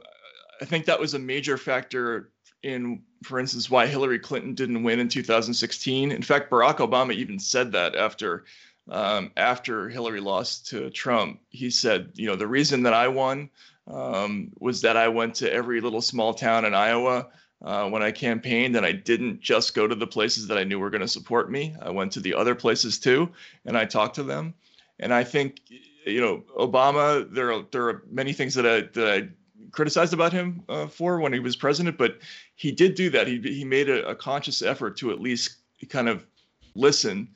I 0.60 0.64
think 0.64 0.86
that 0.86 0.98
was 1.00 1.14
a 1.14 1.18
major 1.18 1.56
factor 1.56 2.30
in, 2.62 3.02
for 3.22 3.38
instance, 3.38 3.70
why 3.70 3.86
Hillary 3.86 4.18
Clinton 4.18 4.54
didn't 4.54 4.82
win 4.82 5.00
in 5.00 5.08
2016. 5.08 6.10
In 6.10 6.22
fact, 6.22 6.50
Barack 6.50 6.76
Obama 6.76 7.12
even 7.12 7.38
said 7.38 7.72
that 7.72 7.94
after 7.94 8.44
um, 8.90 9.30
after 9.36 9.88
Hillary 9.88 10.20
lost 10.20 10.68
to 10.68 10.90
Trump. 10.90 11.40
He 11.50 11.70
said, 11.70 12.10
you 12.14 12.26
know, 12.26 12.36
the 12.36 12.46
reason 12.46 12.82
that 12.84 12.94
I 12.94 13.08
won 13.08 13.50
um, 13.86 14.50
was 14.58 14.80
that 14.82 14.96
I 14.96 15.08
went 15.08 15.34
to 15.36 15.52
every 15.52 15.80
little 15.80 16.00
small 16.00 16.34
town 16.34 16.64
in 16.64 16.74
Iowa 16.74 17.28
uh, 17.62 17.88
when 17.88 18.02
I 18.02 18.12
campaigned, 18.12 18.76
and 18.76 18.86
I 18.86 18.92
didn't 18.92 19.40
just 19.40 19.74
go 19.74 19.86
to 19.86 19.94
the 19.94 20.06
places 20.06 20.46
that 20.46 20.58
I 20.58 20.64
knew 20.64 20.78
were 20.78 20.90
going 20.90 21.02
to 21.02 21.08
support 21.08 21.50
me. 21.50 21.74
I 21.82 21.90
went 21.90 22.12
to 22.12 22.20
the 22.20 22.34
other 22.34 22.54
places 22.54 22.98
too, 22.98 23.30
and 23.66 23.76
I 23.76 23.84
talked 23.84 24.14
to 24.16 24.22
them. 24.22 24.54
And 25.00 25.14
I 25.14 25.24
think, 25.24 25.60
you 26.04 26.20
know, 26.20 26.44
Obama. 26.56 27.32
There 27.32 27.52
are 27.52 27.64
there 27.70 27.88
are 27.88 28.02
many 28.10 28.32
things 28.32 28.54
that 28.54 28.66
I 28.66 28.80
that 28.98 29.08
I 29.08 29.28
criticized 29.70 30.12
about 30.12 30.32
him 30.32 30.62
uh, 30.68 30.86
for 30.86 31.20
when 31.20 31.32
he 31.32 31.40
was 31.40 31.56
president, 31.56 31.98
but 31.98 32.18
he 32.56 32.72
did 32.72 32.94
do 32.94 33.10
that. 33.10 33.26
He 33.26 33.40
he 33.40 33.64
made 33.64 33.88
a, 33.88 34.06
a 34.08 34.14
conscious 34.14 34.62
effort 34.62 34.96
to 34.98 35.10
at 35.10 35.20
least 35.20 35.56
kind 35.88 36.08
of 36.08 36.26
listen 36.74 37.28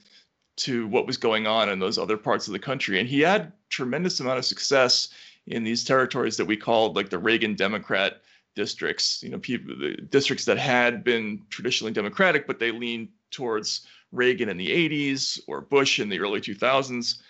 to 0.54 0.86
what 0.88 1.06
was 1.06 1.16
going 1.16 1.46
on 1.46 1.68
in 1.68 1.78
those 1.78 1.98
other 1.98 2.16
parts 2.16 2.46
of 2.46 2.52
the 2.52 2.58
country, 2.58 2.98
and 2.98 3.08
he 3.08 3.20
had 3.20 3.52
tremendous 3.68 4.20
amount 4.20 4.38
of 4.38 4.44
success 4.44 5.08
in 5.46 5.64
these 5.64 5.84
territories 5.84 6.36
that 6.36 6.44
we 6.44 6.56
called 6.56 6.94
like 6.94 7.10
the 7.10 7.18
Reagan 7.18 7.54
Democrat 7.54 8.20
districts, 8.54 9.22
you 9.22 9.30
know, 9.30 9.38
people, 9.38 9.74
the 9.76 9.96
districts 10.10 10.44
that 10.44 10.58
had 10.58 11.02
been 11.02 11.42
traditionally 11.48 11.92
Democratic, 11.92 12.46
but 12.46 12.58
they 12.58 12.70
leaned 12.70 13.08
towards 13.30 13.86
Reagan 14.12 14.48
in 14.48 14.56
the 14.58 14.68
80s 14.68 15.40
or 15.46 15.62
Bush 15.62 15.98
in 15.98 16.08
the 16.08 16.20
early 16.20 16.40
2000s. 16.40 17.22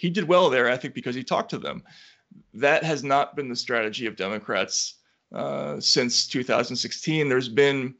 He 0.00 0.08
did 0.08 0.26
well 0.26 0.48
there, 0.48 0.70
I 0.70 0.78
think, 0.78 0.94
because 0.94 1.14
he 1.14 1.22
talked 1.22 1.50
to 1.50 1.58
them. 1.58 1.82
That 2.54 2.84
has 2.84 3.04
not 3.04 3.36
been 3.36 3.50
the 3.50 3.54
strategy 3.56 4.06
of 4.06 4.16
Democrats 4.16 4.94
uh, 5.34 5.78
since 5.78 6.26
2016. 6.26 7.28
There's 7.28 7.50
been 7.50 7.94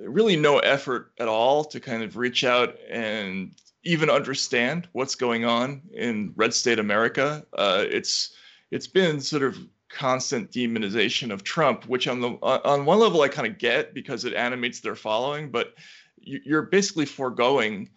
really 0.00 0.34
no 0.34 0.58
effort 0.58 1.12
at 1.20 1.28
all 1.28 1.62
to 1.66 1.78
kind 1.78 2.02
of 2.02 2.16
reach 2.16 2.42
out 2.42 2.76
and 2.90 3.54
even 3.84 4.10
understand 4.10 4.88
what's 4.92 5.14
going 5.14 5.44
on 5.44 5.82
in 5.94 6.32
red 6.34 6.52
state 6.52 6.80
America. 6.80 7.46
Uh, 7.56 7.84
it's 7.88 8.34
it's 8.72 8.88
been 8.88 9.20
sort 9.20 9.44
of 9.44 9.56
constant 9.90 10.50
demonization 10.50 11.32
of 11.32 11.44
Trump, 11.44 11.84
which 11.84 12.08
on 12.08 12.20
the 12.20 12.30
on 12.42 12.84
one 12.84 12.98
level 12.98 13.22
I 13.22 13.28
kind 13.28 13.46
of 13.46 13.58
get 13.58 13.94
because 13.94 14.24
it 14.24 14.34
animates 14.34 14.80
their 14.80 14.96
following, 14.96 15.52
but 15.52 15.74
you're 16.18 16.62
basically 16.62 17.06
foregoing 17.06 17.90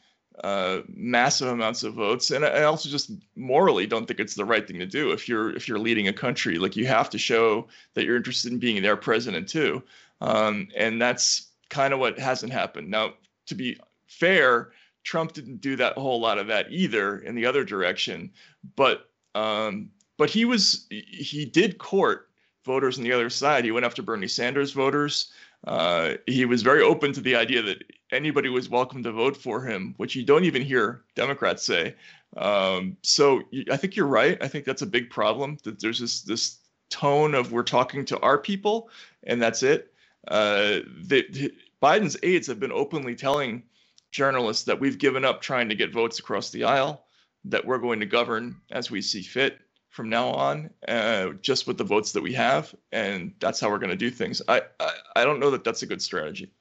uh, 0.44 0.82
massive 0.88 1.48
amounts 1.48 1.84
of 1.84 1.94
votes, 1.94 2.32
and 2.32 2.46
I 2.46 2.64
also 2.64 2.90
just 2.90 3.12
morally 3.36 3.88
don't 3.88 4.06
think 4.06 4.20
it's 4.20 4.36
the 4.36 4.46
right 4.46 4.68
thing 4.68 4.80
to 4.80 4.86
do 4.86 5.12
if 5.12 5.30
you're 5.30 5.56
if 5.56 5.68
you're 5.68 5.80
leading 5.80 6.08
a 6.08 6.14
country. 6.14 6.58
Like 6.58 6.76
you 6.76 6.86
have 6.88 7.10
to 7.12 7.18
show 7.18 7.68
that 7.94 8.06
you're 8.06 8.18
interested 8.18 8.52
in 8.52 8.60
being 8.60 8.82
their 8.82 8.98
president 8.98 9.48
too, 9.48 9.82
um, 10.22 10.68
and 10.76 11.02
that's 11.02 11.48
kind 11.70 11.94
of 11.94 12.00
what 12.00 12.20
hasn't 12.20 12.52
happened. 12.52 12.90
Now, 12.90 13.14
to 13.48 13.56
be 13.56 13.78
fair, 14.08 14.72
Trump 15.04 15.34
didn't 15.34 15.62
do 15.62 15.76
that 15.78 15.98
whole 15.98 16.20
lot 16.20 16.38
of 16.38 16.48
that 16.48 16.72
either 16.72 17.20
in 17.20 17.36
the 17.36 17.46
other 17.46 17.64
direction, 17.64 18.32
but 18.76 19.10
um, 19.36 19.90
but 20.18 20.30
he 20.30 20.46
was 20.46 20.86
he 20.90 21.46
did 21.46 21.78
court 21.78 22.30
voters 22.66 22.98
on 22.98 23.04
the 23.04 23.12
other 23.12 23.30
side. 23.30 23.64
He 23.64 23.72
went 23.72 23.86
after 23.86 24.02
Bernie 24.02 24.28
Sanders 24.28 24.72
voters. 24.72 25.32
Uh, 25.66 26.16
he 26.28 26.46
was 26.46 26.62
very 26.62 26.82
open 26.82 27.14
to 27.14 27.22
the 27.22 27.36
idea 27.36 27.62
that 27.62 27.84
anybody 28.12 28.50
was 28.50 28.70
welcome 28.70 29.04
to 29.04 29.12
vote 29.12 29.38
for 29.38 29.64
him, 29.64 29.94
which 29.98 30.16
you 30.16 30.24
don't 30.24 30.46
even 30.46 30.62
hear 30.62 31.04
Democrats 31.16 31.66
say. 31.66 31.96
Um, 32.38 32.98
so 33.02 33.44
I 33.72 33.78
think 33.78 33.96
you're 33.96 34.08
right. 34.08 34.42
I 34.42 34.48
think 34.48 34.66
that's 34.66 34.82
a 34.82 34.88
big 34.88 35.10
problem 35.10 35.58
that 35.64 35.80
there's 35.80 36.00
this 36.00 36.22
this 36.22 36.60
tone 36.90 37.34
of 37.34 37.52
we're 37.52 37.64
talking 37.64 38.06
to 38.06 38.20
our 38.20 38.38
people 38.38 38.90
and 39.24 39.42
that's 39.42 39.64
it. 39.64 39.94
Uh, 40.28 40.80
the, 41.04 41.52
Biden's 41.82 42.18
aides 42.24 42.48
have 42.48 42.60
been 42.60 42.72
openly 42.72 43.16
telling 43.16 43.64
journalists 44.12 44.64
that 44.64 44.80
we've 44.80 44.98
given 44.98 45.26
up 45.26 45.42
trying 45.42 45.70
to 45.70 45.76
get 45.76 45.94
votes 45.94 46.20
across 46.20 46.50
the 46.50 46.64
aisle, 46.64 47.06
that 47.44 47.66
we're 47.66 47.78
going 47.78 48.00
to 48.00 48.06
govern 48.06 48.56
as 48.72 48.90
we 48.90 49.02
see 49.02 49.22
fit 49.22 49.60
from 49.90 50.10
now 50.10 50.30
on, 50.30 50.70
uh, 50.88 51.30
just 51.42 51.68
with 51.68 51.78
the 51.78 51.84
votes 51.84 52.12
that 52.12 52.24
we 52.24 52.34
have, 52.34 52.74
and 52.92 53.34
that's 53.40 53.60
how 53.60 53.70
we're 53.70 53.78
going 53.78 53.90
to 53.90 53.96
do 53.96 54.10
things. 54.10 54.42
I, 54.48 54.62
I, 54.80 54.92
I 55.18 55.24
don't 55.26 55.40
know 55.40 55.52
that 55.52 55.64
that's 55.64 55.84
a 55.84 55.86
good 55.86 56.02
strategy. 56.02 56.52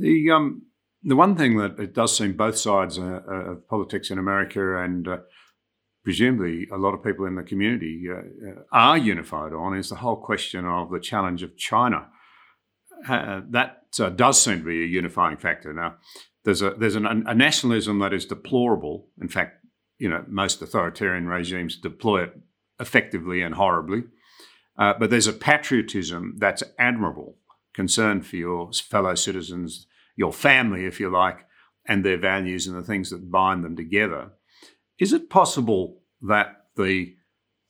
The 0.00 0.30
um 0.30 0.62
the 1.02 1.16
one 1.16 1.36
thing 1.36 1.56
that 1.58 1.78
it 1.78 1.94
does 1.94 2.16
seem 2.16 2.36
both 2.36 2.56
sides 2.56 2.98
uh, 2.98 3.20
uh 3.26 3.52
of 3.52 3.68
politics 3.68 4.10
in 4.10 4.18
America 4.18 4.82
and 4.82 5.06
uh, 5.06 5.18
presumably 6.04 6.66
a 6.72 6.78
lot 6.78 6.94
of 6.94 7.04
people 7.04 7.26
in 7.26 7.36
the 7.36 7.42
community 7.42 8.06
uh, 8.10 8.16
uh, 8.16 8.62
are 8.72 8.98
unified 8.98 9.52
on 9.52 9.76
is 9.76 9.90
the 9.90 9.96
whole 9.96 10.16
question 10.16 10.64
of 10.64 10.90
the 10.90 11.00
challenge 11.00 11.42
of 11.42 11.56
China. 11.56 12.08
that 13.08 13.76
does 14.16 14.40
seem 14.40 14.58
to 14.58 14.64
be 14.64 14.82
a 14.82 14.86
unifying 14.86 15.36
factor. 15.36 15.72
Now, 15.72 15.96
there's 16.44 16.62
a 16.62 16.70
there's 16.70 16.96
an, 16.96 17.06
a 17.06 17.34
nationalism 17.34 17.98
that 17.98 18.14
is 18.14 18.24
deplorable. 18.24 19.08
In 19.20 19.28
fact, 19.28 19.58
you 19.98 20.08
know, 20.08 20.24
most 20.28 20.62
authoritarian 20.62 21.26
regimes 21.26 21.76
deploy 21.76 22.22
it 22.24 22.32
effectively 22.78 23.42
and 23.42 23.54
horribly. 23.54 24.04
But 24.76 25.10
there's 25.10 25.26
a 25.26 25.34
patriotism 25.34 26.36
that's 26.38 26.62
admirable, 26.78 27.36
concern 27.74 28.22
for 28.22 28.36
your 28.36 28.72
fellow 28.72 29.14
citizens, 29.14 29.86
your 30.16 30.32
family, 30.32 30.84
if 30.86 31.00
you 31.00 31.10
like, 31.10 31.46
and 31.86 32.04
their 32.04 32.18
values 32.18 32.66
and 32.66 32.76
the 32.76 32.86
things 32.86 33.10
that 33.10 33.30
bind 33.30 33.64
them 33.64 33.76
together. 33.76 34.30
Is 34.98 35.12
it 35.12 35.30
possible 35.30 36.02
that 36.22 36.66
the 36.76 37.14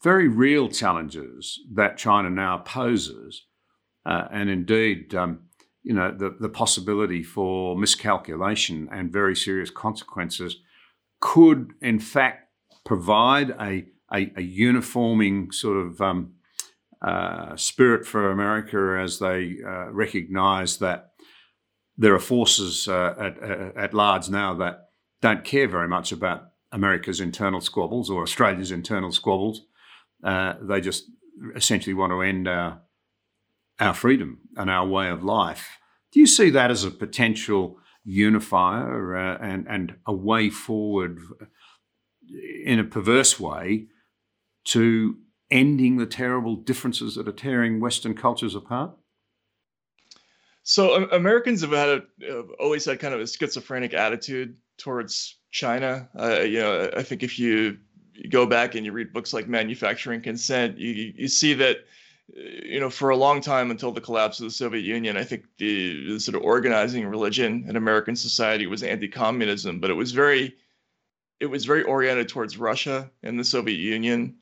very 0.02 0.28
real 0.28 0.68
challenges 0.68 1.60
that 1.72 1.96
China 1.96 2.30
now 2.30 2.58
poses, 2.58 3.46
uh, 4.06 4.28
and 4.32 4.48
indeed, 4.48 5.14
um, 5.14 5.40
you 5.82 5.94
know, 5.94 6.10
the, 6.10 6.36
the 6.40 6.48
possibility 6.48 7.22
for 7.22 7.76
miscalculation 7.76 8.88
and 8.92 9.12
very 9.12 9.36
serious 9.36 9.70
consequences 9.70 10.56
could, 11.20 11.72
in 11.80 11.98
fact, 11.98 12.48
provide 12.84 13.50
a, 13.50 13.86
a, 14.12 14.32
a 14.36 14.42
uniforming 14.42 15.52
sort 15.52 15.76
of 15.76 16.00
um, 16.00 16.32
uh, 17.02 17.56
spirit 17.56 18.06
for 18.06 18.30
America 18.30 19.00
as 19.02 19.18
they 19.18 19.56
uh, 19.66 19.90
recognize 19.90 20.78
that 20.78 21.09
there 22.00 22.14
are 22.14 22.18
forces 22.18 22.88
uh, 22.88 23.14
at, 23.18 23.42
at 23.76 23.94
large 23.94 24.30
now 24.30 24.54
that 24.54 24.88
don't 25.20 25.44
care 25.44 25.68
very 25.68 25.86
much 25.86 26.12
about 26.12 26.52
America's 26.72 27.20
internal 27.20 27.60
squabbles 27.60 28.08
or 28.08 28.22
Australia's 28.22 28.72
internal 28.72 29.12
squabbles. 29.12 29.66
Uh, 30.24 30.54
they 30.62 30.80
just 30.80 31.10
essentially 31.54 31.92
want 31.92 32.10
to 32.10 32.22
end 32.22 32.48
our, 32.48 32.80
our 33.78 33.92
freedom 33.92 34.38
and 34.56 34.70
our 34.70 34.86
way 34.86 35.10
of 35.10 35.22
life. 35.22 35.76
Do 36.10 36.20
you 36.20 36.26
see 36.26 36.48
that 36.48 36.70
as 36.70 36.84
a 36.84 36.90
potential 36.90 37.78
unifier 38.02 39.14
uh, 39.14 39.36
and, 39.38 39.66
and 39.68 39.96
a 40.06 40.14
way 40.14 40.48
forward 40.48 41.20
in 42.64 42.78
a 42.78 42.84
perverse 42.84 43.38
way 43.38 43.88
to 44.64 45.18
ending 45.50 45.98
the 45.98 46.06
terrible 46.06 46.56
differences 46.56 47.16
that 47.16 47.28
are 47.28 47.32
tearing 47.32 47.78
Western 47.78 48.14
cultures 48.14 48.54
apart? 48.54 48.92
So 50.70 50.94
Americans 51.10 51.62
have 51.62 51.72
had 51.72 51.88
a, 51.88 52.02
have 52.28 52.50
always 52.60 52.84
had 52.84 53.00
kind 53.00 53.12
of 53.12 53.20
a 53.20 53.26
schizophrenic 53.26 53.92
attitude 53.92 54.56
towards 54.78 55.34
China. 55.50 56.08
Uh, 56.16 56.42
you 56.42 56.60
know, 56.60 56.88
I 56.96 57.02
think 57.02 57.24
if 57.24 57.40
you 57.40 57.76
go 58.28 58.46
back 58.46 58.76
and 58.76 58.86
you 58.86 58.92
read 58.92 59.12
books 59.12 59.32
like 59.32 59.48
Manufacturing 59.48 60.20
Consent, 60.20 60.78
you 60.78 61.12
you 61.16 61.26
see 61.26 61.54
that 61.54 61.78
you 62.32 62.78
know, 62.78 62.88
for 62.88 63.10
a 63.10 63.16
long 63.16 63.40
time 63.40 63.72
until 63.72 63.90
the 63.90 64.00
collapse 64.00 64.38
of 64.38 64.44
the 64.44 64.52
Soviet 64.52 64.84
Union, 64.84 65.16
I 65.16 65.24
think 65.24 65.42
the, 65.58 66.12
the 66.12 66.20
sort 66.20 66.36
of 66.36 66.42
organizing 66.42 67.04
religion 67.08 67.64
in 67.68 67.74
American 67.74 68.14
society 68.14 68.68
was 68.68 68.84
anti-communism, 68.84 69.80
but 69.80 69.90
it 69.90 69.94
was 69.94 70.12
very, 70.12 70.54
it 71.40 71.46
was 71.46 71.64
very 71.64 71.82
oriented 71.82 72.28
towards 72.28 72.56
Russia 72.56 73.10
and 73.24 73.40
the 73.40 73.44
Soviet 73.44 73.80
Union. 73.80 74.36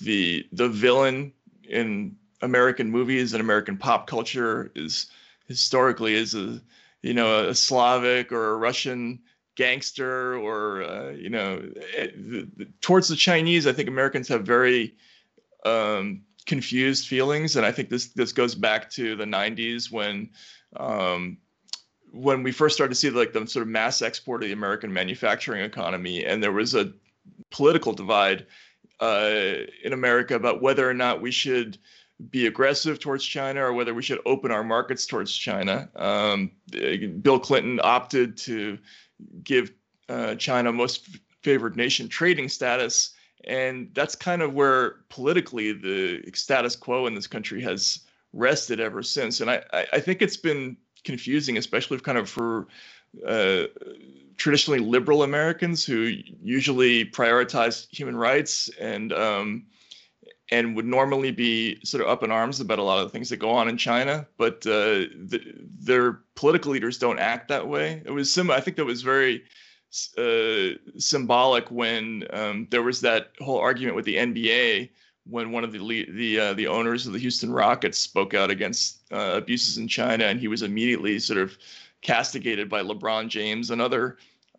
The 0.00 0.46
the 0.52 0.68
villain 0.68 1.32
in 1.64 2.16
American 2.42 2.90
movies 2.90 3.32
and 3.32 3.40
American 3.40 3.78
pop 3.78 4.06
culture 4.06 4.70
is 4.74 5.06
historically 5.50 6.14
is 6.14 6.34
a 6.34 6.60
you 7.02 7.12
know 7.12 7.48
a 7.48 7.54
Slavic 7.54 8.30
or 8.30 8.52
a 8.52 8.56
Russian 8.56 9.18
gangster 9.56 10.36
or 10.36 10.82
uh, 10.84 11.10
you 11.10 11.28
know 11.28 11.60
eh, 11.96 12.06
the, 12.14 12.48
the, 12.56 12.64
towards 12.80 13.08
the 13.08 13.16
Chinese. 13.16 13.66
I 13.66 13.72
think 13.72 13.88
Americans 13.88 14.28
have 14.28 14.44
very 14.46 14.94
um, 15.66 16.22
confused 16.46 17.08
feelings, 17.08 17.56
and 17.56 17.66
I 17.66 17.72
think 17.72 17.88
this 17.90 18.06
this 18.10 18.32
goes 18.32 18.54
back 18.54 18.88
to 18.90 19.16
the 19.16 19.24
'90s 19.24 19.90
when 19.90 20.30
um, 20.76 21.36
when 22.12 22.44
we 22.44 22.52
first 22.52 22.76
started 22.76 22.94
to 22.94 23.00
see 23.00 23.10
like 23.10 23.32
the 23.32 23.44
sort 23.46 23.64
of 23.64 23.68
mass 23.68 24.02
export 24.02 24.42
of 24.42 24.48
the 24.48 24.54
American 24.54 24.92
manufacturing 24.92 25.62
economy, 25.62 26.24
and 26.24 26.40
there 26.40 26.52
was 26.52 26.76
a 26.76 26.92
political 27.50 27.92
divide 27.92 28.46
uh, 29.00 29.54
in 29.82 29.92
America 29.92 30.36
about 30.36 30.62
whether 30.62 30.88
or 30.88 30.94
not 30.94 31.20
we 31.20 31.32
should 31.32 31.76
be 32.30 32.46
aggressive 32.46 32.98
towards 32.98 33.24
China 33.24 33.62
or 33.62 33.72
whether 33.72 33.94
we 33.94 34.02
should 34.02 34.20
open 34.26 34.50
our 34.50 34.64
markets 34.64 35.06
towards 35.06 35.34
China. 35.34 35.88
Um, 35.96 36.50
Bill 37.22 37.38
Clinton 37.38 37.80
opted 37.82 38.36
to 38.38 38.78
give 39.42 39.72
uh, 40.08 40.34
China 40.34 40.72
most 40.72 41.18
favored 41.42 41.76
nation 41.76 42.08
trading 42.08 42.48
status. 42.48 43.14
And 43.44 43.90
that's 43.94 44.14
kind 44.14 44.42
of 44.42 44.52
where 44.52 44.96
politically 45.08 45.72
the 45.72 46.22
status 46.34 46.76
quo 46.76 47.06
in 47.06 47.14
this 47.14 47.26
country 47.26 47.62
has 47.62 48.00
rested 48.32 48.80
ever 48.80 49.02
since. 49.02 49.40
And 49.40 49.50
I, 49.50 49.62
I 49.72 50.00
think 50.00 50.20
it's 50.20 50.36
been 50.36 50.76
confusing, 51.04 51.56
especially 51.56 51.98
kind 52.00 52.18
of 52.18 52.28
for 52.28 52.68
uh, 53.26 53.64
traditionally 54.36 54.80
liberal 54.80 55.22
Americans 55.22 55.84
who 55.84 56.12
usually 56.42 57.06
prioritize 57.06 57.86
human 57.90 58.16
rights 58.16 58.68
and 58.78 59.12
um, 59.12 59.66
and 60.50 60.74
would 60.74 60.86
normally 60.86 61.30
be 61.30 61.78
sort 61.84 62.02
of 62.02 62.08
up 62.08 62.22
in 62.22 62.30
arms 62.30 62.60
about 62.60 62.78
a 62.78 62.82
lot 62.82 62.98
of 62.98 63.04
the 63.04 63.10
things 63.10 63.28
that 63.28 63.36
go 63.36 63.50
on 63.50 63.68
in 63.68 63.76
China, 63.76 64.26
but 64.36 64.66
uh, 64.66 65.06
the, 65.14 65.40
their 65.78 66.20
political 66.34 66.72
leaders 66.72 66.98
don't 66.98 67.18
act 67.18 67.48
that 67.48 67.68
way. 67.68 68.02
It 68.04 68.10
was 68.10 68.32
sim. 68.32 68.50
I 68.50 68.60
think 68.60 68.76
that 68.76 68.84
was 68.84 69.02
very 69.02 69.44
uh, 70.18 70.76
symbolic 70.98 71.70
when 71.70 72.24
um, 72.30 72.66
there 72.70 72.82
was 72.82 73.00
that 73.02 73.32
whole 73.40 73.58
argument 73.58 73.96
with 73.96 74.04
the 74.04 74.16
NBA 74.16 74.90
when 75.26 75.52
one 75.52 75.64
of 75.64 75.72
the 75.72 76.06
the 76.10 76.40
uh, 76.40 76.54
the 76.54 76.66
owners 76.66 77.06
of 77.06 77.12
the 77.12 77.18
Houston 77.18 77.52
Rockets 77.52 77.98
spoke 77.98 78.34
out 78.34 78.50
against 78.50 79.00
uh, 79.12 79.32
abuses 79.34 79.78
in 79.78 79.86
China, 79.86 80.24
and 80.24 80.40
he 80.40 80.48
was 80.48 80.62
immediately 80.62 81.18
sort 81.18 81.38
of 81.38 81.56
castigated 82.02 82.68
by 82.68 82.82
LeBron 82.82 83.28
James 83.28 83.70
and 83.70 83.80
other 83.80 84.16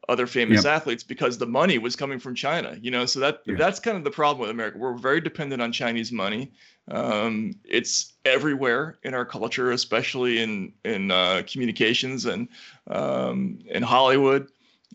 other 0.09 0.27
famous 0.27 0.63
yep. 0.63 0.73
athletes 0.73 1.03
because 1.03 1.37
the 1.37 1.45
money 1.45 1.77
was 1.77 1.95
coming 1.95 2.19
from 2.19 2.35
China. 2.35 2.77
You 2.81 2.91
know, 2.91 3.05
so 3.05 3.19
that 3.19 3.41
yeah. 3.45 3.55
that's 3.57 3.79
kind 3.79 3.97
of 3.97 4.03
the 4.03 4.11
problem 4.11 4.41
with 4.41 4.49
America. 4.49 4.77
We're 4.77 4.97
very 4.97 5.21
dependent 5.21 5.61
on 5.61 5.71
Chinese 5.71 6.11
money. 6.11 6.51
Um, 6.89 7.53
it's 7.63 8.13
everywhere 8.25 8.97
in 9.03 9.13
our 9.13 9.25
culture, 9.25 9.71
especially 9.71 10.41
in 10.41 10.73
in 10.83 11.11
uh, 11.11 11.43
communications 11.47 12.25
and 12.25 12.47
um, 12.87 13.59
in 13.67 13.83
Hollywood. 13.83 14.49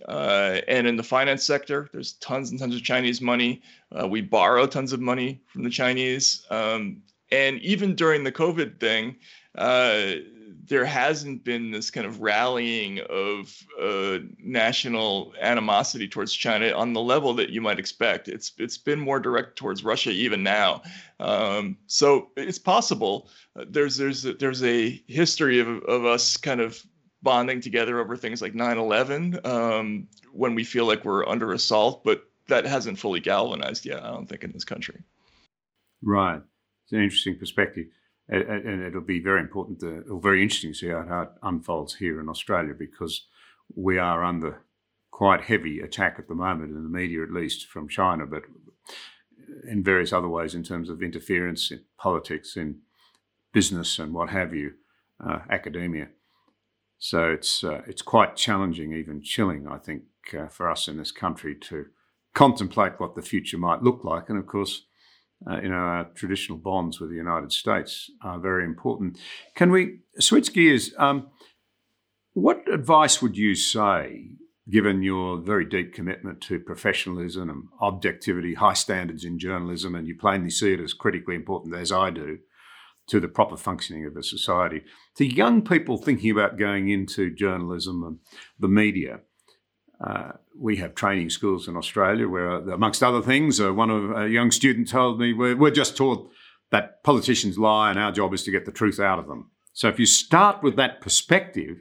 Uh, 0.07 0.61
and 0.69 0.87
in 0.87 0.97
the 0.97 1.03
finance 1.03 1.43
sector, 1.43 1.89
there's 1.93 2.15
tons 2.15 2.51
and 2.51 2.61
tons 2.61 2.75
of 2.75 2.83
Chinese 2.83 3.23
money. 3.23 3.63
Uh, 3.99 4.07
we 4.07 4.21
borrow 4.21 4.67
tons 4.67 4.93
of 4.93 5.01
money 5.01 5.41
from 5.47 5.63
the 5.63 5.71
Chinese. 5.71 6.45
Um, 6.51 7.03
and 7.33 7.59
even 7.61 7.95
during 7.95 8.23
the 8.23 8.31
COVID 8.31 8.79
thing, 8.79 9.17
uh, 9.57 10.17
there 10.69 10.85
hasn't 10.85 11.45
been 11.45 11.71
this 11.71 11.91
kind 11.91 12.07
of 12.07 12.21
rallying 12.21 13.01
of 13.11 13.55
uh, 13.81 14.19
national 14.39 15.35
animosity 15.41 16.09
towards 16.09 16.33
China 16.33 16.73
on 16.73 16.93
the 16.93 17.01
level 17.01 17.35
that 17.35 17.51
you 17.51 17.61
might 17.61 17.79
expect. 17.79 18.29
It's 18.29 18.53
it's 18.59 18.79
been 18.79 18.99
more 18.99 19.21
direct 19.21 19.57
towards 19.57 19.85
Russia 19.85 20.11
even 20.11 20.43
now. 20.43 20.83
Um, 21.21 21.77
so 21.87 22.31
it's 22.37 22.59
possible. 22.59 23.29
Uh, 23.55 23.65
there's 23.69 23.97
there's 23.97 24.23
there's 24.23 24.63
a 24.63 25.03
history 25.07 25.61
of 25.61 25.69
of 25.85 26.05
us 26.05 26.37
kind 26.37 26.61
of 26.61 26.83
bonding 27.23 27.61
together 27.61 28.01
over 28.01 28.17
things 28.17 28.43
like 28.43 28.55
9/11 28.55 29.45
um, 29.47 30.09
when 30.33 30.55
we 30.55 30.65
feel 30.65 30.87
like 30.87 31.05
we're 31.05 31.27
under 31.27 31.53
assault, 31.53 32.05
but 32.05 32.25
that 32.49 32.65
hasn't 32.65 32.99
fully 32.99 33.21
galvanized 33.21 33.85
yet. 33.85 34.03
I 34.03 34.11
don't 34.11 34.29
think 34.29 34.45
in 34.45 34.53
this 34.53 34.65
country. 34.65 35.03
Right, 36.03 36.41
it's 36.85 36.93
an 36.93 37.03
interesting 37.03 37.39
perspective 37.39 37.87
and 38.29 38.83
it'll 38.83 39.01
be 39.01 39.21
very 39.21 39.41
important 39.41 39.81
to, 39.81 40.05
or 40.11 40.21
very 40.21 40.43
interesting 40.43 40.73
to 40.73 40.79
see 40.79 40.89
how 40.89 41.23
it 41.23 41.29
unfolds 41.43 41.95
here 41.95 42.21
in 42.21 42.29
Australia 42.29 42.75
because 42.77 43.27
we 43.75 43.99
are 43.99 44.25
under 44.25 44.63
quite 45.11 45.43
heavy 45.43 45.81
attack 45.81 46.17
at 46.19 46.29
the 46.29 46.35
moment 46.35 46.73
in 46.73 46.83
the 46.83 46.89
media, 46.89 47.23
at 47.23 47.31
least 47.31 47.67
from 47.67 47.89
China, 47.89 48.27
but 48.27 48.43
in 49.67 49.83
various 49.83 50.13
other 50.13 50.29
ways 50.29 50.55
in 50.55 50.63
terms 50.63 50.91
of 50.91 51.03
interference 51.03 51.71
in 51.71 51.83
politics, 51.99 52.57
in 52.57 52.81
business, 53.53 53.99
and 53.99 54.13
what 54.13 54.29
have 54.29 54.55
you, 54.55 54.75
uh, 55.25 55.39
academia. 55.49 56.09
So 56.99 57.31
it's 57.31 57.63
uh, 57.63 57.83
it's 57.87 58.03
quite 58.03 58.37
challenging, 58.37 58.93
even 58.93 59.23
chilling, 59.23 59.69
I 59.69 59.79
think, 59.79 60.03
uh, 60.37 60.49
for 60.49 60.71
us 60.71 60.89
in 60.89 60.97
this 60.97 61.13
country 61.13 61.55
to 61.55 61.87
contemplate 62.35 62.99
what 62.99 63.15
the 63.15 63.23
future 63.23 63.59
might 63.59 63.83
look 63.83 64.05
like. 64.05 64.29
And 64.29 64.39
of 64.39 64.47
course, 64.47 64.83
uh, 65.49 65.61
you 65.61 65.69
know, 65.69 65.75
our 65.75 66.05
traditional 66.15 66.59
bonds 66.59 67.01
with 67.01 67.11
the 67.11 67.17
United 67.17 67.53
States 67.53 68.11
are 68.23 68.39
very 68.39 68.65
important. 68.65 69.19
Can 69.55 69.71
we 69.71 70.01
switch 70.19 70.53
gears? 70.53 70.93
Um, 70.99 71.29
what 72.33 72.63
advice 72.73 73.23
would 73.23 73.37
you 73.37 73.55
say, 73.55 74.31
given 74.69 75.03
your 75.03 75.39
very 75.39 75.65
deep 75.65 75.95
commitment 75.95 76.41
to 76.43 76.59
professionalism 76.59 77.49
and 77.49 77.65
objectivity, 77.81 78.55
high 78.55 78.75
standards 78.75 79.25
in 79.25 79.39
journalism, 79.39 79.95
and 79.95 80.07
you 80.07 80.17
plainly 80.17 80.51
see 80.51 80.73
it 80.73 80.81
as 80.81 80.93
critically 80.93 81.35
important, 81.35 81.75
as 81.75 81.93
I 81.93 82.11
do, 82.11 82.39
to 83.09 83.21
the 83.21 83.29
proper 83.29 83.57
functioning 83.57 84.05
of 84.05 84.17
a 84.17 84.23
society, 84.23 84.83
to 85.17 85.25
young 85.25 85.63
people 85.63 85.97
thinking 85.97 86.31
about 86.31 86.59
going 86.59 86.89
into 86.89 87.31
journalism 87.31 88.03
and 88.03 88.19
the 88.59 88.69
media? 88.69 89.21
Uh, 90.01 90.33
we 90.59 90.77
have 90.77 90.95
training 90.95 91.31
schools 91.31 91.69
in 91.69 91.77
Australia 91.77 92.29
where, 92.29 92.51
amongst 92.71 93.03
other 93.03 93.23
things, 93.23 93.61
uh, 93.61 93.73
one 93.73 93.91
of 93.91 94.11
a 94.11 94.29
young 94.29 94.51
student 94.51 94.89
told 94.89 95.19
me 95.19 95.33
we're, 95.33 95.57
we're 95.57 95.71
just 95.71 95.97
taught 95.97 96.31
that 96.71 97.03
politicians 97.03 97.59
lie 97.59 97.91
and 97.91 97.99
our 97.99 98.13
job 98.13 98.35
is 98.35 98.43
to 98.43 98.51
get 98.51 98.67
the 98.67 98.73
truth 98.73 99.01
out 99.01 99.19
of 99.19 99.27
them. 99.27 99.51
So 99.73 99.89
if 99.89 99.99
you 99.99 100.07
start 100.07 100.63
with 100.63 100.77
that 100.77 101.01
perspective, 101.01 101.79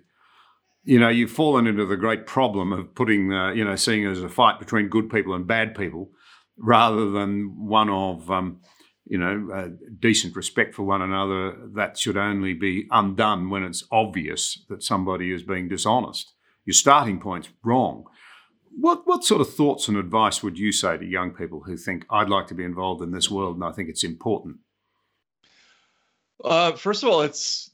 you 0.83 0.99
know 0.99 1.09
you've 1.09 1.31
fallen 1.31 1.67
into 1.67 1.85
the 1.85 1.97
great 1.97 2.25
problem 2.27 2.71
of 2.71 2.93
putting, 2.93 3.33
uh, 3.33 3.51
you 3.51 3.65
know, 3.65 3.75
seeing 3.75 4.03
it 4.03 4.11
as 4.11 4.23
a 4.23 4.29
fight 4.29 4.59
between 4.59 4.87
good 4.87 5.09
people 5.09 5.33
and 5.33 5.47
bad 5.47 5.75
people, 5.75 6.11
rather 6.57 7.09
than 7.09 7.67
one 7.67 7.89
of, 7.89 8.29
um, 8.29 8.61
you 9.05 9.17
know, 9.17 9.49
uh, 9.53 9.69
decent 9.99 10.35
respect 10.35 10.75
for 10.75 10.83
one 10.83 11.01
another. 11.01 11.55
That 11.73 11.97
should 11.97 12.17
only 12.17 12.53
be 12.53 12.87
undone 12.91 13.49
when 13.49 13.63
it's 13.63 13.83
obvious 13.91 14.63
that 14.69 14.83
somebody 14.83 15.33
is 15.33 15.43
being 15.43 15.67
dishonest 15.67 16.34
your 16.65 16.73
starting 16.73 17.19
point's 17.19 17.49
wrong. 17.63 18.05
What 18.77 19.07
what 19.07 19.23
sort 19.23 19.41
of 19.41 19.53
thoughts 19.53 19.87
and 19.87 19.97
advice 19.97 20.43
would 20.43 20.59
you 20.59 20.71
say 20.71 20.97
to 20.97 21.05
young 21.05 21.31
people 21.31 21.61
who 21.61 21.77
think 21.77 22.05
I'd 22.09 22.29
like 22.29 22.47
to 22.47 22.53
be 22.53 22.63
involved 22.63 23.01
in 23.01 23.11
this 23.11 23.31
world 23.31 23.55
and 23.55 23.63
I 23.63 23.71
think 23.71 23.89
it's 23.89 24.03
important? 24.03 24.57
Uh, 26.43 26.73
first 26.73 27.03
of 27.03 27.09
all, 27.09 27.21
it's 27.21 27.71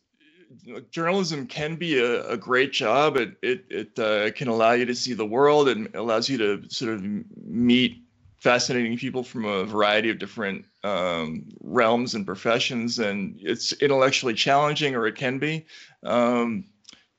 journalism 0.92 1.48
can 1.48 1.76
be 1.76 1.98
a, 1.98 2.28
a 2.30 2.38
great 2.38 2.72
job. 2.72 3.18
It 3.18 3.36
it 3.42 3.66
it 3.70 4.00
uh, 4.00 4.32
can 4.32 4.48
allow 4.48 4.74
you 4.74 4.86
to 4.86 4.96
see 4.96 5.14
the 5.14 5.26
world 5.26 5.70
and 5.70 5.94
allows 5.96 6.30
you 6.30 6.38
to 6.38 6.70
sort 6.70 6.94
of 6.94 7.04
meet 7.46 8.04
fascinating 8.38 8.98
people 8.98 9.24
from 9.24 9.46
a 9.46 9.66
variety 9.66 10.10
of 10.10 10.18
different 10.18 10.66
um, 10.84 11.46
realms 11.62 12.16
and 12.16 12.26
professions. 12.26 12.98
And 12.98 13.38
it's 13.40 13.72
intellectually 13.74 14.34
challenging, 14.34 14.96
or 14.96 15.06
it 15.06 15.16
can 15.16 15.38
be. 15.38 15.66
Um, 16.04 16.66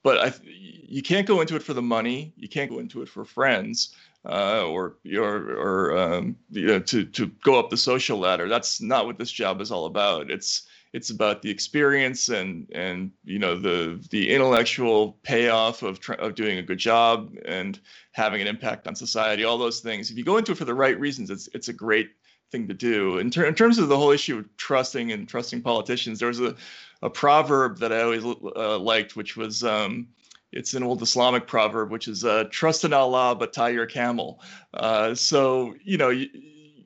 but 0.02 0.18
I, 0.18 0.32
you 0.44 1.02
can't 1.02 1.26
go 1.26 1.40
into 1.40 1.56
it 1.56 1.62
for 1.62 1.74
the 1.74 1.82
money. 1.82 2.32
You 2.36 2.48
can't 2.48 2.70
go 2.70 2.78
into 2.78 3.02
it 3.02 3.08
for 3.08 3.24
friends, 3.24 3.94
uh, 4.26 4.64
or 4.66 4.96
or 5.16 5.36
or 5.52 5.98
um, 5.98 6.36
you 6.50 6.66
know, 6.66 6.80
to 6.80 7.04
to 7.04 7.26
go 7.42 7.58
up 7.58 7.70
the 7.70 7.76
social 7.76 8.18
ladder. 8.18 8.48
That's 8.48 8.80
not 8.80 9.06
what 9.06 9.18
this 9.18 9.30
job 9.30 9.60
is 9.60 9.70
all 9.70 9.86
about. 9.86 10.30
It's 10.30 10.66
it's 10.92 11.10
about 11.10 11.40
the 11.40 11.50
experience 11.50 12.28
and 12.28 12.68
and 12.74 13.10
you 13.24 13.38
know 13.38 13.56
the 13.56 14.04
the 14.10 14.34
intellectual 14.34 15.18
payoff 15.22 15.82
of 15.82 15.98
of 16.18 16.34
doing 16.34 16.58
a 16.58 16.62
good 16.62 16.78
job 16.78 17.34
and 17.44 17.80
having 18.12 18.40
an 18.40 18.46
impact 18.46 18.86
on 18.86 18.94
society. 18.94 19.44
All 19.44 19.58
those 19.58 19.80
things. 19.80 20.10
If 20.10 20.18
you 20.18 20.24
go 20.24 20.36
into 20.36 20.52
it 20.52 20.58
for 20.58 20.64
the 20.64 20.74
right 20.74 20.98
reasons, 20.98 21.30
it's 21.30 21.48
it's 21.54 21.68
a 21.68 21.72
great 21.72 22.10
thing 22.52 22.68
to 22.68 22.74
do. 22.74 23.18
In, 23.18 23.30
ter- 23.30 23.46
in 23.46 23.54
terms 23.54 23.78
of 23.78 23.88
the 23.88 23.96
whole 23.96 24.10
issue 24.10 24.38
of 24.38 24.56
trusting 24.58 25.10
and 25.10 25.26
trusting 25.26 25.62
politicians, 25.62 26.18
there 26.18 26.28
was 26.28 26.40
a, 26.40 26.54
a 27.02 27.10
proverb 27.10 27.78
that 27.78 27.92
I 27.92 28.02
always 28.02 28.24
uh, 28.24 28.78
liked, 28.78 29.16
which 29.16 29.36
was 29.36 29.64
um, 29.64 30.08
it's 30.52 30.74
an 30.74 30.82
old 30.82 31.02
Islamic 31.02 31.46
proverb, 31.46 31.90
which 31.90 32.08
is 32.08 32.24
uh, 32.24 32.44
trust 32.50 32.84
in 32.84 32.92
Allah, 32.92 33.34
but 33.34 33.52
tie 33.52 33.70
your 33.70 33.86
camel. 33.86 34.40
Uh, 34.74 35.14
so, 35.14 35.74
you 35.82 35.96
know, 35.96 36.10
you, 36.10 36.28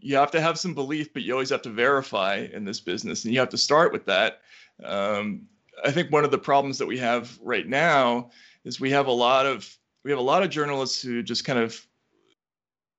you 0.00 0.16
have 0.16 0.30
to 0.30 0.40
have 0.40 0.58
some 0.58 0.74
belief, 0.74 1.12
but 1.12 1.22
you 1.22 1.32
always 1.32 1.50
have 1.50 1.62
to 1.62 1.70
verify 1.70 2.46
in 2.52 2.64
this 2.64 2.80
business, 2.80 3.24
and 3.24 3.34
you 3.34 3.40
have 3.40 3.48
to 3.50 3.58
start 3.58 3.92
with 3.92 4.06
that. 4.06 4.40
Um, 4.84 5.42
I 5.84 5.90
think 5.90 6.10
one 6.10 6.24
of 6.24 6.30
the 6.30 6.38
problems 6.38 6.78
that 6.78 6.86
we 6.86 6.98
have 6.98 7.38
right 7.42 7.66
now 7.66 8.30
is 8.64 8.80
we 8.80 8.90
have 8.90 9.06
a 9.06 9.12
lot 9.12 9.46
of 9.46 9.76
we 10.04 10.10
have 10.10 10.20
a 10.20 10.22
lot 10.22 10.44
of 10.44 10.50
journalists 10.50 11.02
who 11.02 11.22
just 11.22 11.44
kind 11.44 11.58
of 11.58 11.85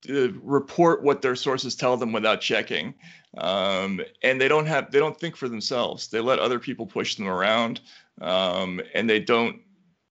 report 0.07 1.03
what 1.03 1.21
their 1.21 1.35
sources 1.35 1.75
tell 1.75 1.97
them 1.97 2.11
without 2.11 2.41
checking. 2.41 2.93
Um, 3.37 4.01
and 4.23 4.39
they 4.39 4.47
don't 4.47 4.65
have 4.65 4.91
they 4.91 4.99
don't 4.99 5.19
think 5.19 5.35
for 5.35 5.49
themselves. 5.49 6.07
They 6.07 6.19
let 6.19 6.39
other 6.39 6.59
people 6.59 6.85
push 6.85 7.15
them 7.15 7.27
around. 7.27 7.81
Um, 8.21 8.81
and 8.93 9.09
they 9.09 9.19
don't 9.19 9.61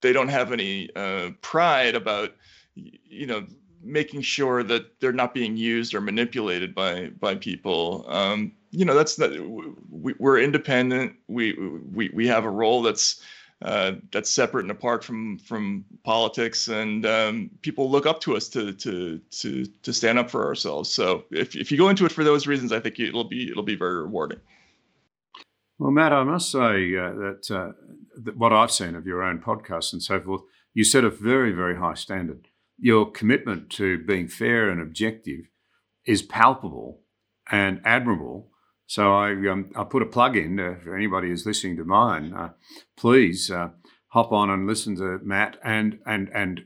they 0.01 0.13
don't 0.13 0.29
have 0.29 0.51
any 0.51 0.89
uh, 0.95 1.31
pride 1.41 1.95
about 1.95 2.33
you 2.75 3.25
know 3.25 3.45
making 3.83 4.21
sure 4.21 4.63
that 4.63 4.99
they're 4.99 5.13
not 5.13 5.33
being 5.33 5.55
used 5.55 5.93
or 5.93 6.01
manipulated 6.01 6.75
by 6.75 7.07
by 7.19 7.35
people. 7.35 8.05
Um, 8.07 8.53
you 8.71 8.85
know 8.85 8.95
that's 8.95 9.17
not 9.17 9.31
we, 9.89 10.13
we're 10.19 10.39
independent. 10.39 11.15
We 11.27 11.53
we 11.53 12.09
we 12.13 12.27
have 12.27 12.45
a 12.45 12.49
role 12.49 12.81
that's 12.81 13.21
uh, 13.63 13.93
that's 14.11 14.29
separate 14.29 14.63
and 14.63 14.71
apart 14.71 15.03
from 15.03 15.39
from 15.39 15.83
politics, 16.03 16.67
and 16.67 17.05
um, 17.05 17.49
people 17.61 17.89
look 17.89 18.05
up 18.05 18.21
to 18.21 18.35
us 18.35 18.47
to 18.49 18.71
to 18.73 19.19
to 19.31 19.65
to 19.65 19.93
stand 19.93 20.19
up 20.19 20.29
for 20.29 20.45
ourselves. 20.45 20.91
So 20.91 21.23
if 21.31 21.55
if 21.55 21.71
you 21.71 21.77
go 21.77 21.89
into 21.89 22.05
it 22.05 22.11
for 22.11 22.23
those 22.23 22.45
reasons, 22.45 22.71
I 22.71 22.79
think 22.79 22.99
it'll 22.99 23.23
be 23.23 23.49
it'll 23.49 23.63
be 23.63 23.75
very 23.75 23.95
rewarding. 24.01 24.39
Well, 25.79 25.91
Matt, 25.91 26.13
I 26.13 26.23
must 26.23 26.51
say 26.51 26.95
uh, 26.95 27.13
that, 27.13 27.51
uh, 27.51 27.71
that 28.23 28.35
what 28.35 28.51
I've 28.51 28.71
seen 28.71 28.95
of 28.95 29.05
your 29.05 29.21
own 29.21 29.39
podcast 29.39 29.93
and 29.93 30.01
so 30.01 30.19
forth, 30.19 30.41
you 30.73 30.83
set 30.83 31.03
a 31.03 31.09
very 31.09 31.51
very 31.51 31.77
high 31.77 31.95
standard. 31.95 32.49
Your 32.79 33.09
commitment 33.09 33.71
to 33.71 33.97
being 33.97 34.27
fair 34.27 34.69
and 34.69 34.79
objective 34.79 35.49
is 36.05 36.21
palpable 36.21 37.01
and 37.49 37.81
admirable. 37.83 38.51
So 38.87 39.13
I 39.13 39.31
um, 39.49 39.69
I 39.75 39.83
put 39.83 40.01
a 40.01 40.05
plug 40.05 40.37
in 40.37 40.59
uh, 40.59 40.75
for 40.81 40.95
anybody 40.95 41.27
who's 41.27 41.45
listening 41.45 41.75
to 41.75 41.83
mine. 41.83 42.33
Uh, 42.33 42.51
please 42.95 43.51
uh, 43.51 43.69
hop 44.07 44.31
on 44.31 44.49
and 44.49 44.65
listen 44.65 44.95
to 44.95 45.19
Matt, 45.23 45.57
and 45.61 45.99
and 46.05 46.29
and 46.33 46.61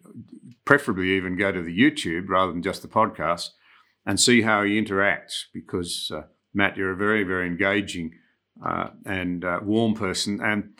preferably 0.63 1.09
even 1.13 1.36
go 1.36 1.51
to 1.51 1.63
the 1.63 1.78
YouTube 1.78 2.30
rather 2.30 2.51
than 2.51 2.61
just 2.61 2.84
the 2.84 2.88
podcast, 2.88 3.49
and 4.05 4.19
see 4.19 4.43
how 4.43 4.61
he 4.63 4.80
interacts. 4.80 5.45
Because 5.51 6.11
uh, 6.13 6.22
Matt, 6.53 6.78
you're 6.78 6.91
a 6.91 6.95
very 6.95 7.24
very 7.24 7.47
engaging 7.47 8.11
uh, 8.63 8.89
and 9.03 9.43
uh, 9.43 9.59
warm 9.63 9.95
person, 9.95 10.39
and 10.43 10.76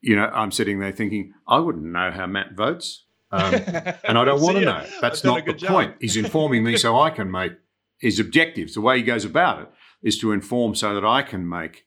you 0.00 0.16
know 0.16 0.30
I'm 0.32 0.50
sitting 0.50 0.80
there 0.80 0.92
thinking 0.92 1.34
I 1.46 1.58
wouldn't 1.58 1.84
know 1.84 2.10
how 2.10 2.26
Matt 2.26 2.54
votes. 2.54 3.04
Um, 3.30 3.54
and 4.02 4.16
I 4.16 4.24
don't 4.24 4.40
want 4.42 4.56
to 4.56 4.64
know. 4.64 4.86
That's 5.02 5.24
not 5.24 5.44
the 5.44 5.52
job. 5.52 5.68
point. 5.68 5.94
He's 6.00 6.16
informing 6.16 6.64
me 6.64 6.78
so 6.78 6.98
I 6.98 7.10
can 7.10 7.30
make 7.30 7.52
his 7.98 8.18
objectives. 8.18 8.72
The 8.72 8.80
way 8.80 8.96
he 8.96 9.02
goes 9.02 9.26
about 9.26 9.60
it 9.60 9.68
is 10.02 10.18
to 10.18 10.32
inform 10.32 10.74
so 10.74 10.94
that 10.94 11.04
I 11.04 11.22
can 11.22 11.48
make 11.48 11.84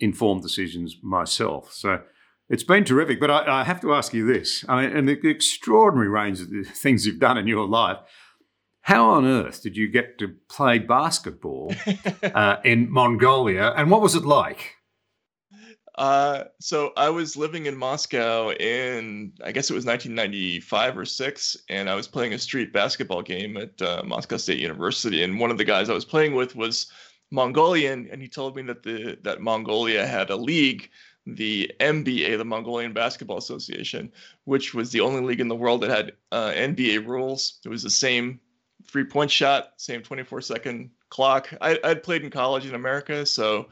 informed 0.00 0.42
decisions 0.42 0.96
myself. 1.02 1.72
So 1.72 2.02
it's 2.48 2.64
been 2.64 2.84
terrific. 2.84 3.20
But 3.20 3.30
I, 3.30 3.60
I 3.60 3.64
have 3.64 3.80
to 3.82 3.94
ask 3.94 4.14
you 4.14 4.26
this: 4.26 4.64
I 4.68 4.82
mean, 4.82 4.96
and 4.96 5.08
the 5.08 5.28
extraordinary 5.28 6.08
range 6.08 6.40
of 6.40 6.48
things 6.74 7.06
you've 7.06 7.20
done 7.20 7.38
in 7.38 7.46
your 7.46 7.66
life. 7.66 7.98
How 8.82 9.10
on 9.10 9.26
earth 9.26 9.62
did 9.62 9.76
you 9.76 9.86
get 9.86 10.18
to 10.18 10.34
play 10.48 10.78
basketball 10.78 11.74
uh, 12.22 12.56
in 12.64 12.90
Mongolia, 12.90 13.74
and 13.76 13.90
what 13.90 14.00
was 14.00 14.14
it 14.14 14.24
like? 14.24 14.76
Uh, 15.98 16.44
so 16.60 16.92
I 16.96 17.10
was 17.10 17.36
living 17.36 17.66
in 17.66 17.76
Moscow 17.76 18.52
in, 18.52 19.32
I 19.42 19.50
guess 19.50 19.68
it 19.68 19.74
was 19.74 19.84
1995 19.84 20.96
or 20.96 21.04
six, 21.04 21.56
and 21.68 21.90
I 21.90 21.96
was 21.96 22.06
playing 22.06 22.34
a 22.34 22.38
street 22.38 22.72
basketball 22.72 23.20
game 23.20 23.56
at 23.56 23.82
uh, 23.82 24.02
Moscow 24.04 24.36
State 24.36 24.60
University. 24.60 25.24
And 25.24 25.40
one 25.40 25.50
of 25.50 25.58
the 25.58 25.64
guys 25.64 25.90
I 25.90 25.94
was 25.94 26.04
playing 26.04 26.36
with 26.36 26.54
was 26.54 26.86
Mongolian, 27.30 28.08
and 28.10 28.22
he 28.22 28.28
told 28.28 28.56
me 28.56 28.62
that 28.62 28.82
the 28.82 29.18
that 29.22 29.40
Mongolia 29.40 30.06
had 30.06 30.30
a 30.30 30.36
league, 30.36 30.90
the 31.26 31.70
MBA, 31.80 32.38
the 32.38 32.44
Mongolian 32.44 32.92
Basketball 32.92 33.38
Association, 33.38 34.12
which 34.44 34.74
was 34.74 34.90
the 34.90 35.00
only 35.00 35.20
league 35.20 35.40
in 35.40 35.48
the 35.48 35.56
world 35.56 35.82
that 35.82 35.90
had 35.90 36.12
uh, 36.32 36.50
NBA 36.50 37.06
rules. 37.06 37.60
It 37.64 37.68
was 37.68 37.82
the 37.82 37.90
same 37.90 38.40
three 38.86 39.04
point 39.04 39.30
shot, 39.30 39.72
same 39.76 40.02
24 40.02 40.40
second 40.40 40.90
clock. 41.10 41.52
I, 41.60 41.78
I'd 41.84 42.02
played 42.02 42.24
in 42.24 42.30
college 42.30 42.66
in 42.66 42.74
America, 42.74 43.26
so 43.26 43.68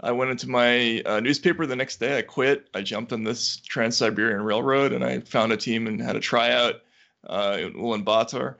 I 0.00 0.12
went 0.12 0.30
into 0.30 0.48
my 0.48 1.00
uh, 1.06 1.20
newspaper 1.20 1.66
the 1.66 1.76
next 1.76 1.98
day. 1.98 2.18
I 2.18 2.22
quit. 2.22 2.68
I 2.74 2.82
jumped 2.82 3.12
on 3.12 3.24
this 3.24 3.58
Trans 3.60 3.96
Siberian 3.96 4.42
Railroad 4.42 4.92
and 4.92 5.04
I 5.04 5.20
found 5.20 5.52
a 5.52 5.56
team 5.56 5.86
and 5.86 6.00
had 6.00 6.16
a 6.16 6.20
tryout 6.20 6.82
uh, 7.26 7.58
in 7.60 7.74
Ulaanbaatar. 7.74 8.56